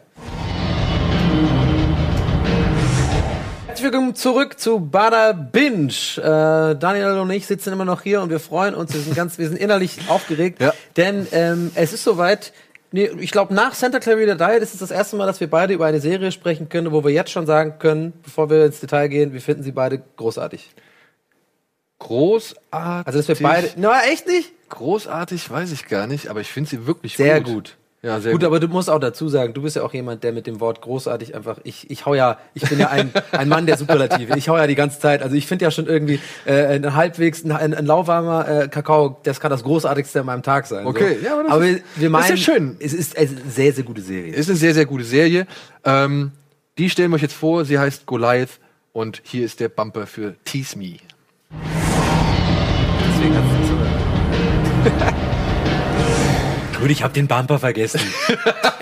Herzlich 3.69 3.85
willkommen 3.85 4.15
zurück 4.15 4.59
zu 4.59 4.79
Bada 4.79 5.31
Binge. 5.31 5.93
Äh, 6.17 6.75
Daniel 6.75 7.19
und 7.19 7.29
ich 7.29 7.45
sitzen 7.45 7.71
immer 7.71 7.85
noch 7.85 8.01
hier 8.01 8.19
und 8.19 8.31
wir 8.31 8.39
freuen 8.39 8.73
uns. 8.73 8.95
Wir 8.95 8.99
sind 8.99 9.15
ganz, 9.15 9.37
wir 9.37 9.47
sind 9.47 9.57
innerlich 9.57 9.99
aufgeregt, 10.09 10.59
denn 10.97 11.27
ähm, 11.31 11.69
es 11.75 11.93
ist 11.93 12.03
soweit. 12.03 12.51
Nee, 12.91 13.11
ich 13.19 13.29
glaube, 13.29 13.53
nach 13.53 13.75
Santa 13.75 13.99
Clarita 13.99 14.33
Diet 14.33 14.63
ist 14.63 14.73
es 14.73 14.79
das 14.79 14.89
erste 14.89 15.17
Mal, 15.17 15.27
dass 15.27 15.39
wir 15.39 15.47
beide 15.47 15.75
über 15.75 15.85
eine 15.85 16.01
Serie 16.01 16.31
sprechen 16.31 16.67
können, 16.67 16.91
wo 16.91 17.03
wir 17.03 17.11
jetzt 17.11 17.29
schon 17.29 17.45
sagen 17.45 17.75
können, 17.77 18.13
bevor 18.23 18.49
wir 18.49 18.65
ins 18.65 18.79
Detail 18.79 19.07
gehen, 19.07 19.33
wir 19.33 19.41
finden 19.41 19.61
sie 19.61 19.71
beide 19.71 20.01
großartig. 20.17 20.71
Großartig. 21.99 22.65
Also, 22.73 23.19
dass 23.19 23.27
wir 23.27 23.35
beide. 23.47 23.69
Na, 23.75 24.01
echt 24.01 24.25
nicht? 24.25 24.51
Großartig 24.69 25.47
weiß 25.47 25.71
ich 25.73 25.87
gar 25.87 26.07
nicht, 26.07 26.27
aber 26.27 26.41
ich 26.41 26.51
finde 26.51 26.71
sie 26.71 26.87
wirklich 26.87 27.17
Sehr 27.17 27.39
gut. 27.41 27.53
gut. 27.53 27.77
Ja, 28.01 28.21
sehr 28.21 28.31
gut, 28.31 28.41
gut. 28.41 28.47
aber 28.47 28.61
du 28.61 28.69
musst 28.69 28.89
auch 28.89 28.99
dazu 28.99 29.27
sagen, 29.27 29.53
du 29.53 29.61
bist 29.61 29.75
ja 29.75 29.83
auch 29.83 29.93
jemand, 29.93 30.23
der 30.23 30.31
mit 30.31 30.47
dem 30.47 30.61
Wort 30.61 30.79
großartig 30.79 31.35
einfach, 31.35 31.57
ich, 31.65 31.91
ich 31.91 32.05
hau 32.05 32.15
ja, 32.15 32.37
ich 32.53 32.63
bin 32.69 32.79
ja 32.79 32.87
ein, 32.89 33.11
ein 33.33 33.49
Mann 33.49 33.65
der 33.65 33.75
Superlative. 33.75 34.37
Ich 34.37 34.47
hau 34.47 34.55
ja 34.55 34.67
die 34.67 34.75
ganze 34.75 34.99
Zeit. 34.99 35.21
Also 35.21 35.35
ich 35.35 35.45
finde 35.47 35.65
ja 35.65 35.71
schon 35.71 35.85
irgendwie 35.85 36.21
äh, 36.45 36.75
ein 36.75 36.95
halbwegs, 36.95 37.43
ein, 37.43 37.51
ein, 37.51 37.85
lauwarmer 37.85 38.47
äh, 38.47 38.67
Kakao, 38.69 39.19
das 39.23 39.41
kann 39.41 39.51
das 39.51 39.63
Großartigste 39.63 40.21
an 40.21 40.27
meinem 40.27 40.43
Tag 40.43 40.65
sein. 40.67 40.87
Okay, 40.87 41.17
so. 41.19 41.25
ja, 41.25 41.33
aber 41.33 41.43
das 41.43 41.51
aber 41.51 41.67
ist- 41.67 41.73
wir, 41.73 41.81
das 41.85 42.03
ist 42.03 42.09
meinen, 42.09 42.29
ja 42.29 42.37
schön. 42.37 42.77
Es 42.79 42.93
ist 42.93 43.17
eine 43.17 43.29
sehr, 43.49 43.73
sehr 43.73 43.83
gute 43.83 44.01
Serie. 44.01 44.33
Ist 44.33 44.49
eine 44.49 44.57
sehr, 44.57 44.73
sehr 44.73 44.85
gute 44.85 45.03
Serie. 45.03 45.45
Ähm, 45.83 46.31
die 46.77 46.89
stellen 46.89 47.11
wir 47.11 47.15
euch 47.15 47.21
jetzt 47.21 47.35
vor. 47.35 47.65
Sie 47.65 47.77
heißt 47.77 48.05
Goliath 48.05 48.59
und 48.93 49.21
hier 49.25 49.43
ist 49.43 49.59
der 49.59 49.67
Bumper 49.67 50.07
für 50.07 50.35
Tease 50.45 50.77
Me. 50.77 50.95
Deswegen 53.01 53.35
hat's 53.35 53.53
nicht 53.59 53.67
so. 53.67 55.15
Gut, 56.79 56.91
ich 56.91 57.03
habe 57.03 57.13
den 57.13 57.27
Bumper 57.27 57.59
vergessen. 57.59 57.99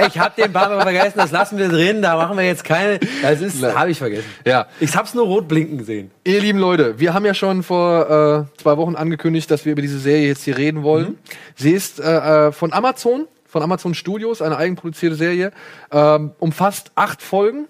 ich 0.08 0.20
habe 0.20 0.40
den 0.40 0.54
Bumper 0.54 0.82
vergessen, 0.82 1.18
das 1.18 1.32
lassen 1.32 1.58
wir 1.58 1.68
drin, 1.68 2.04
da 2.04 2.16
machen 2.16 2.38
wir 2.38 2.46
jetzt 2.46 2.64
keine. 2.64 3.00
Das 3.24 3.42
ist, 3.42 3.64
habe 3.64 3.90
ich 3.90 3.98
vergessen. 3.98 4.28
Ja. 4.46 4.68
Ich 4.80 4.96
hab's 4.96 5.16
nur 5.16 5.26
rot 5.26 5.48
blinken 5.48 5.80
gesehen. 5.80 6.12
Ihr 6.24 6.40
lieben 6.40 6.60
Leute, 6.60 7.00
wir 7.00 7.16
haben 7.16 7.26
ja 7.26 7.34
schon 7.34 7.64
vor 7.64 8.48
äh, 8.56 8.62
zwei 8.62 8.78
Wochen 8.78 8.96
angekündigt, 8.96 9.50
dass 9.50 9.66
wir 9.66 9.72
über 9.72 9.82
diese 9.82 9.98
Serie 9.98 10.28
jetzt 10.28 10.44
hier 10.44 10.60
reden 10.60 10.84
wollen. 10.84 11.08
Mhm. 11.08 11.18
Sie 11.56 11.72
ist 11.72 12.00
äh, 12.00 12.48
äh, 12.48 12.52
von 12.52 12.72
Amazon, 12.72 13.28
von 13.48 13.64
Amazon 13.64 13.96
Studios, 13.96 14.44
eine 14.44 14.58
eigenproduzierte 14.58 15.16
Serie, 15.16 15.52
ähm, 15.92 16.34
umfasst 16.38 16.92
acht 16.94 17.24
Folgen, 17.24 17.66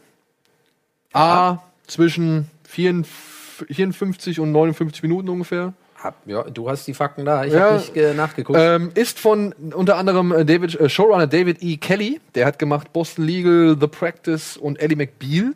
a 1.13 1.59
zwischen 1.87 2.51
54 2.67 4.41
und 4.41 4.51
59 4.51 5.03
Minuten 5.03 5.29
ungefähr. 5.29 5.73
Hab, 6.01 6.15
ja, 6.27 6.43
du 6.43 6.69
hast 6.69 6.85
die 6.87 6.93
Fakten 6.93 7.25
da. 7.25 7.43
Ich 7.45 7.53
Ja. 7.53 7.59
habe 7.61 7.75
nicht 7.77 7.95
äh, 7.97 8.13
nachgeguckt. 8.13 8.59
Ähm, 8.61 8.91
ist 8.93 9.19
von 9.19 9.53
unter 9.73 9.97
anderem 9.97 10.31
äh, 10.31 10.45
David, 10.45 10.79
äh, 10.79 10.89
Showrunner 10.89 11.25
David 11.27 11.63
E. 11.63 11.77
Kelly, 11.77 12.21
der 12.35 12.45
hat 12.45 12.59
gemacht 12.59 12.93
Boston 12.93 13.25
Legal, 13.25 13.75
The 13.79 13.87
Practice 13.87 14.57
und 14.57 14.79
Ellie 14.79 14.95
McBeal. 14.95 15.53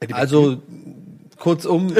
Eddie 0.00 0.14
Also 0.14 0.58
kurzum, 1.38 1.94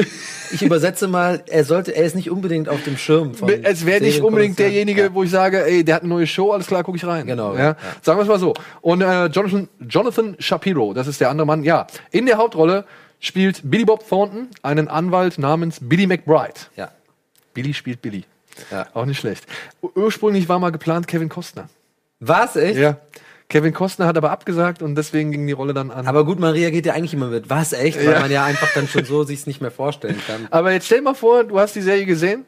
ich 0.51 0.61
übersetze 0.63 1.07
mal, 1.07 1.43
er 1.47 1.63
sollte, 1.63 1.95
er 1.95 2.05
ist 2.05 2.15
nicht 2.15 2.31
unbedingt 2.31 2.69
auf 2.69 2.83
dem 2.83 2.97
Schirm 2.97 3.33
von 3.35 3.49
Es 3.49 3.85
wäre 3.85 4.01
nicht 4.01 4.21
unbedingt 4.21 4.57
derjenige, 4.57 5.13
wo 5.13 5.23
ich 5.23 5.29
sage, 5.29 5.63
ey, 5.65 5.83
der 5.83 5.95
hat 5.95 6.01
eine 6.03 6.09
neue 6.09 6.25
Show, 6.27 6.51
alles 6.53 6.67
klar, 6.67 6.83
gucke 6.83 6.97
ich 6.97 7.05
rein. 7.05 7.27
Genau, 7.27 7.53
Ja? 7.55 7.59
ja. 7.63 7.75
Sagen 8.01 8.17
wir 8.17 8.23
es 8.23 8.27
mal 8.29 8.39
so. 8.39 8.53
Und 8.81 9.01
äh, 9.01 9.25
Jonathan, 9.27 9.67
Jonathan 9.87 10.35
Shapiro, 10.39 10.93
das 10.93 11.07
ist 11.07 11.21
der 11.21 11.29
andere 11.29 11.45
Mann, 11.45 11.63
ja. 11.63 11.85
In 12.11 12.25
der 12.25 12.37
Hauptrolle 12.37 12.85
spielt 13.19 13.61
Billy 13.69 13.85
Bob 13.85 14.07
Thornton 14.07 14.47
einen 14.63 14.87
Anwalt 14.87 15.37
namens 15.37 15.79
Billy 15.81 16.07
McBride. 16.07 16.53
Ja. 16.75 16.89
Billy 17.57 17.73
spielt 17.73 18.03
Billy. 18.03 18.23
Ja. 18.69 18.85
Auch 18.93 19.05
nicht 19.05 19.19
schlecht. 19.19 19.47
Ursprünglich 19.81 20.47
war 20.47 20.59
mal 20.59 20.69
geplant 20.71 21.07
Kevin 21.07 21.27
Costner. 21.27 21.69
Was, 22.19 22.55
echt? 22.55 22.77
Ja. 22.77 22.97
Kevin 23.49 23.73
Costner 23.73 24.05
hat 24.05 24.15
aber 24.15 24.29
abgesagt 24.29 24.83
und 24.83 24.93
deswegen 24.93 25.31
ging 25.31 25.47
die 25.47 25.53
Rolle 25.53 25.73
dann 25.73 25.89
an. 25.89 26.05
Aber 26.05 26.23
gut, 26.23 26.39
man 26.39 26.51
reagiert 26.51 26.85
ja 26.85 26.93
eigentlich 26.93 27.15
immer 27.15 27.29
mit, 27.29 27.49
was, 27.49 27.73
echt? 27.73 27.97
Weil 27.97 28.11
Ja. 28.13 28.19
man 28.19 28.29
ja 28.29 28.45
einfach 28.45 28.71
dann 28.75 28.87
schon 28.87 29.05
so 29.05 29.23
sich's 29.23 29.47
nicht 29.47 29.59
mehr 29.59 29.71
vorstellen 29.71 30.21
kann. 30.27 30.47
Aber 30.51 30.71
jetzt 30.71 30.85
stell 30.85 31.01
mal 31.01 31.15
vor, 31.15 31.45
du 31.45 31.59
hast 31.59 31.75
die 31.75 31.81
Serie 31.81 32.05
gesehen, 32.05 32.45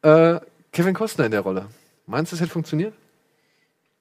äh, 0.00 0.40
Kevin 0.72 0.94
Costner 0.94 1.26
in 1.26 1.32
der 1.32 1.40
Rolle. 1.42 1.66
Meinst 2.06 2.32
du, 2.32 2.36
das 2.36 2.40
hätte 2.40 2.52
funktioniert? 2.52 2.94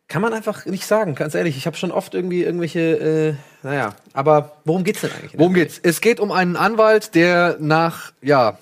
Kann 0.08 0.22
man 0.22 0.34
einfach 0.34 0.66
nicht 0.68 0.86
sagen, 0.86 1.16
ganz 1.16 1.36
ehrlich. 1.36 1.58
Ich 1.58 1.66
habe 1.66 1.76
schon 1.76 1.92
oft 1.92 2.14
irgendwie 2.14 2.44
irgendwelche, 2.44 2.80
äh, 2.80 3.34
naja, 3.68 3.94
aber 4.14 4.54
worum 4.64 4.86
geht's 4.86 5.02
denn 5.02 5.12
eigentlich? 5.12 5.38
Worum 5.38 5.54
geht's? 5.54 5.80
Es 5.84 6.00
geht 6.00 6.22
um 6.22 6.32
einen 6.32 6.56
Anwalt, 6.56 7.14
der 7.16 7.58
nach, 7.60 8.14
ja, 8.22 8.58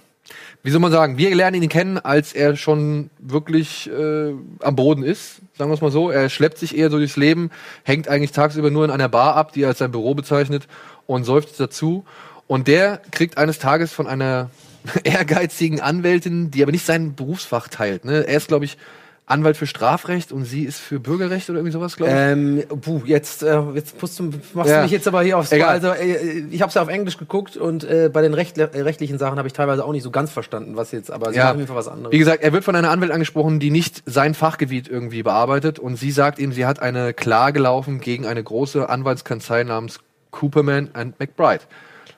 wie 0.65 0.71
soll 0.71 0.79
man 0.79 0.93
sagen, 0.93 1.17
wir 1.17 1.35
lernen 1.35 1.61
ihn 1.61 1.67
kennen, 1.67 1.97
als 1.97 2.31
er 2.31 2.55
schon 2.55 3.09
wirklich 3.19 3.89
äh, 3.91 4.33
am 4.61 4.75
Boden 4.77 5.03
ist, 5.03 5.41
sagen 5.57 5.69
wir 5.69 5.75
es 5.75 5.81
mal 5.81 5.91
so. 5.91 6.09
Er 6.09 6.29
schleppt 6.29 6.57
sich 6.57 6.77
eher 6.77 6.89
so 6.89 6.97
durchs 6.97 7.17
Leben, 7.17 7.51
hängt 7.83 8.07
eigentlich 8.07 8.31
tagsüber 8.31 8.71
nur 8.71 8.85
in 8.85 8.91
einer 8.91 9.09
Bar 9.09 9.35
ab, 9.35 9.51
die 9.51 9.63
er 9.63 9.69
als 9.69 9.79
sein 9.79 9.91
Büro 9.91 10.15
bezeichnet 10.15 10.67
und 11.05 11.25
seufzt 11.25 11.59
dazu. 11.59 12.05
Und 12.47 12.69
der 12.69 13.01
kriegt 13.11 13.37
eines 13.37 13.59
Tages 13.59 13.91
von 13.91 14.07
einer 14.07 14.51
ehrgeizigen 15.03 15.81
Anwältin, 15.81 16.49
die 16.49 16.63
aber 16.63 16.71
nicht 16.71 16.85
sein 16.85 17.13
Berufsfach 17.13 17.67
teilt. 17.67 18.05
Ne? 18.05 18.25
Er 18.25 18.37
ist, 18.37 18.47
glaube 18.47 18.63
ich, 18.63 18.77
Anwalt 19.25 19.55
für 19.55 19.67
Strafrecht 19.67 20.33
und 20.33 20.43
sie 20.43 20.63
ist 20.63 20.79
für 20.79 20.99
Bürgerrecht 20.99 21.49
oder 21.49 21.59
irgendwie 21.59 21.71
sowas, 21.71 21.95
glaube 21.95 22.11
ich. 22.11 22.17
Ähm, 22.19 22.63
puh, 22.81 23.01
jetzt, 23.05 23.41
äh, 23.41 23.57
jetzt 23.73 24.01
musst 24.01 24.19
du, 24.19 24.31
machst 24.53 24.69
Ja. 24.69 24.77
du 24.77 24.83
mich 24.83 24.91
jetzt 24.91 25.07
aber 25.07 25.21
hier 25.23 25.37
aufs 25.37 25.53
Egal. 25.53 25.69
Also, 25.69 25.91
äh, 25.91 26.39
ich 26.51 26.61
habe 26.61 26.67
es 26.67 26.75
ja 26.75 26.81
auf 26.81 26.89
Englisch 26.89 27.17
geguckt 27.17 27.55
und 27.55 27.85
äh, 27.85 28.09
bei 28.11 28.21
den 28.21 28.33
recht, 28.33 28.57
äh, 28.57 28.63
rechtlichen 28.81 29.17
Sachen 29.17 29.37
habe 29.37 29.47
ich 29.47 29.53
teilweise 29.53 29.85
auch 29.85 29.93
nicht 29.93 30.03
so 30.03 30.11
ganz 30.11 30.29
verstanden, 30.31 30.75
was 30.75 30.91
jetzt, 30.91 31.09
aber 31.09 31.31
sie 31.31 31.39
machen 31.39 31.51
auf 31.51 31.55
jeden 31.55 31.67
Fall 31.67 31.77
was 31.77 31.87
anderes. 31.87 32.11
Wie 32.11 32.17
gesagt, 32.19 32.43
er 32.43 32.51
wird 32.51 32.65
von 32.65 32.75
einer 32.75 32.89
Anwältin 32.91 33.13
angesprochen, 33.13 33.61
die 33.61 33.71
nicht 33.71 34.03
sein 34.05 34.33
Fachgebiet 34.33 34.89
irgendwie 34.89 35.23
bearbeitet 35.23 35.79
und 35.79 35.95
sie 35.95 36.11
sagt 36.11 36.37
ihm, 36.37 36.51
sie 36.51 36.65
hat 36.65 36.81
eine 36.81 37.13
Klage 37.13 37.59
laufen 37.61 38.01
gegen 38.01 38.25
eine 38.25 38.43
große 38.43 38.89
Anwaltskanzlei 38.89 39.63
namens 39.63 39.99
Cooperman 40.31 40.89
and 40.93 41.17
McBride. 41.21 41.61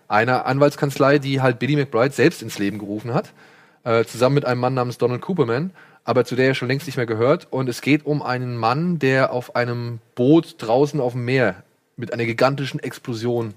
Eine 0.07 0.45
Anwaltskanzlei, 0.45 1.19
die 1.19 1.39
halt 1.41 1.59
Billy 1.59 1.75
McBride 1.75 2.13
selbst 2.15 2.41
ins 2.41 2.57
Leben 2.57 2.79
gerufen 2.79 3.13
hat, 3.13 3.31
äh, 3.83 4.05
zusammen 4.05 4.33
mit 4.35 4.45
einem 4.45 4.59
Mann 4.61 4.73
namens 4.73 4.97
Donald 4.97 5.21
Cooperman, 5.21 5.71
aber 6.05 6.23
zu 6.23 6.35
der 6.35 6.47
er 6.47 6.55
schon 6.55 6.69
längst 6.69 6.85
nicht 6.85 6.95
mehr 6.95 7.05
gehört. 7.05 7.47
Und 7.49 7.67
es 7.67 7.81
geht 7.81 8.05
um 8.05 8.21
einen 8.21 8.55
Mann, 8.55 8.99
der 8.99 9.33
auf 9.33 9.55
einem 9.55 9.99
Boot 10.13 10.55
draußen 10.59 11.01
auf 11.01 11.13
dem 11.13 11.25
Meer 11.25 11.63
mit 11.97 12.13
einer 12.13 12.25
gigantischen 12.25 12.79
Explosion 12.79 13.53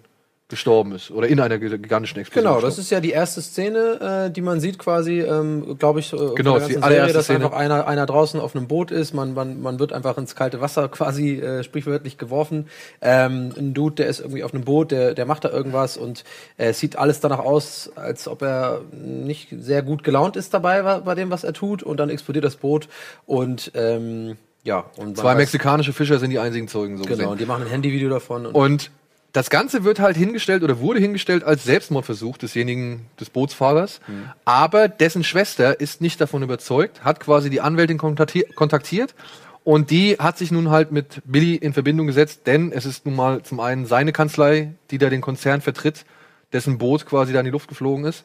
gestorben 0.49 0.92
ist 0.92 1.11
oder 1.11 1.28
in 1.28 1.40
einer 1.40 1.59
gigantischen 1.59 2.18
Explosion. 2.20 2.55
Genau, 2.55 2.61
das 2.64 2.78
ist 2.78 2.90
ja 2.90 3.01
die 3.01 3.11
erste 3.11 3.42
Szene, 3.42 4.26
äh, 4.28 4.30
die 4.30 4.40
man 4.40 4.61
sieht 4.61 4.78
quasi, 4.78 5.20
ähm, 5.20 5.76
glaube 5.78 6.01
ich, 6.01 6.12
äh, 6.14 6.16
Genau, 6.36 6.59
die 6.59 6.78
allererste 6.78 7.12
dass 7.12 7.26
Szene. 7.26 7.44
einfach 7.44 7.57
einer, 7.57 7.86
einer 7.86 8.07
draußen 8.07 8.40
auf 8.40 8.57
einem 8.57 8.66
Boot 8.66 8.90
ist, 8.90 9.12
man, 9.12 9.34
man, 9.34 9.61
man 9.61 9.78
wird 9.78 9.92
einfach 9.92 10.16
ins 10.16 10.34
kalte 10.34 10.62
Wasser 10.62 10.88
quasi 10.88 11.34
äh, 11.38 11.62
sprichwörtlich 11.62 12.16
geworfen. 12.16 12.68
Ähm, 13.03 13.53
ein 13.59 13.74
Dude, 13.74 13.96
der 13.96 14.07
ist 14.07 14.20
irgendwie 14.20 14.42
auf 14.42 14.55
einem 14.55 14.64
Boot, 14.64 14.90
der, 14.90 15.12
der 15.12 15.26
macht 15.26 15.44
da 15.44 15.51
irgendwas 15.51 15.99
und 15.99 16.24
äh, 16.57 16.68
es 16.68 16.80
sieht 16.80 16.96
alles 16.96 17.20
danach 17.20 17.40
aus, 17.40 17.90
als 17.94 18.26
ob 18.26 18.40
er 18.42 18.80
nicht 18.92 19.49
sehr 19.59 19.82
gut 19.82 20.03
gelaunt 20.03 20.36
ist 20.36 20.55
dabei 20.55 20.82
bei 21.01 21.14
dem, 21.14 21.30
was 21.30 21.44
er 21.44 21.53
tut 21.53 21.82
und 21.82 21.99
dann 22.01 22.09
explodiert 22.09 22.44
das 22.46 22.57
Boot 22.57 22.88
und 23.26 23.70
ähm, 23.74 24.36
ja. 24.64 24.84
Und 24.96 25.16
Zwei 25.18 25.34
mexikanische 25.34 25.92
Fischer 25.92 26.18
sind 26.18 26.30
die 26.30 26.38
einzigen 26.38 26.68
Zeugen. 26.68 26.96
So 26.96 27.05
Genau, 27.05 27.16
gesehen. 27.16 27.28
und 27.28 27.40
die 27.40 27.46
machen 27.46 27.62
ein 27.64 27.68
Handyvideo 27.70 28.09
davon. 28.09 28.46
Und, 28.46 28.55
Und 28.55 28.90
das 29.39 29.51
Ganze 29.51 29.84
wird 29.84 30.01
halt 30.01 30.16
hingestellt 30.16 30.64
oder 30.64 30.80
wurde 30.80 30.99
hingestellt 30.99 31.45
als 31.45 31.62
Selbstmordversuch 31.62 32.39
desjenigen, 32.39 33.07
des 33.20 33.30
Bootsfahrers. 33.30 34.01
Mhm. 34.09 34.30
Aber 34.45 34.89
dessen 34.89 35.22
Schwester 35.22 35.78
ist 35.78 36.01
nicht 36.01 36.20
davon 36.20 36.43
überzeugt, 36.43 37.05
hat 37.05 37.20
quasi 37.20 37.49
die 37.49 37.61
Anwältin 37.61 38.01
kontakti- 38.01 38.53
kontaktiert 38.55 39.14
Und 39.62 39.91
die 39.91 40.16
hat 40.18 40.39
sich 40.39 40.51
nun 40.51 40.70
halt 40.70 40.91
mit 40.91 41.20
Billy 41.24 41.55
in 41.55 41.72
Verbindung 41.72 42.09
gesetzt, 42.09 42.47
denn 42.47 42.72
es 42.72 42.84
ist 42.84 43.07
nun 43.07 43.14
mal 43.14 43.43
zum 43.43 43.61
einen 43.61 43.86
seine 43.86 44.12
Kanzlei, 44.12 44.72
die 44.91 44.99
da 44.99 45.09
den 45.09 45.20
Konzern 45.20 45.61
vertritt, 45.61 46.05
dessen 46.53 46.78
Boot 46.78 47.07
quasi 47.07 47.32
da 47.32 47.39
in 47.39 47.45
die 47.45 47.53
Luft 47.53 47.68
geflogen 47.68 48.07
ist. 48.07 48.24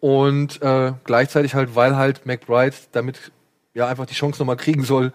Und 0.00 0.62
äh, 0.62 0.92
gleichzeitig 1.04 1.54
halt, 1.54 1.74
weil 1.74 1.96
halt 1.96 2.24
McBride 2.24 2.76
damit 2.92 3.32
ja 3.74 3.86
einfach 3.86 4.06
die 4.06 4.14
Chance 4.14 4.38
nochmal 4.38 4.56
kriegen 4.56 4.84
soll, 4.84 5.12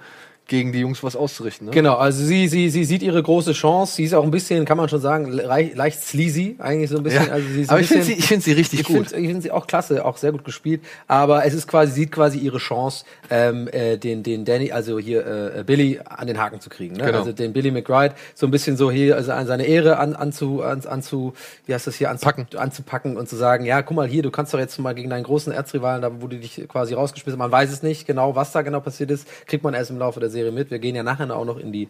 gegen 0.49 0.73
die 0.73 0.79
Jungs 0.79 1.01
was 1.03 1.15
auszurichten. 1.15 1.67
Ne? 1.67 1.71
Genau, 1.71 1.95
also 1.95 2.25
sie, 2.25 2.47
sie, 2.49 2.69
sie 2.69 2.83
sieht 2.83 3.03
ihre 3.03 3.23
große 3.23 3.53
Chance. 3.53 3.95
Sie 3.95 4.03
ist 4.03 4.13
auch 4.13 4.23
ein 4.23 4.31
bisschen, 4.31 4.65
kann 4.65 4.77
man 4.77 4.89
schon 4.89 4.99
sagen, 4.99 5.31
leicht, 5.31 5.75
leicht 5.75 6.03
sleazy, 6.03 6.57
eigentlich 6.59 6.89
so 6.89 6.97
ein 6.97 7.03
bisschen. 7.03 7.27
Ja, 7.27 7.33
Also 7.33 7.47
sie 7.47 7.61
ist 7.61 7.69
aber 7.69 7.79
ich 7.79 7.87
finde 7.87 8.03
sie, 8.03 8.13
ich 8.13 8.25
find 8.25 8.43
sie 8.43 8.51
richtig 8.51 8.81
ich 8.81 8.87
gut. 8.87 9.09
Find, 9.09 9.21
ich 9.21 9.27
finde 9.27 9.41
sie 9.41 9.51
auch 9.51 9.67
klasse, 9.67 10.03
auch 10.03 10.17
sehr 10.17 10.31
gut 10.31 10.43
gespielt. 10.43 10.81
Aber 11.07 11.45
es 11.45 11.53
ist 11.53 11.67
quasi, 11.67 11.93
sie 11.93 12.01
sieht 12.01 12.11
quasi 12.11 12.39
ihre 12.39 12.57
Chance, 12.57 13.05
ähm, 13.29 13.67
äh, 13.71 13.97
den, 13.97 14.23
den 14.23 14.43
Danny, 14.43 14.71
also 14.71 14.99
hier 14.99 15.25
äh, 15.25 15.63
Billy 15.63 15.99
an 16.03 16.27
den 16.27 16.39
Haken 16.39 16.59
zu 16.59 16.69
kriegen. 16.69 16.95
Ne? 16.95 17.05
Genau. 17.05 17.19
Also 17.19 17.31
den 17.31 17.53
Billy 17.53 17.69
McBride 17.69 18.15
so 18.33 18.47
ein 18.47 18.51
bisschen 18.51 18.75
so 18.75 18.89
hier, 18.89 19.15
also 19.15 19.31
an 19.31 19.45
seine 19.45 19.65
Ehre 19.65 19.97
an, 19.97 20.15
anzu, 20.15 20.63
an, 20.63 20.83
anzu, 20.85 21.33
wie 21.67 21.73
heißt 21.75 21.85
das 21.85 21.95
hier, 21.95 22.09
anzupacken. 22.09 22.47
anzupacken 22.57 23.17
und 23.17 23.29
zu 23.29 23.35
sagen, 23.35 23.65
ja, 23.65 23.83
guck 23.83 23.95
mal 23.95 24.07
hier, 24.07 24.23
du 24.23 24.31
kannst 24.31 24.53
doch 24.53 24.59
jetzt 24.59 24.79
mal 24.79 24.95
gegen 24.95 25.11
deinen 25.11 25.23
großen 25.23 25.53
Erzrivalen, 25.53 26.01
da 26.01 26.21
wo 26.21 26.27
du 26.27 26.37
dich 26.37 26.67
quasi 26.67 26.95
rausgeschmissen 26.95 27.39
hast, 27.39 27.39
man 27.39 27.51
weiß 27.51 27.71
es 27.71 27.83
nicht 27.83 28.07
genau, 28.07 28.35
was 28.35 28.51
da 28.51 28.63
genau 28.63 28.79
passiert 28.79 29.11
ist, 29.11 29.27
kriegt 29.45 29.63
man 29.63 29.75
erst 29.75 29.91
im 29.91 29.99
Laufe 29.99 30.19
der 30.19 30.29
Serie 30.29 30.38
mit. 30.51 30.71
Wir 30.71 30.79
gehen 30.79 30.95
ja 30.95 31.03
nachher 31.03 31.35
auch 31.35 31.45
noch 31.45 31.57
in 31.57 31.71
die 31.71 31.87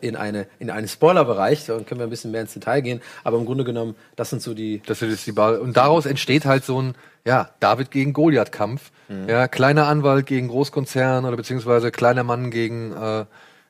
in 0.00 0.16
eine 0.16 0.46
in 0.58 0.70
einen 0.70 0.88
Spoilerbereich, 0.88 1.66
dann 1.66 1.86
können 1.86 2.00
wir 2.00 2.06
ein 2.06 2.10
bisschen 2.10 2.30
mehr 2.30 2.42
ins 2.42 2.54
Detail 2.54 2.80
gehen, 2.80 3.00
aber 3.24 3.38
im 3.38 3.46
Grunde 3.46 3.64
genommen, 3.64 3.94
das 4.16 4.30
sind 4.30 4.42
so 4.42 4.54
die 4.54 4.82
Das 4.86 5.02
ist 5.02 5.26
die 5.26 5.32
Ball. 5.32 5.58
Und 5.58 5.76
daraus 5.76 6.06
entsteht 6.06 6.44
halt 6.44 6.64
so 6.64 6.80
ein, 6.80 6.94
ja, 7.24 7.50
David 7.60 7.90
gegen 7.90 8.12
Goliath-Kampf. 8.12 8.90
Mhm. 9.08 9.28
Ja, 9.28 9.48
kleiner 9.48 9.86
Anwalt 9.86 10.26
gegen 10.26 10.48
Großkonzern 10.48 11.24
oder 11.24 11.36
beziehungsweise 11.36 11.90
kleiner 11.90 12.24
Mann 12.24 12.50
gegen 12.50 12.92
äh, 12.92 13.24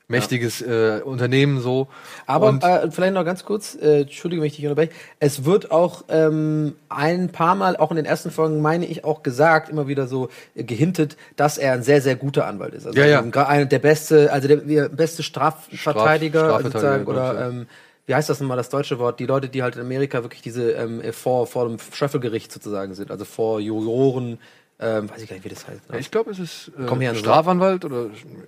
mächtiges 0.07 0.61
äh, 0.61 1.01
Unternehmen 1.03 1.61
so. 1.61 1.87
Aber 2.27 2.47
Und- 2.49 2.63
äh, 2.63 2.91
vielleicht 2.91 3.13
noch 3.13 3.25
ganz 3.25 3.45
kurz, 3.45 3.75
äh, 3.75 4.01
entschuldige, 4.01 4.41
wenn 4.41 4.47
ich 4.47 4.55
dich 4.57 4.65
unterbreche. 4.65 4.91
Es 5.19 5.45
wird 5.45 5.71
auch 5.71 6.03
ähm, 6.09 6.75
ein 6.89 7.29
paar 7.29 7.55
Mal, 7.55 7.77
auch 7.77 7.89
in 7.89 7.97
den 7.97 8.05
ersten 8.05 8.29
Folgen, 8.29 8.61
meine 8.61 8.85
ich, 8.85 9.03
auch 9.05 9.23
gesagt, 9.23 9.69
immer 9.69 9.87
wieder 9.87 10.07
so 10.07 10.29
äh, 10.55 10.63
gehintet, 10.63 11.17
dass 11.35 11.57
er 11.57 11.73
ein 11.73 11.83
sehr, 11.83 12.01
sehr 12.01 12.15
guter 12.15 12.45
Anwalt 12.45 12.73
ist. 12.73 12.85
Also 12.85 12.99
Ja, 12.99 13.05
ja. 13.05 13.19
ein- 13.21 13.33
einer 13.33 13.65
der 13.65 13.79
beste, 13.79 14.31
also 14.31 14.47
der, 14.47 14.57
der 14.57 14.89
beste 14.89 15.23
Strafverteidiger, 15.23 16.49
Straf- 16.49 16.63
sozusagen, 16.63 17.05
oder 17.07 17.33
ja. 17.33 17.47
ähm, 17.49 17.67
wie 18.05 18.13
heißt 18.15 18.29
das 18.29 18.41
nochmal 18.41 18.57
das 18.57 18.67
deutsche 18.69 18.99
Wort? 18.99 19.19
Die 19.21 19.25
Leute, 19.25 19.47
die 19.47 19.63
halt 19.63 19.75
in 19.75 19.81
Amerika 19.81 20.23
wirklich 20.23 20.41
diese 20.41 20.71
ähm, 20.73 21.01
vor, 21.13 21.47
vor 21.47 21.67
dem 21.67 21.77
Schöffelgericht 21.79 22.51
sozusagen 22.51 22.93
sind, 22.93 23.09
also 23.11 23.23
vor 23.23 23.61
Juroren, 23.61 24.39
ähm, 24.79 25.09
weiß 25.09 25.21
ich 25.21 25.29
gar 25.29 25.35
nicht, 25.35 25.45
wie 25.45 25.49
das 25.49 25.67
heißt. 25.67 25.81
Ja, 25.91 25.97
ich 25.97 26.11
glaube, 26.11 26.31
es 26.31 26.39
ist 26.39 26.71
äh, 26.77 27.15
Strafanwalt 27.15 27.85
oder 27.85 28.07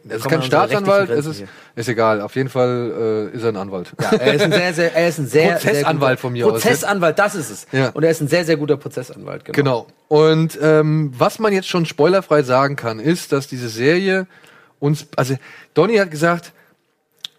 es 0.09 0.17
ist 0.17 0.27
kein 0.27 0.41
Staatsanwalt, 0.41 1.09
es 1.09 1.25
ist, 1.25 1.43
ist 1.75 1.87
egal. 1.87 2.19
Auf 2.19 2.35
jeden 2.35 2.49
Fall 2.49 3.29
äh, 3.33 3.35
ist 3.35 3.43
er 3.43 3.49
ein 3.49 3.55
Anwalt. 3.55 3.93
Ja, 4.01 4.11
er 4.13 4.33
ist 4.33 4.41
ein 4.41 4.51
sehr, 4.51 4.73
sehr, 4.73 4.95
er 4.95 5.07
ist 5.07 5.19
ein 5.19 5.27
sehr, 5.27 5.53
Prozessanwalt 5.53 6.17
sehr 6.17 6.21
von 6.21 6.33
mir 6.33 6.43
guter, 6.43 6.55
aus. 6.57 6.61
Prozessanwalt, 6.63 7.19
das 7.19 7.35
ist 7.35 7.49
es. 7.51 7.67
Ja. 7.71 7.89
Und 7.89 8.03
er 8.03 8.11
ist 8.11 8.21
ein 8.21 8.27
sehr, 8.27 8.43
sehr 8.43 8.57
guter 8.57 8.75
Prozessanwalt, 8.77 9.45
genau. 9.45 9.55
Genau. 9.55 9.87
Und 10.07 10.59
ähm, 10.61 11.13
was 11.15 11.39
man 11.39 11.53
jetzt 11.53 11.67
schon 11.67 11.85
spoilerfrei 11.85 12.43
sagen 12.43 12.75
kann, 12.75 12.99
ist, 12.99 13.31
dass 13.31 13.47
diese 13.47 13.69
Serie 13.69 14.27
uns, 14.79 15.07
also 15.15 15.35
Donny 15.73 15.97
hat 15.97 16.11
gesagt, 16.11 16.51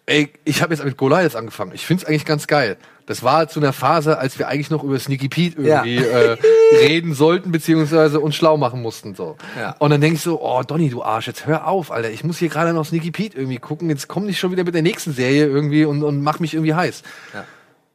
ey, 0.06 0.32
ich 0.44 0.62
habe 0.62 0.74
jetzt 0.74 0.84
mit 0.84 0.96
Goliath 0.96 1.36
angefangen. 1.36 1.72
Ich 1.74 1.84
find's 1.84 2.04
eigentlich 2.04 2.24
ganz 2.24 2.46
geil. 2.46 2.76
Das 3.06 3.22
war 3.22 3.46
zu 3.48 3.60
einer 3.60 3.72
Phase, 3.72 4.18
als 4.18 4.38
wir 4.38 4.48
eigentlich 4.48 4.70
noch 4.70 4.82
über 4.82 4.98
Sneaky 4.98 5.28
Pete 5.28 5.58
irgendwie 5.62 5.96
Ja. 5.96 6.02
äh, 6.32 6.36
reden 6.80 7.14
sollten, 7.14 7.52
beziehungsweise 7.52 8.18
uns 8.20 8.34
schlau 8.34 8.56
machen 8.56 8.82
mussten. 8.82 9.14
so. 9.14 9.36
Ja. 9.58 9.76
Und 9.78 9.90
dann 9.90 10.00
denke 10.00 10.16
ich 10.16 10.22
so, 10.22 10.42
oh 10.42 10.62
Donny, 10.62 10.90
du 10.90 11.02
Arsch, 11.04 11.28
jetzt 11.28 11.46
hör 11.46 11.68
auf, 11.68 11.92
Alter. 11.92 12.10
Ich 12.10 12.24
muss 12.24 12.38
hier 12.38 12.48
gerade 12.48 12.72
noch 12.72 12.84
Sneaky 12.84 13.12
Pete 13.12 13.38
irgendwie 13.38 13.58
gucken. 13.58 13.88
Jetzt 13.90 14.08
komm 14.08 14.26
nicht 14.26 14.38
schon 14.40 14.50
wieder 14.50 14.64
mit 14.64 14.74
der 14.74 14.82
nächsten 14.82 15.12
Serie 15.12 15.46
irgendwie 15.46 15.84
und, 15.84 16.02
und 16.02 16.20
mach 16.22 16.40
mich 16.40 16.54
irgendwie 16.54 16.74
heiß. 16.74 17.02
Ja. 17.32 17.44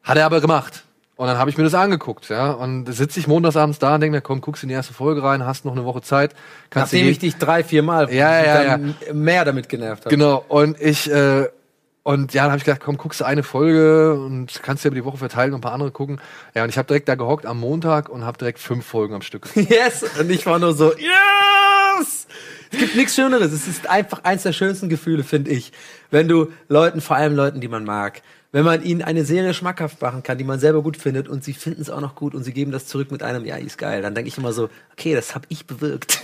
Hat 0.03 0.17
er 0.17 0.25
aber 0.25 0.39
gemacht. 0.41 0.83
Und 1.17 1.27
dann 1.27 1.37
habe 1.37 1.51
ich 1.51 1.57
mir 1.57 1.65
das 1.65 1.75
angeguckt, 1.75 2.29
ja. 2.29 2.51
Und 2.51 2.91
sitze 2.91 3.19
ich 3.19 3.27
montagsabends 3.27 3.77
da 3.77 3.93
und 3.93 4.01
denke 4.01 4.15
mir, 4.15 4.21
komm, 4.21 4.41
guckst 4.41 4.63
in 4.63 4.69
die 4.69 4.75
erste 4.75 4.93
Folge 4.93 5.21
rein, 5.21 5.45
hast 5.45 5.65
noch 5.65 5.73
eine 5.73 5.85
Woche 5.85 6.01
Zeit. 6.01 6.33
Kannst 6.71 6.93
Nachdem 6.93 7.09
ich 7.09 7.19
dich 7.19 7.35
drei, 7.35 7.63
vier 7.63 7.83
Mal 7.83 8.11
Ja, 8.11 8.43
ja, 8.43 8.63
dann 8.77 8.95
mehr 9.13 9.45
damit 9.45 9.69
genervt 9.69 10.05
habe. 10.05 10.15
Genau. 10.15 10.43
Und 10.47 10.81
ich, 10.81 11.11
äh, 11.11 11.47
und 12.03 12.33
ja, 12.33 12.43
dann 12.43 12.51
habe 12.51 12.57
ich 12.57 12.63
gedacht, 12.63 12.81
komm, 12.83 12.97
guckst 12.97 13.19
du 13.21 13.25
eine 13.25 13.43
Folge 13.43 14.15
und 14.15 14.63
kannst 14.63 14.83
dir 14.83 14.87
über 14.87 14.95
die 14.95 15.05
Woche 15.05 15.17
verteilen 15.17 15.53
und 15.53 15.59
ein 15.59 15.61
paar 15.61 15.73
andere 15.73 15.91
gucken. 15.91 16.19
Ja, 16.55 16.63
und 16.63 16.69
ich 16.69 16.77
habe 16.77 16.87
direkt 16.87 17.07
da 17.07 17.13
gehockt 17.13 17.45
am 17.45 17.59
Montag 17.59 18.09
und 18.09 18.25
habe 18.25 18.39
direkt 18.39 18.57
fünf 18.57 18.85
Folgen 18.85 19.13
am 19.13 19.21
Stück. 19.21 19.47
Yes! 19.55 20.03
Und 20.19 20.31
ich 20.31 20.45
war 20.47 20.57
nur 20.57 20.73
so, 20.73 20.93
yes! 20.93 22.27
Es 22.71 22.79
gibt 22.79 22.95
nichts 22.95 23.15
Schöneres. 23.15 23.51
Es 23.51 23.67
ist 23.67 23.87
einfach 23.87 24.23
eins 24.23 24.43
der 24.43 24.53
schönsten 24.53 24.89
Gefühle, 24.89 25.23
finde 25.23 25.51
ich. 25.51 25.71
Wenn 26.09 26.27
du 26.27 26.51
Leuten, 26.67 27.01
vor 27.01 27.17
allem 27.17 27.35
Leuten, 27.35 27.61
die 27.61 27.67
man 27.67 27.83
mag, 27.83 28.21
wenn 28.51 28.65
man 28.65 28.83
ihnen 28.83 29.01
eine 29.01 29.23
Serie 29.23 29.53
schmackhaft 29.53 30.01
machen 30.01 30.23
kann, 30.23 30.37
die 30.37 30.43
man 30.43 30.59
selber 30.59 30.81
gut 30.81 30.97
findet 30.97 31.29
und 31.29 31.43
sie 31.43 31.53
finden 31.53 31.81
es 31.81 31.89
auch 31.89 32.01
noch 32.01 32.15
gut 32.15 32.35
und 32.35 32.43
sie 32.43 32.51
geben 32.51 32.71
das 32.71 32.85
zurück 32.85 33.11
mit 33.11 33.23
einem, 33.23 33.45
ja, 33.45 33.55
ist 33.55 33.77
geil, 33.77 34.01
dann 34.01 34.13
denke 34.13 34.27
ich 34.27 34.37
immer 34.37 34.51
so, 34.51 34.69
okay, 34.91 35.15
das 35.15 35.35
habe 35.35 35.45
ich 35.49 35.65
bewirkt. 35.65 36.19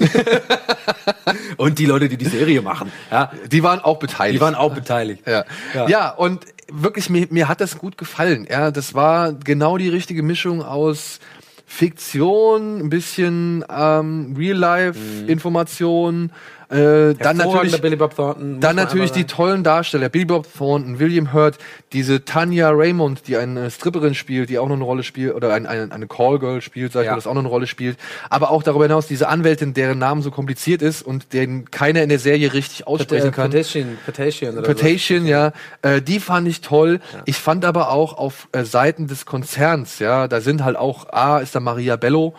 und 1.57 1.79
die 1.79 1.85
Leute, 1.85 2.09
die 2.09 2.17
die 2.17 2.25
Serie 2.25 2.61
machen, 2.61 2.91
ja, 3.11 3.31
Die 3.49 3.63
waren 3.63 3.79
auch 3.79 3.99
beteiligt. 3.99 4.35
die 4.35 4.41
waren 4.41 4.55
auch 4.55 4.73
beteiligt. 4.73 5.25
Ja. 5.25 5.45
Ja. 5.73 5.87
ja. 5.87 6.09
und 6.09 6.45
wirklich, 6.69 7.09
mir, 7.09 7.27
mir 7.29 7.47
hat 7.47 7.61
das 7.61 7.77
gut 7.77 7.97
gefallen. 7.97 8.45
Ja, 8.49 8.71
das 8.71 8.93
war 8.93 9.31
genau 9.31 9.77
die 9.77 9.89
richtige 9.89 10.21
Mischung 10.21 10.61
aus 10.61 11.19
Fiktion, 11.65 12.79
ein 12.79 12.89
bisschen 12.89 13.63
ähm, 13.69 14.35
Real-Life-Information, 14.37 16.31
äh, 16.69 17.13
dann 17.15 17.37
natürlich, 17.37 17.79
Billy 17.81 17.95
Bob 17.95 18.15
Thornton. 18.15 18.59
dann 18.59 18.75
natürlich 18.75 19.11
die 19.11 19.23
tollen 19.23 19.63
Darsteller, 19.63 20.09
Billy 20.09 20.25
Bob 20.25 20.47
Thornton, 20.57 20.99
William 20.99 21.31
Hurt, 21.31 21.57
diese 21.93 22.25
Tanya 22.25 22.69
Raymond, 22.71 23.27
die 23.27 23.37
eine 23.37 23.71
Stripperin 23.71 24.15
spielt, 24.15 24.49
die 24.49 24.59
auch 24.59 24.67
noch 24.67 24.75
eine 24.75 24.83
Rolle 24.83 25.03
spielt, 25.03 25.33
oder 25.33 25.53
ein, 25.53 25.65
eine, 25.65 25.91
eine 25.91 26.07
Callgirl 26.07 26.61
spielt, 26.61 26.91
sag 26.91 27.01
ich 27.01 27.05
Ja. 27.05 27.11
mal, 27.11 27.15
das 27.17 27.27
auch 27.27 27.33
noch 27.33 27.41
eine 27.41 27.47
Rolle 27.47 27.67
spielt. 27.67 27.97
Aber 28.29 28.51
auch 28.51 28.63
darüber 28.63 28.83
hinaus 28.83 29.07
diese 29.07 29.29
Anwältin, 29.29 29.73
deren 29.73 29.97
Name 29.97 30.21
so 30.21 30.29
kompliziert 30.29 30.81
ist 30.81 31.01
und 31.01 31.31
den 31.31 31.71
keiner 31.71 32.03
in 32.03 32.09
der 32.09 32.19
Serie 32.19 32.51
richtig 32.53 32.85
aussprechen 32.85 33.31
kann. 33.31 33.49
Petition, 33.49 33.97
Petition 34.05 34.57
oder 34.57 34.67
Petition, 34.67 35.25
ja, 35.25 35.53
äh, 35.83 36.01
die 36.01 36.19
fand 36.19 36.47
ich 36.47 36.61
toll. 36.61 36.99
Ich 37.25 37.37
fand 37.37 37.63
aber 37.63 37.91
auch 37.91 38.17
auf 38.17 38.49
äh, 38.51 38.63
Seiten 38.63 39.07
des 39.07 39.25
Konzerns, 39.25 39.99
ja, 39.99 40.27
da 40.27 40.41
sind 40.41 40.63
halt 40.63 40.75
auch, 40.75 41.07
A, 41.13 41.39
ist 41.39 41.55
da 41.55 41.59
Maria 41.59 41.95
Bello, 41.95 42.33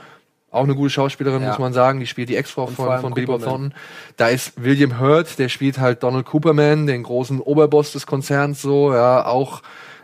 auch 0.59 0.65
eine 0.65 0.75
gute 0.75 0.91
Schauspielerin, 0.91 1.43
Ja. 1.43 1.49
muss 1.49 1.59
man 1.59 1.73
sagen, 1.73 2.01
die 2.01 2.07
spielt 2.07 2.29
die 2.29 2.37
Ex-Frau 2.37 2.67
von, 2.67 3.01
von 3.01 3.15
Billy 3.15 3.27
Bob. 3.27 3.43
Thornton. 3.43 3.73
Da 4.17 4.29
ist 4.29 4.53
William 4.63 5.01
Hurt, 5.01 5.39
der 5.39 5.49
spielt 5.49 5.79
halt 5.79 6.03
Donald 6.03 6.27
Cooperman, 6.27 6.87
den 6.87 7.03
großen 7.03 7.41
Oberboss 7.41 7.93
des 7.93 8.07
Konzerns, 8.07 8.61
so, 8.63 8.93
ja, 8.93 9.25
auch 9.25 9.63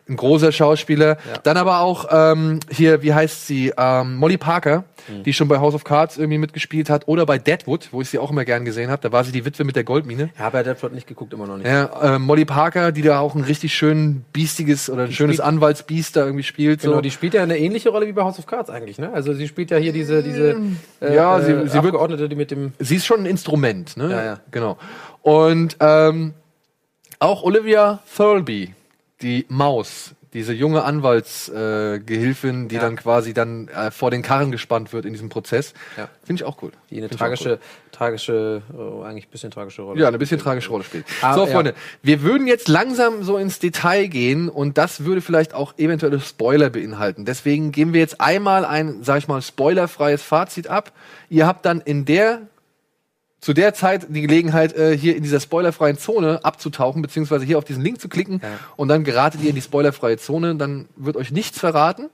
ein 0.08 0.16
großer 0.16 0.52
Schauspieler. 0.52 1.16
Dann 1.44 1.56
aber 1.56 1.80
auch 1.80 2.06
ähm, 2.10 2.60
hier, 2.70 3.02
wie 3.02 3.14
heißt 3.14 3.46
sie, 3.46 3.72
ähm, 3.76 4.16
Molly 4.16 4.36
Parker, 4.36 4.84
Mhm. 5.06 5.22
die 5.24 5.34
schon 5.34 5.48
bei 5.48 5.58
House 5.58 5.74
of 5.74 5.84
Cards 5.84 6.16
irgendwie 6.16 6.38
mitgespielt 6.38 6.88
hat, 6.88 7.08
oder 7.08 7.26
bei 7.26 7.36
Deadwood, 7.36 7.88
wo 7.92 8.00
ich 8.00 8.08
sie 8.08 8.18
auch 8.18 8.30
immer 8.30 8.46
gern 8.46 8.64
gesehen 8.64 8.90
habe. 8.90 9.02
Da 9.02 9.12
war 9.12 9.22
sie 9.22 9.32
die 9.32 9.44
Witwe 9.44 9.62
mit 9.64 9.76
der 9.76 9.84
Goldmine. 9.84 10.30
Ja, 10.38 10.48
bei 10.48 10.62
Deadwood 10.62 10.94
nicht 10.94 11.06
geguckt, 11.06 11.34
immer 11.34 11.46
noch 11.46 11.58
nicht. 11.58 11.66
Ja, 11.66 12.14
äh, 12.16 12.18
Molly 12.18 12.46
Parker, 12.46 12.90
die 12.90 13.02
da 13.02 13.18
auch 13.18 13.34
ein 13.34 13.42
richtig 13.44 13.74
schön 13.74 14.24
biestiges 14.32 14.88
oder 14.88 15.02
ein 15.02 15.12
schönes 15.12 15.36
spielt- 15.36 15.46
Anwaltsbiest 15.46 16.16
da 16.16 16.24
irgendwie 16.24 16.42
spielt. 16.42 16.80
Genau, 16.80 16.94
so. 16.94 17.00
die 17.02 17.10
spielt 17.10 17.34
ja 17.34 17.42
eine 17.42 17.58
ähnliche 17.58 17.90
Rolle 17.90 18.06
wie 18.06 18.12
bei 18.12 18.22
House 18.22 18.38
of 18.38 18.46
Cards 18.46 18.70
eigentlich, 18.70 18.96
ne? 18.98 19.12
Also 19.12 19.34
sie 19.34 19.46
spielt 19.46 19.70
ja 19.70 19.76
hier 19.76 19.92
diese, 19.92 20.22
diese 20.22 20.56
äh, 21.02 21.14
Ja, 21.14 21.38
sie- 21.42 21.52
äh, 21.52 21.66
sie 21.68 21.74
wird- 21.74 21.84
Abgeordnete, 21.84 22.28
die 22.30 22.36
mit 22.36 22.50
dem 22.50 22.72
Sie 22.78 22.96
ist 22.96 23.04
schon 23.04 23.20
ein 23.20 23.26
Instrument, 23.26 23.98
ne? 23.98 24.10
Ja, 24.10 24.24
ja. 24.24 24.40
Genau. 24.52 24.78
Und 25.20 25.76
ähm, 25.80 26.32
auch 27.18 27.42
Olivia 27.42 28.00
Thirlby, 28.16 28.72
die 29.24 29.44
Maus, 29.48 30.14
diese 30.32 30.52
junge 30.52 30.82
Anwaltsgehilfin, 30.84 32.64
äh, 32.64 32.68
die 32.68 32.74
Ja. 32.76 32.80
dann 32.82 32.96
quasi 32.96 33.34
dann 33.34 33.68
äh, 33.68 33.90
vor 33.90 34.10
den 34.10 34.22
Karren 34.22 34.50
gespannt 34.52 34.92
wird 34.92 35.04
in 35.06 35.12
diesem 35.12 35.28
Prozess. 35.28 35.74
Ja. 35.96 36.08
Finde 36.24 36.42
ich 36.42 36.44
auch 36.44 36.60
cool. 36.62 36.72
die 36.90 36.96
eine 36.98 37.08
Find 37.08 37.12
ich 37.12 37.20
auch 37.22 37.26
tragische, 37.26 37.58
tragische, 37.92 38.62
äh, 38.72 39.04
eigentlich 39.06 39.26
ein 39.26 39.30
bisschen 39.30 39.50
tragische 39.52 39.82
Rolle. 39.82 40.00
Ja, 40.00 40.08
eine 40.08 40.18
bisschen 40.18 40.38
tragische 40.40 40.70
Rolle 40.70 40.82
spielt. 40.84 41.04
Ah, 41.22 41.34
so, 41.34 41.46
ja. 41.46 41.52
Freunde, 41.52 41.74
wir 42.02 42.22
würden 42.22 42.46
jetzt 42.48 42.68
langsam 42.68 43.22
so 43.22 43.36
ins 43.36 43.60
Detail 43.60 44.08
gehen 44.08 44.48
und 44.48 44.76
das 44.76 45.04
würde 45.04 45.20
vielleicht 45.20 45.54
auch 45.54 45.74
eventuelle 45.78 46.20
Spoiler 46.20 46.70
beinhalten. 46.70 47.24
Deswegen 47.24 47.70
geben 47.72 47.92
wir 47.92 48.00
jetzt 48.00 48.20
einmal 48.20 48.64
ein, 48.64 49.02
sag 49.02 49.18
ich 49.18 49.28
mal, 49.28 49.40
spoilerfreies 49.40 50.22
Fazit 50.22 50.66
ab. 50.66 50.92
Ihr 51.30 51.46
habt 51.46 51.64
dann 51.64 51.80
in 51.80 52.04
der 52.04 52.42
zu 53.44 53.52
der 53.52 53.74
Zeit 53.74 54.06
die 54.08 54.22
Gelegenheit, 54.22 54.74
äh, 54.74 54.96
hier 54.96 55.14
in 55.16 55.22
dieser 55.22 55.38
spoilerfreien 55.38 55.98
Zone 55.98 56.40
abzutauchen, 56.42 57.02
beziehungsweise 57.02 57.44
hier 57.44 57.58
auf 57.58 57.64
diesen 57.64 57.82
Link 57.82 58.00
zu 58.00 58.08
klicken 58.08 58.40
Ja. 58.42 58.48
und 58.76 58.88
dann 58.88 59.04
geratet 59.04 59.42
ihr 59.42 59.50
in 59.50 59.54
die 59.54 59.60
spoilerfreie 59.60 60.16
Zone, 60.16 60.54
dann 60.56 60.88
wird 60.96 61.16
euch 61.18 61.30
nichts 61.30 61.58
verraten. 61.58 62.08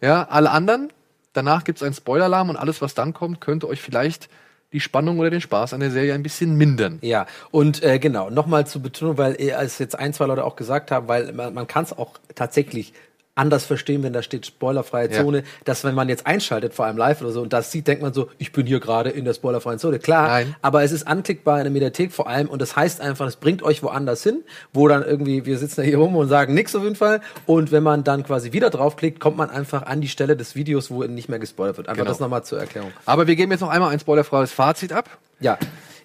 Ja, 0.00 0.26
alle 0.30 0.50
anderen, 0.50 0.90
danach 1.34 1.64
gibt's 1.64 1.82
einen 1.82 1.92
Spoiler-Alarm 1.92 2.48
und 2.48 2.56
alles, 2.56 2.80
was 2.80 2.94
dann 2.94 3.12
kommt, 3.12 3.42
könnte 3.42 3.68
euch 3.68 3.82
vielleicht 3.82 4.30
die 4.72 4.80
Spannung 4.80 5.18
oder 5.18 5.28
den 5.28 5.42
Spaß 5.42 5.74
an 5.74 5.80
der 5.80 5.90
Serie 5.90 6.14
ein 6.14 6.22
bisschen 6.22 6.56
mindern. 6.56 6.96
Ja, 7.02 7.26
und 7.50 7.82
äh, 7.82 7.98
genau, 7.98 8.30
nochmal 8.30 8.66
zur 8.66 8.80
Betonung, 8.80 9.18
weil 9.18 9.36
als 9.52 9.78
jetzt 9.80 9.98
ein, 9.98 10.14
zwei 10.14 10.24
Leute 10.24 10.44
auch 10.44 10.56
gesagt 10.56 10.90
haben, 10.90 11.08
weil 11.08 11.32
man, 11.34 11.52
man 11.52 11.66
kann 11.66 11.84
es 11.84 11.92
auch 11.92 12.12
tatsächlich 12.34 12.94
anders 13.40 13.64
verstehen, 13.64 14.02
wenn 14.02 14.12
da 14.12 14.22
steht 14.22 14.46
spoilerfreie 14.46 15.10
Ja. 15.10 15.22
Zone, 15.22 15.42
dass 15.64 15.82
wenn 15.84 15.94
man 15.94 16.08
jetzt 16.08 16.26
einschaltet, 16.26 16.74
vor 16.74 16.84
allem 16.84 16.96
live 16.96 17.20
oder 17.22 17.32
so, 17.32 17.40
und 17.42 17.52
das 17.52 17.72
sieht, 17.72 17.86
denkt 17.88 18.02
man 18.02 18.12
so, 18.12 18.28
ich 18.38 18.52
bin 18.52 18.66
hier 18.66 18.80
gerade 18.80 19.10
in 19.10 19.24
der 19.24 19.34
spoilerfreien 19.34 19.78
Zone. 19.78 19.98
Klar, 19.98 20.28
Nein. 20.28 20.54
aber 20.62 20.82
es 20.82 20.92
ist 20.92 21.06
anklickbar 21.08 21.58
in 21.58 21.64
der 21.64 21.72
Mediathek 21.72 22.12
vor 22.12 22.26
allem 22.28 22.48
und 22.48 22.60
das 22.62 22.76
heißt 22.76 23.00
einfach, 23.00 23.26
es 23.26 23.36
bringt 23.36 23.62
euch 23.62 23.82
woanders 23.82 24.22
hin, 24.22 24.42
wo 24.72 24.86
dann 24.88 25.02
irgendwie, 25.04 25.46
wir 25.46 25.58
sitzen 25.58 25.80
ja 25.80 25.86
hier 25.86 25.98
rum 25.98 26.14
und 26.16 26.28
sagen 26.28 26.54
nix 26.54 26.74
auf 26.76 26.82
jeden 26.82 26.96
Fall 26.96 27.20
und 27.46 27.72
wenn 27.72 27.82
man 27.82 28.04
dann 28.04 28.22
quasi 28.24 28.52
wieder 28.52 28.70
draufklickt, 28.70 29.20
kommt 29.20 29.36
man 29.36 29.50
einfach 29.50 29.82
an 29.86 30.00
die 30.00 30.08
Stelle 30.08 30.36
des 30.36 30.54
Videos, 30.54 30.90
wo 30.90 31.02
nicht 31.04 31.28
mehr 31.28 31.38
gespoilert 31.38 31.76
wird. 31.78 31.88
Einfach 31.88 32.00
Genau. 32.02 32.10
das 32.10 32.20
nochmal 32.20 32.44
zur 32.44 32.60
Erklärung. 32.60 32.92
Aber 33.06 33.26
wir 33.26 33.36
geben 33.36 33.50
jetzt 33.52 33.60
noch 33.62 33.70
einmal 33.70 33.90
ein 33.90 34.00
spoilerfreies 34.00 34.52
Fazit 34.52 34.92
ab. 34.92 35.08
Ja. 35.40 35.58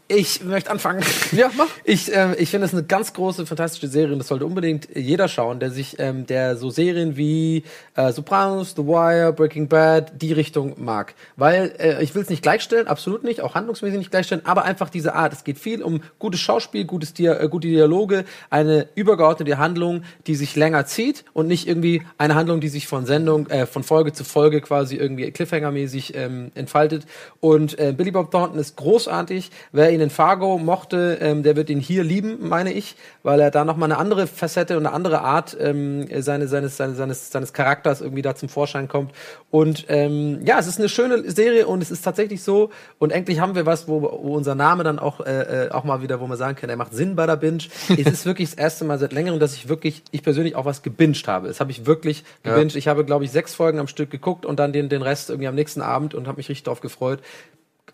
Ich 0.08 0.44
möchte 0.44 0.70
anfangen. 0.70 1.04
Ja, 1.32 1.50
mach. 1.58 1.66
Ich, 1.84 2.12
ähm, 2.14 2.36
ich 2.38 2.50
finde 2.50 2.66
es 2.66 2.74
eine 2.74 2.84
ganz 2.84 3.14
große, 3.14 3.46
fantastische 3.46 3.88
Serie 3.88 4.14
und 4.14 4.20
das 4.20 4.28
sollte 4.28 4.46
unbedingt 4.46 4.88
jeder 4.96 5.28
schauen, 5.28 5.60
der 5.60 5.70
sich, 5.70 5.98
ähm, 6.00 6.26
der 6.26 6.58
so 6.58 6.70
Serien 6.70 7.16
wie 7.16 7.64
äh, 7.96 8.12
Sopranos, 8.12 8.74
The 8.76 8.84
Wire, 8.84 9.34
Breaking 9.34 9.68
Bad, 9.68 10.14
die 10.22 10.34
Richtung 10.34 10.76
mag. 10.78 11.14
Weil 11.36 11.74
äh, 11.80 12.04
ich 12.04 12.14
will 12.16 12.24
es 12.24 12.30
nicht 12.30 12.42
gleichstellen, 12.42 12.88
absolut 12.88 13.24
nicht, 13.24 13.42
auch 13.42 13.56
handlungsmäßig 13.56 13.98
nicht 13.98 14.12
gleichstellen, 14.12 14.46
aber 14.46 14.64
einfach 14.64 14.90
diese 14.90 15.14
Art. 15.14 15.34
Es 15.34 15.44
geht 15.44 15.60
viel 15.60 15.84
um 15.84 16.02
gutes 16.18 16.40
Schauspiel, 16.40 16.86
gutes 16.86 17.14
Dia 17.14 17.40
äh, 17.40 17.48
gute 17.48 17.68
Dialoge, 17.68 18.26
eine 18.50 18.88
übergeordnete 18.96 19.58
Handlung, 19.58 20.04
die 20.28 20.36
sich 20.36 20.56
länger 20.56 20.86
zieht 20.86 21.24
und 21.34 21.48
nicht 21.48 21.68
irgendwie 21.68 22.04
eine 22.18 22.36
Handlung, 22.36 22.62
die 22.62 22.70
sich 22.70 22.88
von 22.88 23.06
Sendung, 23.06 23.48
äh, 23.48 23.66
von 23.66 23.84
Folge 23.84 24.12
zu 24.12 24.24
Folge 24.24 24.62
quasi 24.62 24.96
irgendwie 24.96 25.32
Cliffhanger-mäßig 25.32 26.14
ähm, 26.16 26.52
entfaltet. 26.56 27.06
Und 27.40 27.78
äh, 27.80 27.94
Billy 27.96 28.12
Bob 28.12 28.32
Thornton 28.32 28.60
ist 28.60 28.76
großartig. 28.76 29.52
Wer 29.72 29.95
ihn 29.96 30.02
in 30.02 30.10
Fargo 30.10 30.58
mochte, 30.58 31.18
ähm, 31.22 31.42
der 31.42 31.56
wird 31.56 31.70
ihn 31.70 31.80
hier 31.80 32.04
lieben, 32.04 32.48
meine 32.48 32.72
ich, 32.72 32.96
weil 33.24 33.40
er 33.40 33.50
da 33.50 33.66
nochmal 33.66 33.92
eine 33.92 34.00
andere 34.00 34.28
Facette 34.28 34.78
und 34.78 34.86
eine 34.86 34.94
andere 34.96 35.22
Art 35.22 35.58
ähm, 35.60 36.08
seine, 36.22 36.48
seines, 36.48 36.78
seines, 36.78 36.98
seines, 36.98 37.32
seines 37.32 37.54
Charakters 37.54 38.02
irgendwie 38.02 38.22
da 38.22 38.36
zum 38.36 38.50
Vorschein 38.50 38.88
kommt. 38.88 39.12
Und 39.50 39.86
ähm, 39.88 40.42
ja, 40.46 40.60
es 40.60 40.68
ist 40.68 40.80
eine 40.80 40.90
schöne 40.90 41.30
Serie 41.32 41.66
und 41.68 41.82
es 41.82 41.90
ist 41.92 42.02
tatsächlich 42.04 42.44
so. 42.44 42.70
Und 43.00 43.12
endlich 43.12 43.40
haben 43.40 43.56
wir 43.56 43.66
was, 43.66 43.88
wo, 43.88 44.02
wo 44.02 44.36
unser 44.36 44.54
Name 44.56 44.84
dann 44.84 45.00
auch, 45.00 45.22
äh, 45.22 45.66
äh, 45.68 45.72
auch 45.72 45.84
mal 45.86 46.02
wieder, 46.02 46.20
wo 46.20 46.28
man 46.28 46.38
sagen 46.38 46.56
kann, 46.56 46.70
er 46.70 46.76
macht 46.78 46.94
Sinn 46.94 47.16
bei 47.16 47.26
der 47.26 47.38
Binge. 47.38 47.64
es 47.90 48.08
ist 48.08 48.26
wirklich 48.26 48.50
das 48.52 48.58
erste 48.60 48.86
Mal 48.86 49.00
seit 49.00 49.14
längerem, 49.14 49.40
dass 49.40 49.56
ich 49.56 49.70
wirklich, 49.70 50.04
ich 50.12 50.22
persönlich 50.24 50.56
auch 50.56 50.66
was 50.66 50.84
gebinged 50.84 51.28
habe. 51.28 51.48
Das 51.48 51.60
habe 51.60 51.72
ich 51.72 51.86
wirklich 51.86 52.24
Ja. 52.44 52.54
gebinged. 52.54 52.76
Ich 52.76 52.88
habe, 52.88 53.06
glaube 53.06 53.26
ich, 53.26 53.32
sechs 53.32 53.56
Folgen 53.56 53.80
am 53.80 53.88
Stück 53.88 54.10
geguckt 54.12 54.46
und 54.46 54.60
dann 54.60 54.74
den, 54.74 54.90
den 54.90 55.02
Rest 55.02 55.30
irgendwie 55.30 55.48
am 55.48 55.56
nächsten 55.56 55.82
Abend 55.82 56.14
und 56.14 56.28
habe 56.28 56.38
mich 56.38 56.50
richtig 56.50 56.64
drauf 56.64 56.82
gefreut. 56.82 57.20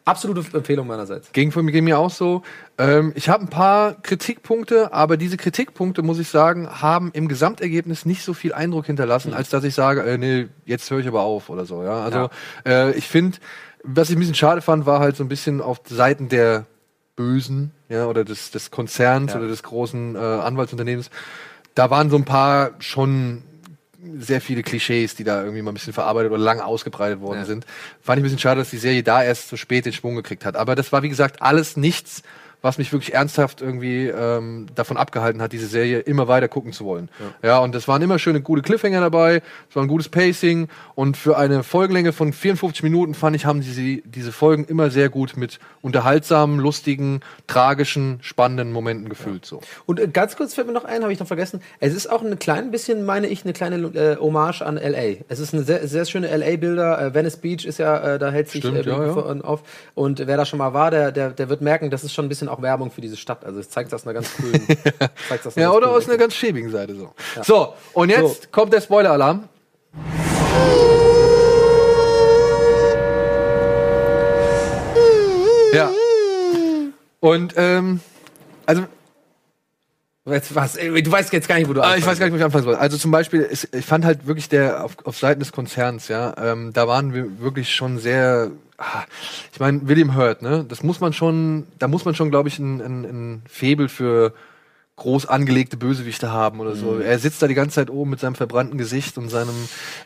Absolute 0.03 0.43
Empfehlung 0.57 0.87
meinerseits. 0.87 1.31
Ging 1.31 1.51
von 1.51 1.63
mir, 1.65 1.99
auch 1.99 2.09
so. 2.09 2.41
Ähm, 2.79 3.11
ich 3.15 3.29
habe 3.29 3.43
ein 3.43 3.49
paar 3.49 3.93
Kritikpunkte, 4.01 4.93
aber 4.93 5.15
diese 5.15 5.37
Kritikpunkte, 5.37 6.01
muss 6.01 6.17
ich 6.17 6.27
sagen, 6.29 6.67
haben 6.81 7.11
im 7.13 7.27
Gesamtergebnis 7.27 8.05
nicht 8.05 8.23
so 8.23 8.33
viel 8.33 8.53
Eindruck 8.53 8.87
hinterlassen, 8.87 9.33
als 9.33 9.49
dass 9.49 9.63
ich 9.63 9.75
sage, 9.75 10.01
äh, 10.03 10.17
nee, 10.17 10.47
jetzt 10.65 10.89
höre 10.89 10.99
ich 10.99 11.07
aber 11.07 11.21
auf 11.21 11.49
oder 11.49 11.65
so. 11.65 11.83
Ja, 11.83 12.03
also 12.03 12.29
Äh, 12.65 12.91
ich 12.93 13.07
finde, 13.07 13.37
was 13.83 14.09
ich 14.09 14.15
ein 14.15 14.19
bisschen 14.19 14.35
schade 14.35 14.61
fand, 14.61 14.85
war 14.85 14.99
halt 14.99 15.15
so 15.15 15.23
ein 15.23 15.29
bisschen 15.29 15.61
auf 15.61 15.81
Seiten 15.85 16.29
der 16.29 16.65
Bösen, 17.15 17.71
ja, 17.89 18.05
oder 18.07 18.23
des, 18.23 18.49
des 18.51 18.71
Konzerns 18.71 19.33
Ja. 19.33 19.39
oder 19.39 19.47
des 19.47 19.61
großen 19.61 20.15
äh, 20.15 20.19
Anwaltsunternehmens. 20.19 21.11
Da 21.75 21.89
waren 21.91 22.09
so 22.09 22.15
ein 22.15 22.25
paar 22.25 22.71
schon 22.79 23.43
sehr 24.19 24.41
viele 24.41 24.63
Klischees, 24.63 25.15
die 25.15 25.23
da 25.23 25.41
irgendwie 25.41 25.61
mal 25.61 25.71
ein 25.71 25.75
bisschen 25.75 25.93
verarbeitet 25.93 26.31
oder 26.31 26.41
lang 26.41 26.59
ausgebreitet 26.59 27.21
worden 27.21 27.39
Ja. 27.39 27.45
sind. 27.45 27.65
Fand 28.01 28.17
ich 28.17 28.21
ein 28.21 28.23
bisschen 28.23 28.39
schade, 28.39 28.59
dass 28.59 28.69
die 28.71 28.77
Serie 28.77 29.03
da 29.03 29.23
erst 29.23 29.49
so 29.49 29.57
spät 29.57 29.85
den 29.85 29.93
Schwung 29.93 30.15
gekriegt 30.15 30.43
hat. 30.45 30.55
Aber 30.55 30.75
das 30.75 30.91
war, 30.91 31.03
wie 31.03 31.09
gesagt, 31.09 31.41
alles 31.41 31.77
nichts, 31.77 32.23
was 32.61 32.77
mich 32.77 32.91
wirklich 32.91 33.13
ernsthaft 33.13 33.61
irgendwie 33.61 34.07
ähm, 34.07 34.67
davon 34.75 34.97
abgehalten 34.97 35.41
hat, 35.41 35.51
diese 35.51 35.67
Serie 35.67 35.99
immer 35.99 36.27
weiter 36.27 36.47
gucken 36.47 36.73
zu 36.73 36.85
wollen. 36.85 37.09
Ja. 37.43 37.59
und 37.59 37.75
es 37.75 37.87
waren 37.87 38.01
immer 38.01 38.19
schöne, 38.19 38.41
gute 38.41 38.61
Cliffhanger 38.61 39.01
dabei, 39.01 39.41
es 39.69 39.75
war 39.75 39.83
ein 39.83 39.87
gutes 39.87 40.09
Pacing 40.09 40.67
und 40.95 41.17
für 41.17 41.37
eine 41.37 41.63
Folgenlänge 41.63 42.13
von 42.13 42.33
54 42.33 42.83
Minuten 42.83 43.13
fand 43.13 43.35
ich, 43.35 43.45
haben 43.45 43.61
sie 43.61 44.03
diese 44.05 44.31
Folgen 44.31 44.65
immer 44.65 44.89
sehr 44.89 45.09
gut 45.09 45.37
mit 45.37 45.59
unterhaltsamen, 45.81 46.59
lustigen, 46.59 47.21
tragischen, 47.47 48.19
spannenden 48.21 48.71
Momenten 48.71 49.09
gefüllt. 49.09 49.45
So. 49.45 49.61
Und 49.85 49.99
äh, 49.99 50.07
ganz 50.07 50.35
kurz 50.35 50.53
fällt 50.53 50.67
mir 50.67 50.73
noch 50.73 50.85
ein, 50.85 51.01
habe 51.01 51.11
ich 51.13 51.19
noch 51.19 51.27
vergessen. 51.27 51.61
Es 51.79 51.93
ist 51.93 52.09
auch 52.09 52.21
ein 52.21 52.37
klein 52.39 52.71
bisschen, 52.71 53.05
meine 53.05 53.27
ich, 53.27 53.43
eine 53.43 53.53
kleine 53.53 53.77
äh, 53.77 54.17
Hommage 54.17 54.61
an 54.61 54.75
LA. 54.75 55.23
Es 55.27 55.39
ist 55.39 55.53
eine 55.53 55.63
sehr, 55.63 55.87
sehr 55.87 56.05
schöne 56.05 56.35
LA-Bilder. 56.35 57.01
Äh, 57.01 57.13
Venice 57.13 57.37
Beach 57.37 57.65
ist 57.65 57.79
ja, 57.79 58.15
äh, 58.15 58.19
da 58.19 58.31
hält 58.31 58.49
sich 58.49 58.61
Stimmt, 58.61 58.85
äh, 58.85 58.89
ja, 58.89 59.05
ja. 59.05 59.41
auf. 59.41 59.63
Und 59.95 60.19
wer 60.25 60.37
da 60.37 60.45
schon 60.45 60.59
mal 60.59 60.73
war, 60.73 60.91
der, 60.91 61.11
der, 61.11 61.31
der 61.31 61.49
wird 61.49 61.61
merken, 61.61 61.89
das 61.89 62.03
ist 62.03 62.13
schon 62.13 62.25
ein 62.25 62.29
bisschen 62.29 62.49
auch 62.51 62.61
Werbung 62.61 62.91
für 62.91 63.01
diese 63.01 63.17
Stadt. 63.17 63.45
Also 63.45 63.59
es 63.59 63.69
zeigt 63.69 63.91
das 63.93 64.05
einer 64.05 64.13
ganz 64.13 64.29
coolen. 64.35 64.65
zeigt 65.29 65.45
das 65.45 65.57
einer 65.57 65.65
Ja, 65.65 65.71
ganz 65.71 65.77
oder 65.77 65.91
aus 65.91 66.07
einer 66.07 66.17
ganz 66.17 66.33
schäbigen 66.35 66.69
Seite 66.69 66.95
so. 66.95 67.13
Ja. 67.35 67.43
So, 67.43 67.73
und 67.93 68.09
jetzt 68.09 68.43
So. 68.43 68.49
kommt 68.51 68.73
der 68.73 68.81
Spoiler-Alarm. 68.81 69.47
Ja. 75.73 75.89
Und, 77.19 77.53
ähm, 77.57 78.01
also. 78.65 78.83
Jetzt 80.31 80.55
was? 80.55 80.73
Du 80.73 81.11
weißt 81.11 81.31
jetzt 81.33 81.47
gar 81.47 81.55
nicht, 81.57 81.67
wo 81.69 81.73
du 81.73 81.81
Ah, 81.81 81.89
ich 81.89 81.95
anfangen 81.95 82.11
weiß 82.11 82.19
gar 82.19 82.25
nicht, 82.25 82.33
wo 82.33 82.37
ich 82.37 82.43
anfangen 82.43 82.63
soll. 82.63 82.75
Also 82.75 82.97
zum 82.97 83.11
Beispiel, 83.11 83.47
ich 83.51 83.85
fand 83.85 84.05
halt 84.05 84.27
wirklich 84.27 84.49
der 84.49 84.83
auf, 84.83 84.95
auf 85.03 85.17
Seiten 85.17 85.39
des 85.39 85.51
Konzerns, 85.51 86.07
ja, 86.07 86.33
ähm, 86.37 86.71
da 86.73 86.87
waren 86.87 87.13
wir 87.13 87.39
wirklich 87.39 87.73
schon 87.73 87.97
sehr. 87.99 88.51
ah, 88.77 89.03
Ich 89.53 89.59
meine, 89.59 89.87
William 89.87 90.15
Hurt, 90.15 90.41
ne? 90.41 90.65
Das 90.67 90.83
muss 90.83 90.99
man 90.99 91.13
schon, 91.13 91.67
da 91.79 91.87
muss 91.87 92.05
man 92.05 92.15
schon, 92.15 92.29
glaube 92.31 92.49
ich, 92.49 92.59
ein, 92.59 92.81
ein, 92.81 93.03
ein 93.03 93.41
Febel 93.47 93.89
für 93.89 94.33
groß 95.01 95.25
angelegte 95.27 95.77
Bösewichte 95.77 96.31
haben 96.31 96.59
oder 96.59 96.75
so. 96.75 96.91
Mhm. 96.93 97.01
Er 97.01 97.19
sitzt 97.19 97.41
da 97.41 97.47
die 97.47 97.53
ganze 97.53 97.75
Zeit 97.75 97.89
oben 97.89 98.11
mit 98.11 98.19
seinem 98.19 98.35
verbrannten 98.35 98.77
Gesicht 98.77 99.17
und 99.17 99.29
seinem 99.29 99.49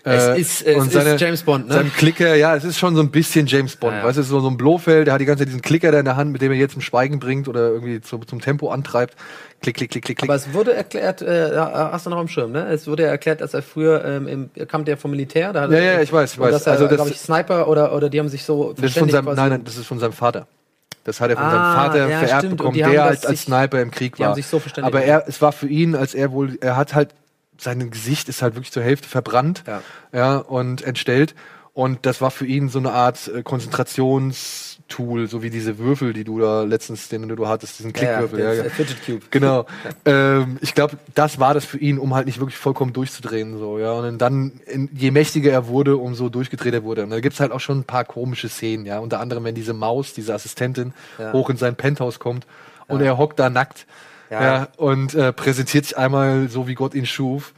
Es 0.03 0.37
ist- 0.37 0.61
es 0.65 0.75
und 0.77 0.93
ist 0.93 1.21
James 1.21 1.43
Bond, 1.43 1.67
ne? 1.67 1.73
Seinem 1.73 1.93
Klicker, 1.93 2.35
ja, 2.35 2.55
es 2.55 2.63
ist 2.63 2.79
schon 2.79 2.95
so 2.95 3.01
ein 3.01 3.11
bisschen 3.11 3.45
James 3.47 3.75
Bond. 3.75 3.93
Ja, 3.93 3.99
ja. 3.99 4.05
Weißt 4.05 4.17
du, 4.17 4.23
so, 4.23 4.39
so 4.39 4.47
ein 4.49 4.57
Blofeld, 4.57 5.07
der 5.07 5.13
hat 5.13 5.21
die 5.21 5.25
ganze 5.25 5.41
Zeit 5.41 5.49
diesen 5.49 5.61
Klicker 5.61 5.91
da 5.91 5.99
in 5.99 6.05
der 6.05 6.15
Hand, 6.15 6.31
mit 6.31 6.41
dem 6.41 6.51
er 6.51 6.57
jetzt 6.57 6.73
zum 6.73 6.81
Schweigen 6.81 7.19
bringt 7.19 7.47
oder 7.47 7.69
irgendwie 7.69 8.01
zu, 8.01 8.17
zum 8.19 8.41
Tempo 8.41 8.69
antreibt. 8.71 9.15
Klick, 9.61 9.77
klick, 9.77 9.91
klick, 9.91 10.05
klick, 10.05 10.17
klick. 10.19 10.29
Aber 10.29 10.35
es 10.35 10.53
wurde 10.53 10.73
erklärt, 10.73 11.21
äh, 11.21 11.51
hast 11.57 12.05
du 12.05 12.09
noch 12.09 12.17
am 12.17 12.27
Schirm, 12.27 12.51
ne? 12.51 12.67
Es 12.67 12.87
wurde 12.87 13.03
ja 13.03 13.09
erklärt, 13.09 13.41
dass 13.41 13.53
er 13.53 13.61
früher 13.61 14.03
ähm, 14.05 14.27
im, 14.27 14.49
er 14.55 14.65
kam 14.65 14.85
der 14.85 14.97
vom 14.97 15.11
Militär. 15.11 15.53
Da 15.53 15.67
Ja, 15.69 15.79
ja, 15.79 16.01
ich 16.01 16.11
weiß, 16.13 16.33
ich 16.33 16.39
weiß. 16.39 16.51
Dass 16.51 16.67
er, 16.67 16.73
Also 16.73 16.85
das- 16.87 16.95
glaube 16.95 17.09
ich, 17.11 17.19
Sniper 17.19 17.67
oder, 17.67 17.93
oder 17.95 18.09
die 18.09 18.19
haben 18.19 18.29
sich 18.29 18.43
so 18.43 18.73
Das 18.73 18.85
ist 18.91 18.97
von 18.97 19.09
seinem, 19.09 19.25
nein, 19.25 19.49
nein, 19.49 19.63
das 19.63 19.77
ist 19.77 19.87
von 19.87 19.99
seinem 19.99 20.13
Vater. 20.13 20.47
Das 21.05 21.21
hat 21.21 21.29
er 21.29 21.37
von 21.37 21.45
seinem 21.49 21.61
Ah, 21.61 21.75
Vater 21.75 22.07
ja, 22.09 22.19
vererbt 22.19 22.41
stimmt. 22.41 22.57
Bekommen, 22.57 22.77
der 22.77 23.03
als, 23.05 23.25
als 23.25 23.43
Sniper 23.43 23.81
im 23.81 23.91
Krieg 23.91 24.19
war. 24.19 24.35
so. 24.47 24.61
Aber 24.81 25.03
er, 25.03 25.23
es 25.27 25.41
war 25.41 25.51
für 25.53 25.67
ihn, 25.67 25.95
als 25.95 26.13
er 26.13 26.31
wohl, 26.33 26.57
er 26.59 26.75
hat 26.75 26.93
halt, 26.93 27.15
sein 27.57 27.89
Gesicht 27.89 28.27
ist 28.27 28.41
halt 28.41 28.55
wirklich 28.55 28.71
zur 28.73 28.83
Hälfte 28.83 29.07
verbrannt, 29.07 29.63
Ja. 29.65 29.81
ja, 30.11 30.37
und 30.37 30.81
entstellt. 30.81 31.33
Und 31.73 32.05
das 32.05 32.19
war 32.21 32.31
für 32.31 32.45
ihn 32.45 32.69
so 32.69 32.79
eine 32.79 32.91
Art 32.91 33.27
äh, 33.33 33.43
Konzentrationstool, 34.87 35.27
so 35.27 35.41
wie 35.43 35.49
diese 35.49 35.77
Würfel, 35.77 36.13
die 36.13 36.23
du 36.23 36.39
da 36.39 36.63
letztens, 36.63 37.09
den 37.09 37.27
du 37.27 37.47
hattest, 37.47 37.79
diesen 37.79 37.93
Klickwürfel. 37.93 38.39
Ja, 38.39 38.53
Ja, 38.53 38.63
ja, 38.63 38.69
Fidget 38.69 39.05
Cube. 39.05 39.21
Genau. 39.31 39.65
ähm, 40.05 40.57
ich 40.61 40.73
glaube, 40.73 40.97
das 41.13 41.39
war 41.39 41.53
das 41.53 41.65
für 41.65 41.77
ihn, 41.77 41.97
um 41.97 42.13
halt 42.13 42.25
nicht 42.25 42.39
wirklich 42.39 42.57
vollkommen 42.57 42.93
durchzudrehen, 42.93 43.57
so, 43.57 43.79
ja. 43.79 43.91
Und 43.93 44.19
dann, 44.19 44.53
in, 44.65 44.89
je 44.93 45.11
mächtiger 45.11 45.51
er 45.51 45.67
wurde, 45.67 45.97
umso 45.97 46.29
durchgedrehter 46.29 46.83
wurde. 46.83 47.01
er. 47.01 47.03
Und 47.05 47.09
da 47.11 47.19
gibt's 47.19 47.39
halt 47.39 47.51
auch 47.51 47.59
schon 47.59 47.79
ein 47.79 47.83
paar 47.83 48.05
komische 48.05 48.49
Szenen, 48.49 48.85
ja. 48.85 48.99
Unter 48.99 49.19
anderem, 49.19 49.43
wenn 49.43 49.55
diese 49.55 49.73
Maus, 49.73 50.13
diese 50.13 50.33
Assistentin, 50.33 50.93
Ja. 51.19 51.33
hoch 51.33 51.49
in 51.49 51.57
sein 51.57 51.75
Penthouse 51.75 52.19
kommt 52.19 52.45
und 52.87 53.01
er 53.01 53.17
hockt 53.17 53.39
da 53.39 53.49
nackt. 53.49 53.85
Ja. 54.29 54.41
Ja. 54.41 54.67
und 54.77 55.13
äh, 55.13 55.31
präsentiert 55.31 55.85
sich 55.85 55.97
einmal 55.97 56.49
so, 56.49 56.67
wie 56.67 56.73
Gott 56.73 56.95
ihn 56.95 57.05
schuf. 57.05 57.53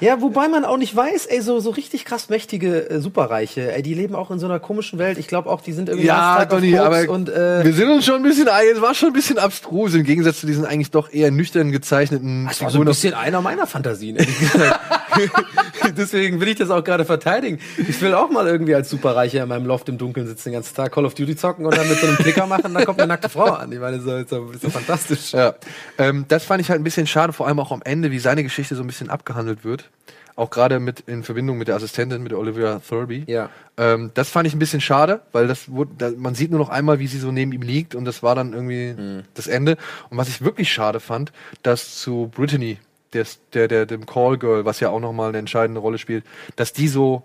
Ja, 0.00 0.22
wobei 0.22 0.48
man 0.48 0.64
auch 0.64 0.78
nicht 0.78 0.96
weiß, 0.96 1.26
ey, 1.26 1.42
so, 1.42 1.60
so 1.60 1.70
richtig 1.70 2.06
krass 2.06 2.30
mächtige 2.30 2.88
äh, 2.88 3.00
Superreiche, 3.00 3.72
ey, 3.72 3.82
die 3.82 3.92
leben 3.92 4.14
auch 4.14 4.30
in 4.30 4.38
so 4.38 4.46
einer 4.46 4.58
komischen 4.58 4.98
Welt. 4.98 5.18
Ich 5.18 5.28
glaube 5.28 5.50
auch, 5.50 5.60
die 5.60 5.72
sind 5.72 5.90
irgendwie 5.90 6.06
Ja, 6.06 6.44
Donny, 6.46 6.76
aber 6.78 7.08
und 7.10 7.28
äh, 7.28 7.64
wir 7.64 7.72
sind 7.74 7.90
uns 7.90 8.06
schon 8.06 8.16
ein 8.16 8.22
bisschen, 8.22 8.48
es 8.74 8.80
war 8.80 8.94
schon 8.94 9.10
ein 9.10 9.12
bisschen 9.12 9.38
abstrus 9.38 9.94
im 9.94 10.04
Gegensatz 10.04 10.40
zu 10.40 10.46
diesen 10.46 10.64
eigentlich 10.64 10.90
doch 10.90 11.12
eher 11.12 11.30
nüchtern 11.30 11.70
gezeichneten 11.70 12.46
das 12.46 12.62
war 12.62 12.70
so 12.70 12.80
ein 12.80 12.86
bisschen 12.86 13.12
einer 13.12 13.42
meiner 13.42 13.66
Fantasien. 13.66 14.16
Deswegen 15.96 16.40
will 16.40 16.48
ich 16.48 16.56
das 16.56 16.70
auch 16.70 16.84
gerade 16.84 17.04
verteidigen. 17.04 17.58
Ich 17.76 18.00
will 18.00 18.14
auch 18.14 18.30
mal 18.30 18.46
irgendwie 18.46 18.74
als 18.74 18.90
Superreicher 18.90 19.42
in 19.42 19.48
meinem 19.48 19.66
Loft 19.66 19.88
im 19.88 19.98
Dunkeln 19.98 20.26
sitzen, 20.26 20.50
den 20.50 20.54
ganzen 20.54 20.74
Tag 20.74 20.92
Call 20.92 21.04
of 21.06 21.14
Duty 21.14 21.36
zocken 21.36 21.66
und 21.66 21.76
dann 21.76 21.88
mit 21.88 21.98
so 21.98 22.06
einem 22.06 22.16
Klicker 22.16 22.46
machen, 22.46 22.72
dann 22.74 22.84
kommt 22.84 22.98
eine 23.00 23.08
nackte 23.08 23.28
Frau 23.28 23.44
an. 23.52 23.72
Ich 23.72 23.78
meine, 23.80 24.00
so, 24.00 24.16
ist 24.16 24.30
so, 24.30 24.50
so 24.60 24.70
fantastisch. 24.70 25.32
Ja, 25.32 25.54
ähm, 25.98 26.24
das 26.28 26.44
fand 26.44 26.60
ich 26.60 26.70
halt 26.70 26.80
ein 26.80 26.84
bisschen 26.84 27.06
schade, 27.06 27.32
vor 27.32 27.46
allem 27.46 27.58
auch 27.60 27.72
am 27.72 27.82
Ende, 27.82 28.10
wie 28.10 28.18
seine 28.18 28.42
Geschichte 28.42 28.74
so 28.76 28.82
ein 28.82 28.86
bisschen 28.86 29.10
abgehandelt 29.10 29.64
wird. 29.64 29.90
Auch 30.36 30.48
gerade 30.50 30.80
mit 30.80 31.00
in 31.00 31.22
Verbindung 31.22 31.58
mit 31.58 31.68
der 31.68 31.74
Assistentin, 31.76 32.22
mit 32.22 32.32
der 32.32 32.38
Olivia 32.38 32.80
Thirlby. 32.88 33.24
Ja. 33.26 33.50
Ähm, 33.76 34.10
das 34.14 34.30
fand 34.30 34.46
ich 34.46 34.54
ein 34.54 34.58
bisschen 34.58 34.80
schade, 34.80 35.20
weil 35.32 35.46
das 35.48 35.70
wurde, 35.70 35.90
da, 35.98 36.10
man 36.16 36.34
sieht 36.34 36.50
nur 36.50 36.60
noch 36.60 36.70
einmal, 36.70 36.98
wie 36.98 37.08
sie 37.08 37.18
so 37.18 37.30
neben 37.30 37.52
ihm 37.52 37.60
liegt 37.62 37.94
und 37.94 38.04
das 38.06 38.22
war 38.22 38.34
dann 38.34 38.52
irgendwie 38.54 38.94
Mhm. 38.94 39.22
das 39.34 39.48
Ende. 39.48 39.76
Und 40.08 40.16
was 40.16 40.28
ich 40.28 40.42
wirklich 40.42 40.72
schade 40.72 41.00
fand, 41.00 41.32
dass 41.62 41.96
zu 41.98 42.30
Brittany, 42.34 42.78
der, 43.12 43.26
der, 43.54 43.68
der 43.68 43.86
dem 43.86 44.06
Call 44.06 44.38
Girl, 44.38 44.64
was 44.64 44.80
ja 44.80 44.90
auch 44.90 45.00
nochmal 45.00 45.30
eine 45.30 45.38
entscheidende 45.38 45.80
Rolle 45.80 45.98
spielt, 45.98 46.24
dass 46.56 46.72
die 46.72 46.88
so 46.88 47.24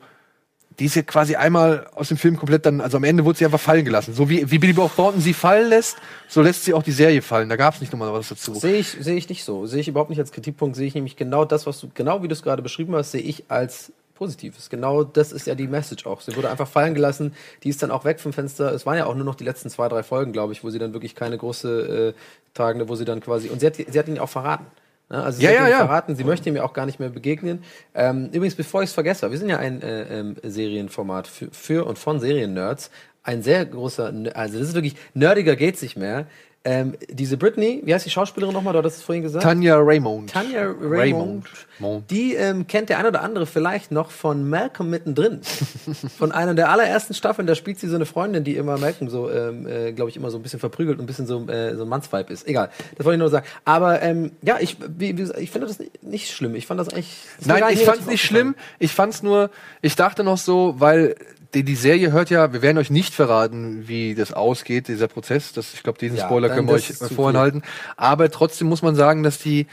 die 0.79 0.85
ist 0.85 0.95
ja 0.95 1.03
quasi 1.03 1.35
einmal 1.35 1.87
aus 1.95 2.09
dem 2.09 2.17
Film 2.17 2.37
komplett 2.37 2.65
dann, 2.65 2.81
also 2.81 2.97
am 2.97 3.03
Ende 3.03 3.23
wurde 3.23 3.37
sie 3.37 3.45
einfach 3.45 3.59
fallen 3.59 3.85
gelassen. 3.85 4.13
So 4.13 4.29
wie, 4.29 4.49
wie 4.51 4.59
Billy 4.59 4.73
Bob 4.73 4.93
Thornton 4.95 5.21
sie 5.21 5.33
fallen 5.33 5.69
lässt, 5.69 5.97
so 6.27 6.41
lässt 6.41 6.65
sie 6.65 6.73
auch 6.73 6.83
die 6.83 6.91
Serie 6.91 7.21
fallen. 7.21 7.47
Da 7.49 7.55
gab 7.55 7.75
es 7.75 7.81
nicht 7.81 7.93
nochmal 7.93 8.11
was 8.11 8.29
dazu. 8.29 8.53
Sehe 8.55 8.77
ich, 8.77 8.89
sehe 8.89 9.15
ich 9.15 9.29
nicht 9.29 9.43
so. 9.45 9.65
Sehe 9.67 9.79
ich 9.79 9.87
überhaupt 9.87 10.09
nicht 10.09 10.19
als 10.19 10.31
Kritikpunkt. 10.31 10.75
Sehe 10.75 10.87
ich 10.87 10.95
nämlich 10.95 11.15
genau 11.15 11.45
das, 11.45 11.65
was 11.65 11.79
du, 11.79 11.89
genau 11.93 12.23
wie 12.23 12.27
du 12.27 12.33
es 12.33 12.43
gerade 12.43 12.61
beschrieben 12.61 12.93
hast, 12.95 13.11
sehe 13.11 13.21
ich 13.21 13.45
als 13.47 13.93
Positives. 14.15 14.69
Genau 14.69 15.03
das 15.03 15.31
ist 15.31 15.47
ja 15.47 15.55
die 15.55 15.67
Message 15.67 16.05
auch. 16.05 16.21
Sie 16.21 16.35
wurde 16.35 16.49
einfach 16.49 16.67
fallen 16.67 16.93
gelassen. 16.93 17.33
Die 17.63 17.69
ist 17.69 17.81
dann 17.81 17.91
auch 17.91 18.03
weg 18.03 18.19
vom 18.19 18.33
Fenster. 18.33 18.73
Es 18.73 18.85
waren 18.85 18.97
ja 18.97 19.05
auch 19.05 19.15
nur 19.15 19.25
noch 19.25 19.35
die 19.35 19.43
letzten 19.43 19.69
zwei, 19.69 19.87
drei 19.87 20.03
Folgen, 20.03 20.33
glaube 20.33 20.53
ich, 20.53 20.63
wo 20.63 20.69
sie 20.69 20.79
dann 20.79 20.93
wirklich 20.93 21.15
keine 21.15 21.37
große 21.37 22.13
äh, 22.15 22.53
tragende, 22.53 22.89
wo 22.89 22.95
sie 22.95 23.05
dann 23.05 23.21
quasi, 23.21 23.49
und 23.49 23.59
sie 23.59 23.67
hat, 23.67 23.75
sie 23.75 23.99
hat 23.99 24.07
ihn 24.07 24.19
auch 24.19 24.29
verraten. 24.29 24.65
Ne? 25.09 25.23
Also 25.23 25.39
sie 25.39 25.45
Ja, 25.45 25.51
ja, 25.51 25.67
ja. 25.67 25.77
verraten, 25.77 26.15
sie 26.15 26.23
möchte 26.23 26.49
ihm 26.49 26.55
ja 26.55 26.63
auch 26.63 26.73
gar 26.73 26.85
nicht 26.85 26.99
mehr 26.99 27.09
begegnen. 27.09 27.63
Ähm, 27.93 28.27
übrigens, 28.31 28.55
bevor 28.55 28.81
ich 28.83 28.89
es 28.89 28.93
vergesse, 28.93 29.29
wir 29.29 29.37
sind 29.37 29.49
ja 29.49 29.57
ein 29.57 29.81
äh, 29.81 30.19
ähm, 30.19 30.35
Serienformat 30.43 31.27
für, 31.27 31.49
für 31.51 31.85
und 31.85 31.99
von 31.99 32.19
Seriennerds. 32.19 32.91
Ein 33.23 33.41
sehr 33.41 33.65
großer, 33.65 34.13
also 34.35 34.59
das 34.59 34.69
ist 34.69 34.73
wirklich, 34.75 34.95
nerdiger 35.13 35.55
geht's 35.55 35.81
nicht 35.81 35.97
mehr. 35.97 36.27
Ähm, 36.67 36.95
diese 37.09 37.37
Britney, 37.37 37.81
wie 37.85 37.93
heißt 37.93 38.05
die 38.05 38.09
Schauspielerin 38.09 38.53
nochmal? 38.53 38.73
Du 38.73 38.79
hattest 38.79 38.97
es 38.97 39.03
vorhin 39.03 39.21
gesagt. 39.21 39.43
Tanja 39.43 39.77
Raymond. 39.77 40.31
Tanja 40.31 40.63
Raymond. 40.63 40.81
Raymond. 40.81 41.47
Mond. 41.77 42.09
Die 42.09 42.33
ähm, 42.33 42.65
kennt 42.65 42.89
der 42.89 42.97
ein 42.97 43.05
oder 43.05 43.21
andere 43.21 43.45
vielleicht 43.45 43.91
noch 43.91 44.09
von 44.09 44.49
Malcolm 44.49 44.89
mittendrin. 44.89 45.41
von 46.17 46.31
einer 46.31 46.55
der 46.55 46.69
allerersten 46.69 47.13
Staffeln, 47.13 47.45
da 47.45 47.53
spielt 47.53 47.79
sie 47.79 47.87
so 47.87 47.95
eine 47.95 48.07
Freundin, 48.07 48.43
die 48.43 48.55
immer 48.55 48.79
Malcolm 48.79 49.09
so, 49.11 49.29
ähm, 49.29 49.67
äh, 49.67 49.91
glaube 49.91 50.09
ich, 50.09 50.17
immer 50.17 50.31
so 50.31 50.37
ein 50.37 50.41
bisschen 50.41 50.59
verprügelt 50.59 50.97
und 50.97 51.03
ein 51.03 51.07
bisschen 51.07 51.27
so, 51.27 51.47
äh, 51.47 51.75
so 51.75 51.83
ein 51.83 51.89
Mannsvibe 51.89 52.33
ist. 52.33 52.47
Egal, 52.47 52.71
das 52.97 53.05
wollte 53.05 53.15
ich 53.15 53.19
nur 53.19 53.29
sagen. 53.29 53.45
Aber 53.63 54.01
ähm, 54.01 54.31
ja, 54.41 54.57
ich, 54.59 54.77
wie, 54.97 55.17
wie, 55.17 55.31
ich 55.37 55.51
finde 55.51 55.67
das 55.67 55.77
nicht 56.01 56.31
schlimm. 56.31 56.55
Ich 56.55 56.65
fand 56.65 56.79
das 56.79 56.89
eigentlich. 56.89 57.15
gar 57.45 57.59
Nein, 57.59 57.73
ich 57.73 57.83
fand's 57.83 58.07
nicht 58.07 58.23
schlimm. 58.23 58.55
Ich 58.79 58.91
fand's 58.91 59.21
nur, 59.21 59.51
ich 59.81 59.95
dachte 59.95 60.23
noch 60.23 60.37
so, 60.37 60.75
weil 60.77 61.15
die, 61.55 61.63
die 61.63 61.75
Serie 61.75 62.11
hört 62.11 62.29
ja, 62.29 62.53
wir 62.53 62.61
werden 62.61 62.77
euch 62.77 62.89
nicht 62.91 63.13
verraten, 63.13 63.87
wie 63.87 64.13
das 64.13 64.33
ausgeht, 64.33 64.87
dieser 64.87 65.07
Prozess. 65.07 65.53
Das, 65.53 65.73
ich 65.73 65.81
glaube, 65.81 65.97
diesen 65.97 66.17
Ja, 66.17 66.25
Spoiler 66.25 66.49
können 66.49 66.67
wir 66.67 66.75
euch 66.75 66.93
vorenthalten. 66.93 67.63
Aber 67.97 68.29
trotzdem 68.29 68.67
muss 68.67 68.81
man 68.81 68.95
sagen, 68.95 69.23
dass 69.23 69.39
die 69.39 69.67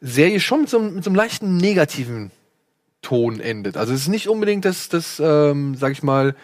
Serie 0.00 0.38
schon 0.40 0.60
mit 0.62 0.68
so, 0.70 0.78
einem- 0.78 0.94
mit 0.94 1.04
so 1.04 1.10
einem 1.10 1.16
leichten 1.16 1.56
negativen 1.56 2.30
Ton 3.02 3.40
endet. 3.40 3.76
Also 3.76 3.92
es 3.94 4.02
ist 4.02 4.08
nicht 4.08 4.28
unbedingt 4.28 4.64
das, 4.64 4.88
das 4.88 5.20
ähm, 5.24 5.74
sag 5.74 5.92
ich 5.92 6.02
mal, 6.02 6.34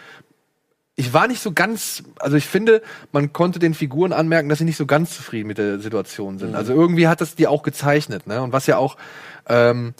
ich 0.95 1.11
war 1.13 1.27
nicht 1.27 1.41
so 1.41 1.51
ganz, 1.51 2.03
also 2.19 2.37
ich 2.37 2.45
finde, 2.45 2.81
man 3.11 3.33
konnte 3.33 3.59
den 3.59 3.73
Figuren 3.73 4.13
anmerken, 4.13 4.47
dass 4.49 4.59
sie 4.59 4.63
nicht 4.65 4.77
so 4.77 4.85
ganz 4.85 5.15
zufrieden 5.15 5.47
mit 5.47 5.57
der 5.57 5.79
Situation 5.79 6.37
sind. 6.39 6.49
Mhm. 6.51 6.55
Also 6.55 6.73
irgendwie 6.73 7.07
hat 7.07 7.19
das 7.21 7.35
die 7.35 7.47
auch 7.47 7.63
gezeichnet, 7.63 8.27
ne? 8.27 8.41
Und 8.41 8.53
was 8.53 8.67
ja 8.67 8.77
auch, 8.77 8.95
ähm, 9.47 9.93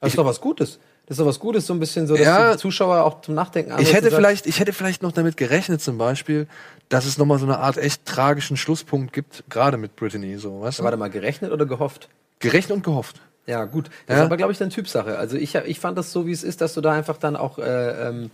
Das 0.00 0.10
ist 0.12 0.18
doch 0.18 0.26
was 0.26 0.40
Gutes. 0.40 0.78
Das 1.06 1.14
ist 1.16 1.20
doch 1.20 1.26
was 1.26 1.38
Gutes, 1.38 1.66
so 1.66 1.72
ein 1.72 1.78
bisschen 1.78 2.06
so, 2.08 2.16
dass 2.16 2.26
Ja. 2.26 2.52
die 2.52 2.58
Zuschauer 2.58 3.04
auch 3.04 3.20
zum 3.20 3.34
Nachdenken 3.34 3.70
ich 3.70 3.74
anregen, 3.76 3.92
hätte 3.94 4.10
sagt, 4.10 4.16
vielleicht, 4.16 4.46
ich 4.46 4.58
hätte 4.60 4.72
vielleicht 4.72 5.02
noch 5.02 5.12
damit 5.12 5.36
gerechnet, 5.36 5.80
zum 5.80 5.98
Beispiel, 5.98 6.48
dass 6.88 7.06
es 7.06 7.16
nochmal 7.16 7.38
so 7.38 7.46
eine 7.46 7.58
Art 7.58 7.76
echt 7.76 8.04
tragischen 8.04 8.56
Schlusspunkt 8.56 9.12
gibt, 9.12 9.44
gerade 9.48 9.76
mit 9.76 9.94
Brittany, 9.94 10.36
so, 10.36 10.60
weißt 10.62 10.80
du? 10.80 10.84
Warte 10.84 10.96
mal, 10.96 11.08
gerechnet 11.10 11.52
oder 11.52 11.64
gehofft? 11.64 12.08
Gerechnet 12.40 12.76
und 12.76 12.82
gehofft. 12.84 13.20
Ja, 13.46 13.64
gut. 13.66 13.88
Das 14.06 14.16
Ja. 14.16 14.22
ist 14.22 14.26
aber, 14.26 14.36
glaube 14.36 14.50
ich, 14.52 14.58
dann 14.58 14.70
Typsache. 14.70 15.16
Also 15.16 15.36
ich, 15.36 15.54
ich 15.54 15.78
fand 15.78 15.96
das 15.96 16.10
so, 16.10 16.26
wie 16.26 16.32
es 16.32 16.42
ist, 16.42 16.60
dass 16.60 16.74
du 16.74 16.80
da 16.80 16.90
einfach 16.92 17.16
dann 17.18 17.36
auch, 17.36 17.58
äh, 17.58 18.08
ähm, 18.08 18.30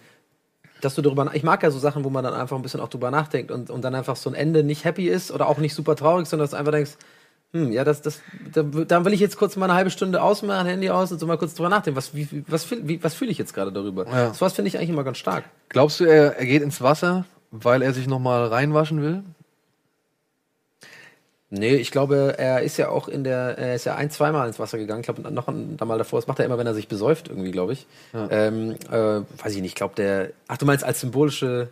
dass 0.81 0.95
du 0.95 1.03
darüber, 1.03 1.31
ich 1.35 1.43
mag 1.43 1.63
ja 1.63 1.71
so 1.71 1.79
Sachen, 1.79 2.03
wo 2.05 2.09
man 2.11 2.25
dann 2.25 2.33
einfach 2.33 2.57
ein 2.57 2.63
bisschen 2.63 2.81
auch 2.81 2.89
drüber 2.89 3.11
nachdenkt 3.11 3.51
und, 3.51 3.69
und 3.69 3.83
dann 3.83 3.95
einfach 3.95 4.17
so 4.17 4.31
ein 4.31 4.35
Ende 4.35 4.65
nicht 4.65 4.85
happy 4.87 5.09
ist 5.09 5.31
oder 5.31 5.47
auch 5.49 5.59
nicht 5.59 5.75
super 5.75 5.95
traurig, 5.95 6.27
sondern 6.27 6.45
dass 6.45 6.53
du 6.53 6.57
einfach 6.57 6.73
denkst, 6.73 6.93
hm, 7.53 7.71
ja, 7.71 7.85
das, 7.85 8.01
das, 8.01 8.21
da, 8.53 8.63
dann 8.63 9.05
will 9.05 9.13
ich 9.13 9.21
jetzt 9.21 9.37
kurz 9.37 9.57
mal 9.57 9.67
eine 9.67 9.75
halbe 9.75 9.91
Stunde 9.91 10.23
ausmachen, 10.23 10.67
Handy 10.67 10.89
aus 10.89 11.13
und 11.13 11.19
so 11.19 11.27
mal 11.27 11.37
kurz 11.37 11.55
drüber 11.55 11.69
nachdenken. 11.69 11.97
Was, 11.99 12.15
wie, 12.15 12.45
was, 12.49 12.71
wie, 12.71 13.03
was 13.03 13.15
fühle 13.15 13.31
ich 13.31 13.37
jetzt 13.37 13.53
gerade 13.53 13.71
darüber? 13.71 14.07
Ja. 14.07 14.29
Das 14.29 14.41
was 14.41 14.55
finde 14.55 14.69
ich 14.69 14.79
eigentlich 14.79 14.91
immer 14.91 15.05
ganz 15.05 15.19
stark. 15.19 15.45
Glaubst 15.69 16.01
du, 16.01 16.05
er, 16.05 16.39
er 16.39 16.47
geht 16.47 16.63
ins 16.63 16.81
Wasser, 16.81 17.27
weil 17.51 17.83
er 17.83 17.93
sich 17.93 18.07
nochmal 18.07 18.47
reinwaschen 18.47 19.03
will? 19.03 19.23
Nee, 21.55 21.75
ich 21.75 21.91
glaube, 21.91 22.37
er 22.39 22.63
ist 22.63 22.79
ja 22.79 22.89
auch 22.89 23.09
in 23.09 23.25
der, 23.25 23.59
er 23.59 23.75
ist 23.75 23.85
ja 23.85 23.95
ein, 23.97 24.11
zweimal 24.11 24.49
ins 24.49 24.59
Wasser 24.59 24.79
gegangen. 24.79 25.03
Ich 25.03 25.07
glaube, 25.07 25.31
noch 25.31 25.49
ein 25.49 25.77
mal 25.85 25.99
davor. 25.99 26.19
Das 26.19 26.27
macht 26.27 26.39
er 26.39 26.47
immer, 26.47 26.57
wenn 26.57 26.67
er 26.67 26.73
sich 26.73 26.89
besäuft, 26.89 27.29
irgendwie, 27.29 27.51
glaube 27.51 27.75
ich. 27.75 27.87
Ja. 28.15 28.31
Ähm, 28.31 28.77
äh, 28.91 29.21
weiß 29.43 29.55
ich 29.55 29.61
nicht, 29.61 29.73
ich 29.73 29.75
glaube, 29.75 29.95
der, 29.95 30.31
ach, 30.49 30.57
du 30.57 30.65
meinst 30.65 30.83
als 30.83 31.01
symbolische, 31.01 31.69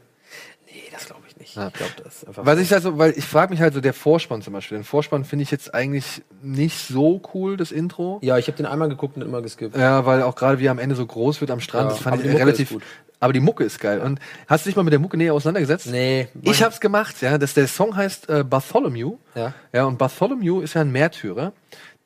nee, 0.66 0.82
das 0.92 1.06
glaube 1.06 1.19
ich 1.19 1.19
Ich 1.42 1.52
glaube, 1.54 1.72
das 2.04 2.16
ist 2.16 2.28
einfach. 2.28 2.44
Was 2.44 2.58
ich 2.58 2.72
also, 2.72 2.98
weil 2.98 3.12
ich 3.16 3.24
frage 3.24 3.50
mich 3.50 3.60
halt 3.60 3.74
so, 3.74 3.80
der 3.80 3.94
Vorspann 3.94 4.42
zum 4.42 4.52
Beispiel. 4.52 4.78
Den 4.78 4.84
Vorspann 4.84 5.24
finde 5.24 5.42
ich 5.44 5.50
jetzt 5.50 5.74
eigentlich 5.74 6.22
nicht 6.42 6.86
so 6.86 7.22
cool, 7.34 7.56
das 7.56 7.72
Intro. 7.72 8.18
ja, 8.22 8.36
ich 8.38 8.46
habe 8.46 8.56
den 8.56 8.66
einmal 8.66 8.88
geguckt 8.88 9.16
und 9.16 9.22
immer 9.22 9.42
geskippt. 9.42 9.76
Ja, 9.76 10.04
weil 10.06 10.22
auch 10.22 10.36
gerade 10.36 10.58
wie 10.58 10.66
er 10.66 10.70
am 10.70 10.78
Ende 10.78 10.94
so 10.94 11.06
groß 11.06 11.40
wird 11.40 11.50
am 11.50 11.60
Strand, 11.60 11.90
Ja, 11.90 11.94
das 11.94 12.02
fand 12.02 12.24
ich 12.24 12.34
relativ. 12.34 12.76
Aber 13.22 13.34
die 13.34 13.40
Mucke 13.40 13.64
ist 13.64 13.78
geil. 13.80 14.00
Und 14.00 14.18
hast 14.46 14.64
du 14.64 14.70
dich 14.70 14.76
mal 14.76 14.82
mit 14.82 14.92
der 14.94 14.98
Mucke 14.98 15.18
näher 15.18 15.34
auseinandergesetzt? 15.34 15.88
Nee. 15.90 16.28
Ich 16.40 16.62
hab's 16.62 16.80
gemacht, 16.80 17.20
ja. 17.20 17.36
Das, 17.36 17.52
der 17.52 17.68
Song 17.68 17.94
heißt 17.94 18.30
äh, 18.30 18.44
Bartholomew. 18.44 19.18
Ja. 19.34 19.52
Ja, 19.74 19.84
und 19.84 19.98
Bartholomew 19.98 20.62
ist 20.62 20.72
ja 20.72 20.80
ein 20.80 20.90
Märtyrer, 20.90 21.52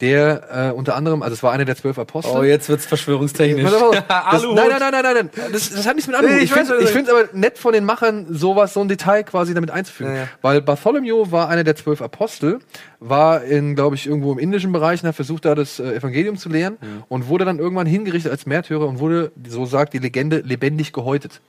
der 0.04 0.68
äh, 0.70 0.72
unter 0.72 0.94
anderem, 0.96 1.22
also 1.22 1.32
es 1.32 1.42
war 1.42 1.52
einer 1.52 1.64
der 1.64 1.76
zwölf 1.76 1.98
Apostel. 1.98 2.36
Oh, 2.36 2.42
jetzt 2.42 2.68
wird's 2.68 2.84
verschwörungstechnisch. 2.84 3.72
Auf, 3.72 3.90
das, 4.08 4.42
nein, 4.42 4.54
nein, 4.54 4.68
nein, 4.78 4.92
nein, 4.92 5.02
nein, 5.02 5.14
nein. 5.14 5.30
Das, 5.52 5.70
das 5.70 5.86
hat 5.86 5.96
nichts 5.96 6.06
mit 6.08 6.16
Aluhut. 6.16 6.32
Nee, 6.32 6.38
ich 6.38 6.50
ich 6.50 6.52
finde 6.52 6.74
es 7.02 7.08
aber 7.08 7.28
nett 7.32 7.56
von 7.58 7.72
den 7.72 7.84
Machern, 7.84 8.26
sowas, 8.28 8.74
so 8.74 8.80
ein 8.80 8.88
Detail 8.88 9.22
quasi 9.24 9.54
damit 9.54 9.70
einzufügen. 9.70 10.12
Ja, 10.12 10.18
ja. 10.22 10.28
Weil 10.42 10.60
Bartholomew 10.60 11.30
war 11.32 11.48
einer 11.48 11.64
der 11.64 11.74
zwölf 11.76 12.02
Apostel, 12.02 12.58
war 13.00 13.42
in, 13.44 13.74
glaube 13.74 13.96
ich, 13.96 14.06
irgendwo 14.06 14.32
im 14.32 14.38
indischen 14.38 14.72
Bereich 14.72 15.02
und 15.02 15.08
hat 15.08 15.16
versucht, 15.16 15.44
da 15.46 15.54
das 15.54 15.80
äh, 15.80 15.94
Evangelium 15.94 16.36
zu 16.36 16.48
lehren 16.48 16.76
Mhm. 16.80 17.04
und 17.08 17.28
wurde 17.28 17.44
dann 17.44 17.58
irgendwann 17.58 17.86
hingerichtet 17.86 18.30
als 18.30 18.46
Märtyrer 18.46 18.86
und 18.86 18.98
wurde, 18.98 19.32
so 19.48 19.64
sagt 19.64 19.94
die 19.94 19.98
Legende, 19.98 20.38
lebendig 20.40 20.92
gehäutet. 20.92 21.40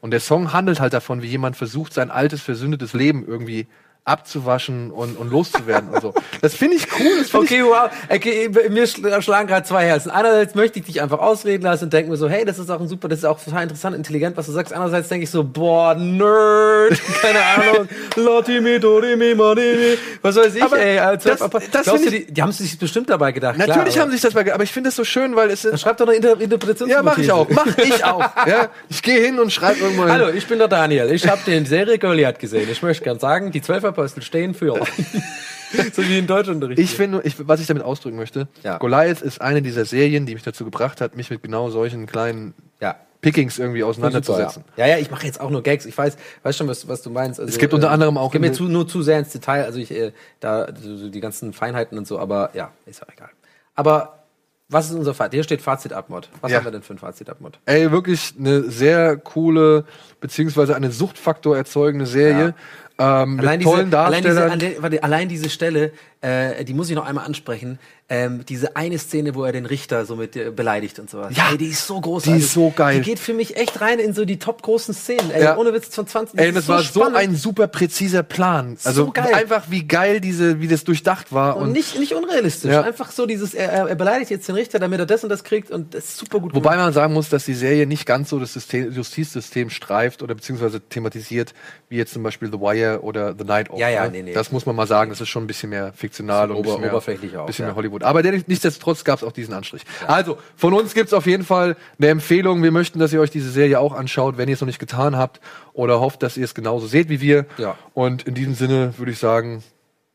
Und 0.00 0.10
der 0.12 0.20
Song 0.20 0.52
handelt 0.52 0.78
halt 0.80 0.92
davon, 0.92 1.22
wie 1.22 1.26
jemand 1.26 1.56
versucht, 1.56 1.92
sein 1.94 2.10
altes, 2.10 2.42
versündetes 2.42 2.92
Leben 2.92 3.24
irgendwie 3.26 3.66
abzuwaschen 4.06 4.90
und, 4.90 5.16
und 5.16 5.30
loszuwerden 5.30 5.88
und 5.90 6.02
so. 6.02 6.14
Das 6.42 6.54
finde 6.54 6.76
ich 6.76 6.86
cool. 6.98 7.18
Das 7.20 7.30
find 7.30 7.44
Okay, 7.44 7.62
wow. 7.64 7.90
Okay, 8.10 8.50
mir 8.68 8.86
schl- 8.86 9.22
schlagen 9.22 9.48
gerade 9.48 9.66
zwei 9.66 9.86
Herzen. 9.86 10.10
Einerseits 10.10 10.54
möchte 10.54 10.78
ich 10.78 10.84
dich 10.84 11.00
einfach 11.00 11.20
ausreden 11.20 11.62
lassen 11.64 11.84
und 11.84 11.92
denke 11.92 12.10
mir 12.10 12.16
so, 12.18 12.28
hey, 12.28 12.44
das 12.44 12.58
ist 12.58 12.70
auch 12.70 12.80
ein 12.80 12.88
super, 12.88 13.08
das 13.08 13.20
ist 13.20 13.24
auch 13.24 13.42
total 13.42 13.62
interessant, 13.62 13.96
intelligent, 13.96 14.36
was 14.36 14.44
du 14.46 14.52
sagst. 14.52 14.74
Andererseits 14.74 15.08
denke 15.08 15.24
ich 15.24 15.30
so, 15.30 15.42
boah, 15.42 15.94
Nerd, 15.94 17.00
keine 17.22 17.38
Ahnung, 17.42 17.88
Lotimi, 18.16 18.78
Dorimi, 18.78 19.34
Manimi, 19.34 19.96
was 20.20 20.36
weiß 20.36 20.54
ich, 20.54 20.62
Aber 20.62 20.78
ey. 20.78 20.98
Als 20.98 21.24
das- 21.24 21.40
Rapper. 21.40 21.60
das 21.72 21.84
Glaubst 21.84 22.04
du, 22.06 22.10
die, 22.10 22.26
die 22.32 22.42
haben 22.42 22.52
sich 22.52 22.78
bestimmt 22.78 23.08
dabei 23.08 23.32
gedacht. 23.32 23.56
Natürlich 23.56 23.94
klar, 23.94 24.04
haben 24.04 24.12
sich 24.12 24.20
das 24.20 24.34
bei, 24.34 24.52
aber 24.52 24.64
ich 24.64 24.72
finde 24.72 24.90
es 24.90 24.96
so 24.96 25.04
schön, 25.04 25.34
weil 25.34 25.50
es 25.50 25.62
Dann 25.62 25.72
sind. 25.72 25.80
schreib 25.80 25.96
doch 25.96 26.06
eine 26.06 26.16
Inter 26.16 26.38
Interpretation. 26.38 26.90
Ja, 26.90 27.02
mach 27.02 27.16
ich 27.16 27.32
auch. 27.32 27.48
Mach 27.48 27.66
ich 27.78 28.04
auch. 28.04 28.22
Ja, 28.46 28.68
ich 28.90 29.02
gehe 29.02 29.20
hin 29.24 29.38
und 29.38 29.50
schreibe 29.52 29.80
irgendwo 29.80 30.02
hin. 30.02 30.12
Hallo, 30.12 30.28
ich 30.28 30.46
bin 30.46 30.58
der 30.58 30.68
Daniel. 30.68 31.10
Ich 31.12 31.26
habe 31.26 31.40
den 31.46 31.64
Serie 31.64 31.98
Goliath 31.98 32.38
gesehen. 32.38 32.68
Ich 32.70 32.82
möchte 32.82 33.02
gern 33.04 33.18
sagen, 33.18 33.50
die 33.52 33.62
zwölf 33.62 33.82
Apostel 33.98 34.22
stehen 34.22 34.54
für. 34.54 34.74
so 35.92 36.02
wie 36.02 36.18
in 36.18 36.26
Deutschunterricht. 36.26 36.78
Ich 36.78 36.94
finde, 36.94 37.20
ich, 37.24 37.36
was 37.48 37.60
ich 37.60 37.66
damit 37.66 37.82
ausdrücken 37.82 38.16
möchte, 38.16 38.48
Ja. 38.62 38.78
Goliath 38.78 39.22
ist 39.22 39.40
eine 39.40 39.62
dieser 39.62 39.84
Serien, 39.84 40.26
die 40.26 40.34
mich 40.34 40.42
dazu 40.42 40.64
gebracht 40.64 41.00
hat, 41.00 41.16
mich 41.16 41.30
mit 41.30 41.42
genau 41.42 41.70
solchen 41.70 42.06
kleinen 42.06 42.54
ja. 42.80 42.96
Pickings 43.20 43.58
irgendwie 43.58 43.82
auseinanderzusetzen. 43.82 44.64
Ja, 44.76 44.86
ja, 44.86 44.98
ich 44.98 45.10
mache 45.10 45.24
jetzt 45.26 45.40
auch 45.40 45.50
nur 45.50 45.62
Gags. 45.62 45.86
Ich 45.86 45.96
weiß, 45.96 46.16
weiß 46.42 46.56
schon, 46.56 46.68
was, 46.68 46.86
was 46.88 47.00
du 47.02 47.10
meinst. 47.10 47.40
Also, 47.40 47.50
Es 47.50 47.58
gibt 47.58 47.72
unter 47.72 47.90
anderem 47.90 48.18
auch 48.18 48.26
Ich 48.26 48.32
gehe 48.32 48.40
mir 48.40 48.52
zu, 48.52 48.64
nur 48.64 48.86
zu 48.86 49.02
sehr 49.02 49.18
ins 49.18 49.30
Detail. 49.30 49.64
Also 49.64 49.78
ich 49.78 49.90
äh, 49.90 50.12
da 50.40 50.68
so, 50.78 51.08
die 51.08 51.20
ganzen 51.20 51.52
Feinheiten 51.54 51.96
und 51.96 52.06
so. 52.06 52.18
Aber 52.18 52.50
ja, 52.54 52.70
ist 52.86 53.00
ja 53.00 53.06
egal. 53.10 53.30
Aber 53.74 54.24
was 54.68 54.90
ist 54.90 54.94
unser 54.96 55.14
Fazit? 55.14 55.34
Hier 55.34 55.44
steht 55.44 55.62
Fazit 55.62 55.92
Abmod. 55.92 56.28
Was 56.40 56.50
Ja. 56.50 56.58
haben 56.58 56.64
wir 56.64 56.72
denn 56.72 56.82
für 56.82 56.94
ein 56.94 56.98
Fazit 56.98 57.28
Abmod? 57.30 57.58
Ey, 57.66 57.90
wirklich 57.92 58.34
eine 58.38 58.62
sehr 58.70 59.16
coole, 59.16 59.84
beziehungsweise 60.20 60.74
eine 60.74 60.90
Suchtfaktor 60.90 61.56
erzeugende 61.56 62.06
Serie. 62.06 62.54
Ähm, 62.96 63.36
mit 63.36 63.62
tollen 63.62 63.92
allein, 63.92 64.22
diese, 64.22 64.34
Darstellern. 64.36 64.50
alle- 64.50 64.82
warte, 64.82 65.02
allein 65.02 65.28
diese 65.28 65.50
Stelle, 65.50 65.92
äh, 66.24 66.64
die 66.64 66.72
muss 66.74 66.88
ich 66.88 66.96
noch 66.96 67.04
einmal 67.06 67.26
ansprechen. 67.26 67.78
Ähm, 68.08 68.44
diese 68.46 68.76
eine 68.76 68.98
Szene, 68.98 69.34
wo 69.34 69.44
er 69.44 69.52
den 69.52 69.64
Richter 69.64 70.04
so 70.04 70.14
mit 70.16 70.36
äh, 70.36 70.50
beleidigt 70.50 70.98
und 70.98 71.08
sowas. 71.08 71.34
Ja, 71.34 71.48
ey, 71.52 71.56
die 71.58 71.68
ist 71.68 71.86
so 71.86 71.98
großartig. 72.00 72.34
die 72.40 72.44
ist 72.44 72.52
so 72.52 72.70
geil. 72.74 72.96
Die 72.96 73.02
geht 73.02 73.18
für 73.18 73.32
mich 73.32 73.56
echt 73.56 73.80
rein 73.80 73.98
in 73.98 74.12
so 74.12 74.26
die 74.26 74.38
top 74.38 74.60
großen 74.60 74.92
Szenen. 74.94 75.30
Ey, 75.30 75.42
Ja. 75.42 75.56
ohne 75.56 75.72
Witz 75.72 75.94
von 75.94 76.06
20. 76.06 76.38
Ey, 76.38 76.48
ist 76.48 76.54
das 76.56 76.68
war 76.68 76.82
so 76.82 77.00
spannend. 77.00 77.16
ein 77.16 77.34
super 77.34 77.66
präziser 77.66 78.22
Plan. 78.22 78.76
Also 78.84 79.06
So 79.06 79.10
geil. 79.12 79.32
einfach 79.34 79.64
wie 79.70 79.84
geil 79.86 80.20
diese, 80.20 80.60
wie 80.60 80.68
das 80.68 80.84
durchdacht 80.84 81.32
war. 81.32 81.56
Und 81.56 81.72
nicht, 81.72 81.98
nicht 81.98 82.14
unrealistisch. 82.14 82.70
Ja. 82.72 82.82
Einfach 82.82 83.10
so 83.10 83.24
dieses, 83.24 83.54
er, 83.54 83.70
er 83.88 83.94
beleidigt 83.94 84.30
jetzt 84.30 84.48
den 84.48 84.54
Richter, 84.56 84.78
damit 84.78 84.98
er 85.00 85.06
das 85.06 85.24
und 85.24 85.30
das 85.30 85.42
kriegt 85.42 85.70
und 85.70 85.94
das 85.94 86.04
ist 86.04 86.16
super 86.18 86.40
gut 86.40 86.54
Wobei 86.54 86.76
man 86.76 86.92
sagen 86.92 87.14
muss, 87.14 87.30
dass 87.30 87.46
die 87.46 87.54
Serie 87.54 87.86
nicht 87.86 88.04
ganz 88.04 88.28
so 88.28 88.38
das 88.38 88.52
System, 88.52 88.92
Justizsystem 88.92 89.70
streift 89.70 90.22
oder 90.22 90.34
beziehungsweise 90.34 90.80
thematisiert, 90.80 91.54
wie 91.88 91.96
jetzt 91.96 92.12
zum 92.12 92.22
Beispiel 92.22 92.50
The 92.52 92.60
Wire 92.60 93.00
oder 93.02 93.34
The 93.38 93.44
Night 93.44 93.70
Owl. 93.70 93.80
Ja, 93.80 93.88
ja, 93.88 94.04
ne? 94.04 94.10
nee, 94.10 94.22
nee. 94.24 94.32
Das 94.34 94.52
muss 94.52 94.66
man 94.66 94.76
mal 94.76 94.86
sagen, 94.86 95.08
das 95.10 95.22
ist 95.22 95.28
schon 95.30 95.44
ein 95.44 95.46
bisschen 95.46 95.70
mehr 95.70 95.92
fiktional 96.16 96.50
und 96.50 96.56
ein 96.56 96.62
bisschen 96.62 96.74
ober- 96.76 96.80
mehr, 96.82 96.90
oberflächlich 96.92 97.36
auch, 97.36 97.46
bisschen 97.46 97.64
ja. 97.64 97.68
mehr 97.68 97.76
Hollywood. 97.76 98.02
Aber 98.02 98.22
der, 98.22 98.32
nichtsdestotrotz 98.46 99.04
gab 99.04 99.18
es 99.18 99.24
auch 99.24 99.32
diesen 99.32 99.54
Anstrich. 99.54 99.82
Also, 100.06 100.38
von 100.56 100.72
uns 100.72 100.94
gibt's 100.94 101.12
auf 101.12 101.26
jeden 101.26 101.44
Fall 101.44 101.76
eine 101.98 102.08
Empfehlung. 102.08 102.62
Wir 102.62 102.70
möchten, 102.72 102.98
dass 102.98 103.12
ihr 103.12 103.20
euch 103.20 103.30
diese 103.30 103.50
Serie 103.50 103.80
auch 103.80 103.92
anschaut, 103.94 104.36
wenn 104.38 104.48
ihr 104.48 104.54
es 104.54 104.60
noch 104.60 104.66
nicht 104.66 104.78
getan 104.78 105.16
habt 105.16 105.40
oder 105.72 106.00
hofft, 106.00 106.22
dass 106.22 106.36
ihr 106.36 106.44
es 106.44 106.54
genauso 106.54 106.86
seht 106.86 107.08
wie 107.08 107.20
wir. 107.20 107.46
Ja. 107.58 107.76
Und 107.92 108.22
in 108.24 108.34
diesem 108.34 108.54
Sinne 108.54 108.94
würde 108.98 109.12
ich 109.12 109.18
sagen, 109.18 109.62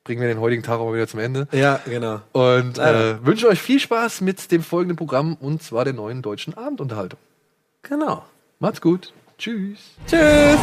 bringen 0.03 0.21
wir 0.21 0.27
den 0.27 0.39
heutigen 0.39 0.63
Tag 0.63 0.79
auch 0.79 0.85
mal 0.85 0.95
wieder 0.95 1.07
zum 1.07 1.19
Ende. 1.19 1.47
Ja, 1.51 1.79
genau. 1.85 2.21
Und 2.31 2.77
äh, 2.79 3.23
wünsche 3.25 3.47
euch 3.47 3.61
viel 3.61 3.79
Spaß 3.79 4.21
mit 4.21 4.51
dem 4.51 4.63
folgenden 4.63 4.95
Programm 4.97 5.35
und 5.39 5.61
zwar 5.61 5.83
der 5.83 5.93
neuen 5.93 6.21
deutschen 6.21 6.57
Abendunterhaltung. 6.57 7.19
Genau. 7.83 8.23
Macht's 8.59 8.81
gut. 8.81 9.13
Tschüss. 9.37 9.79
Tschüss. 10.07 10.59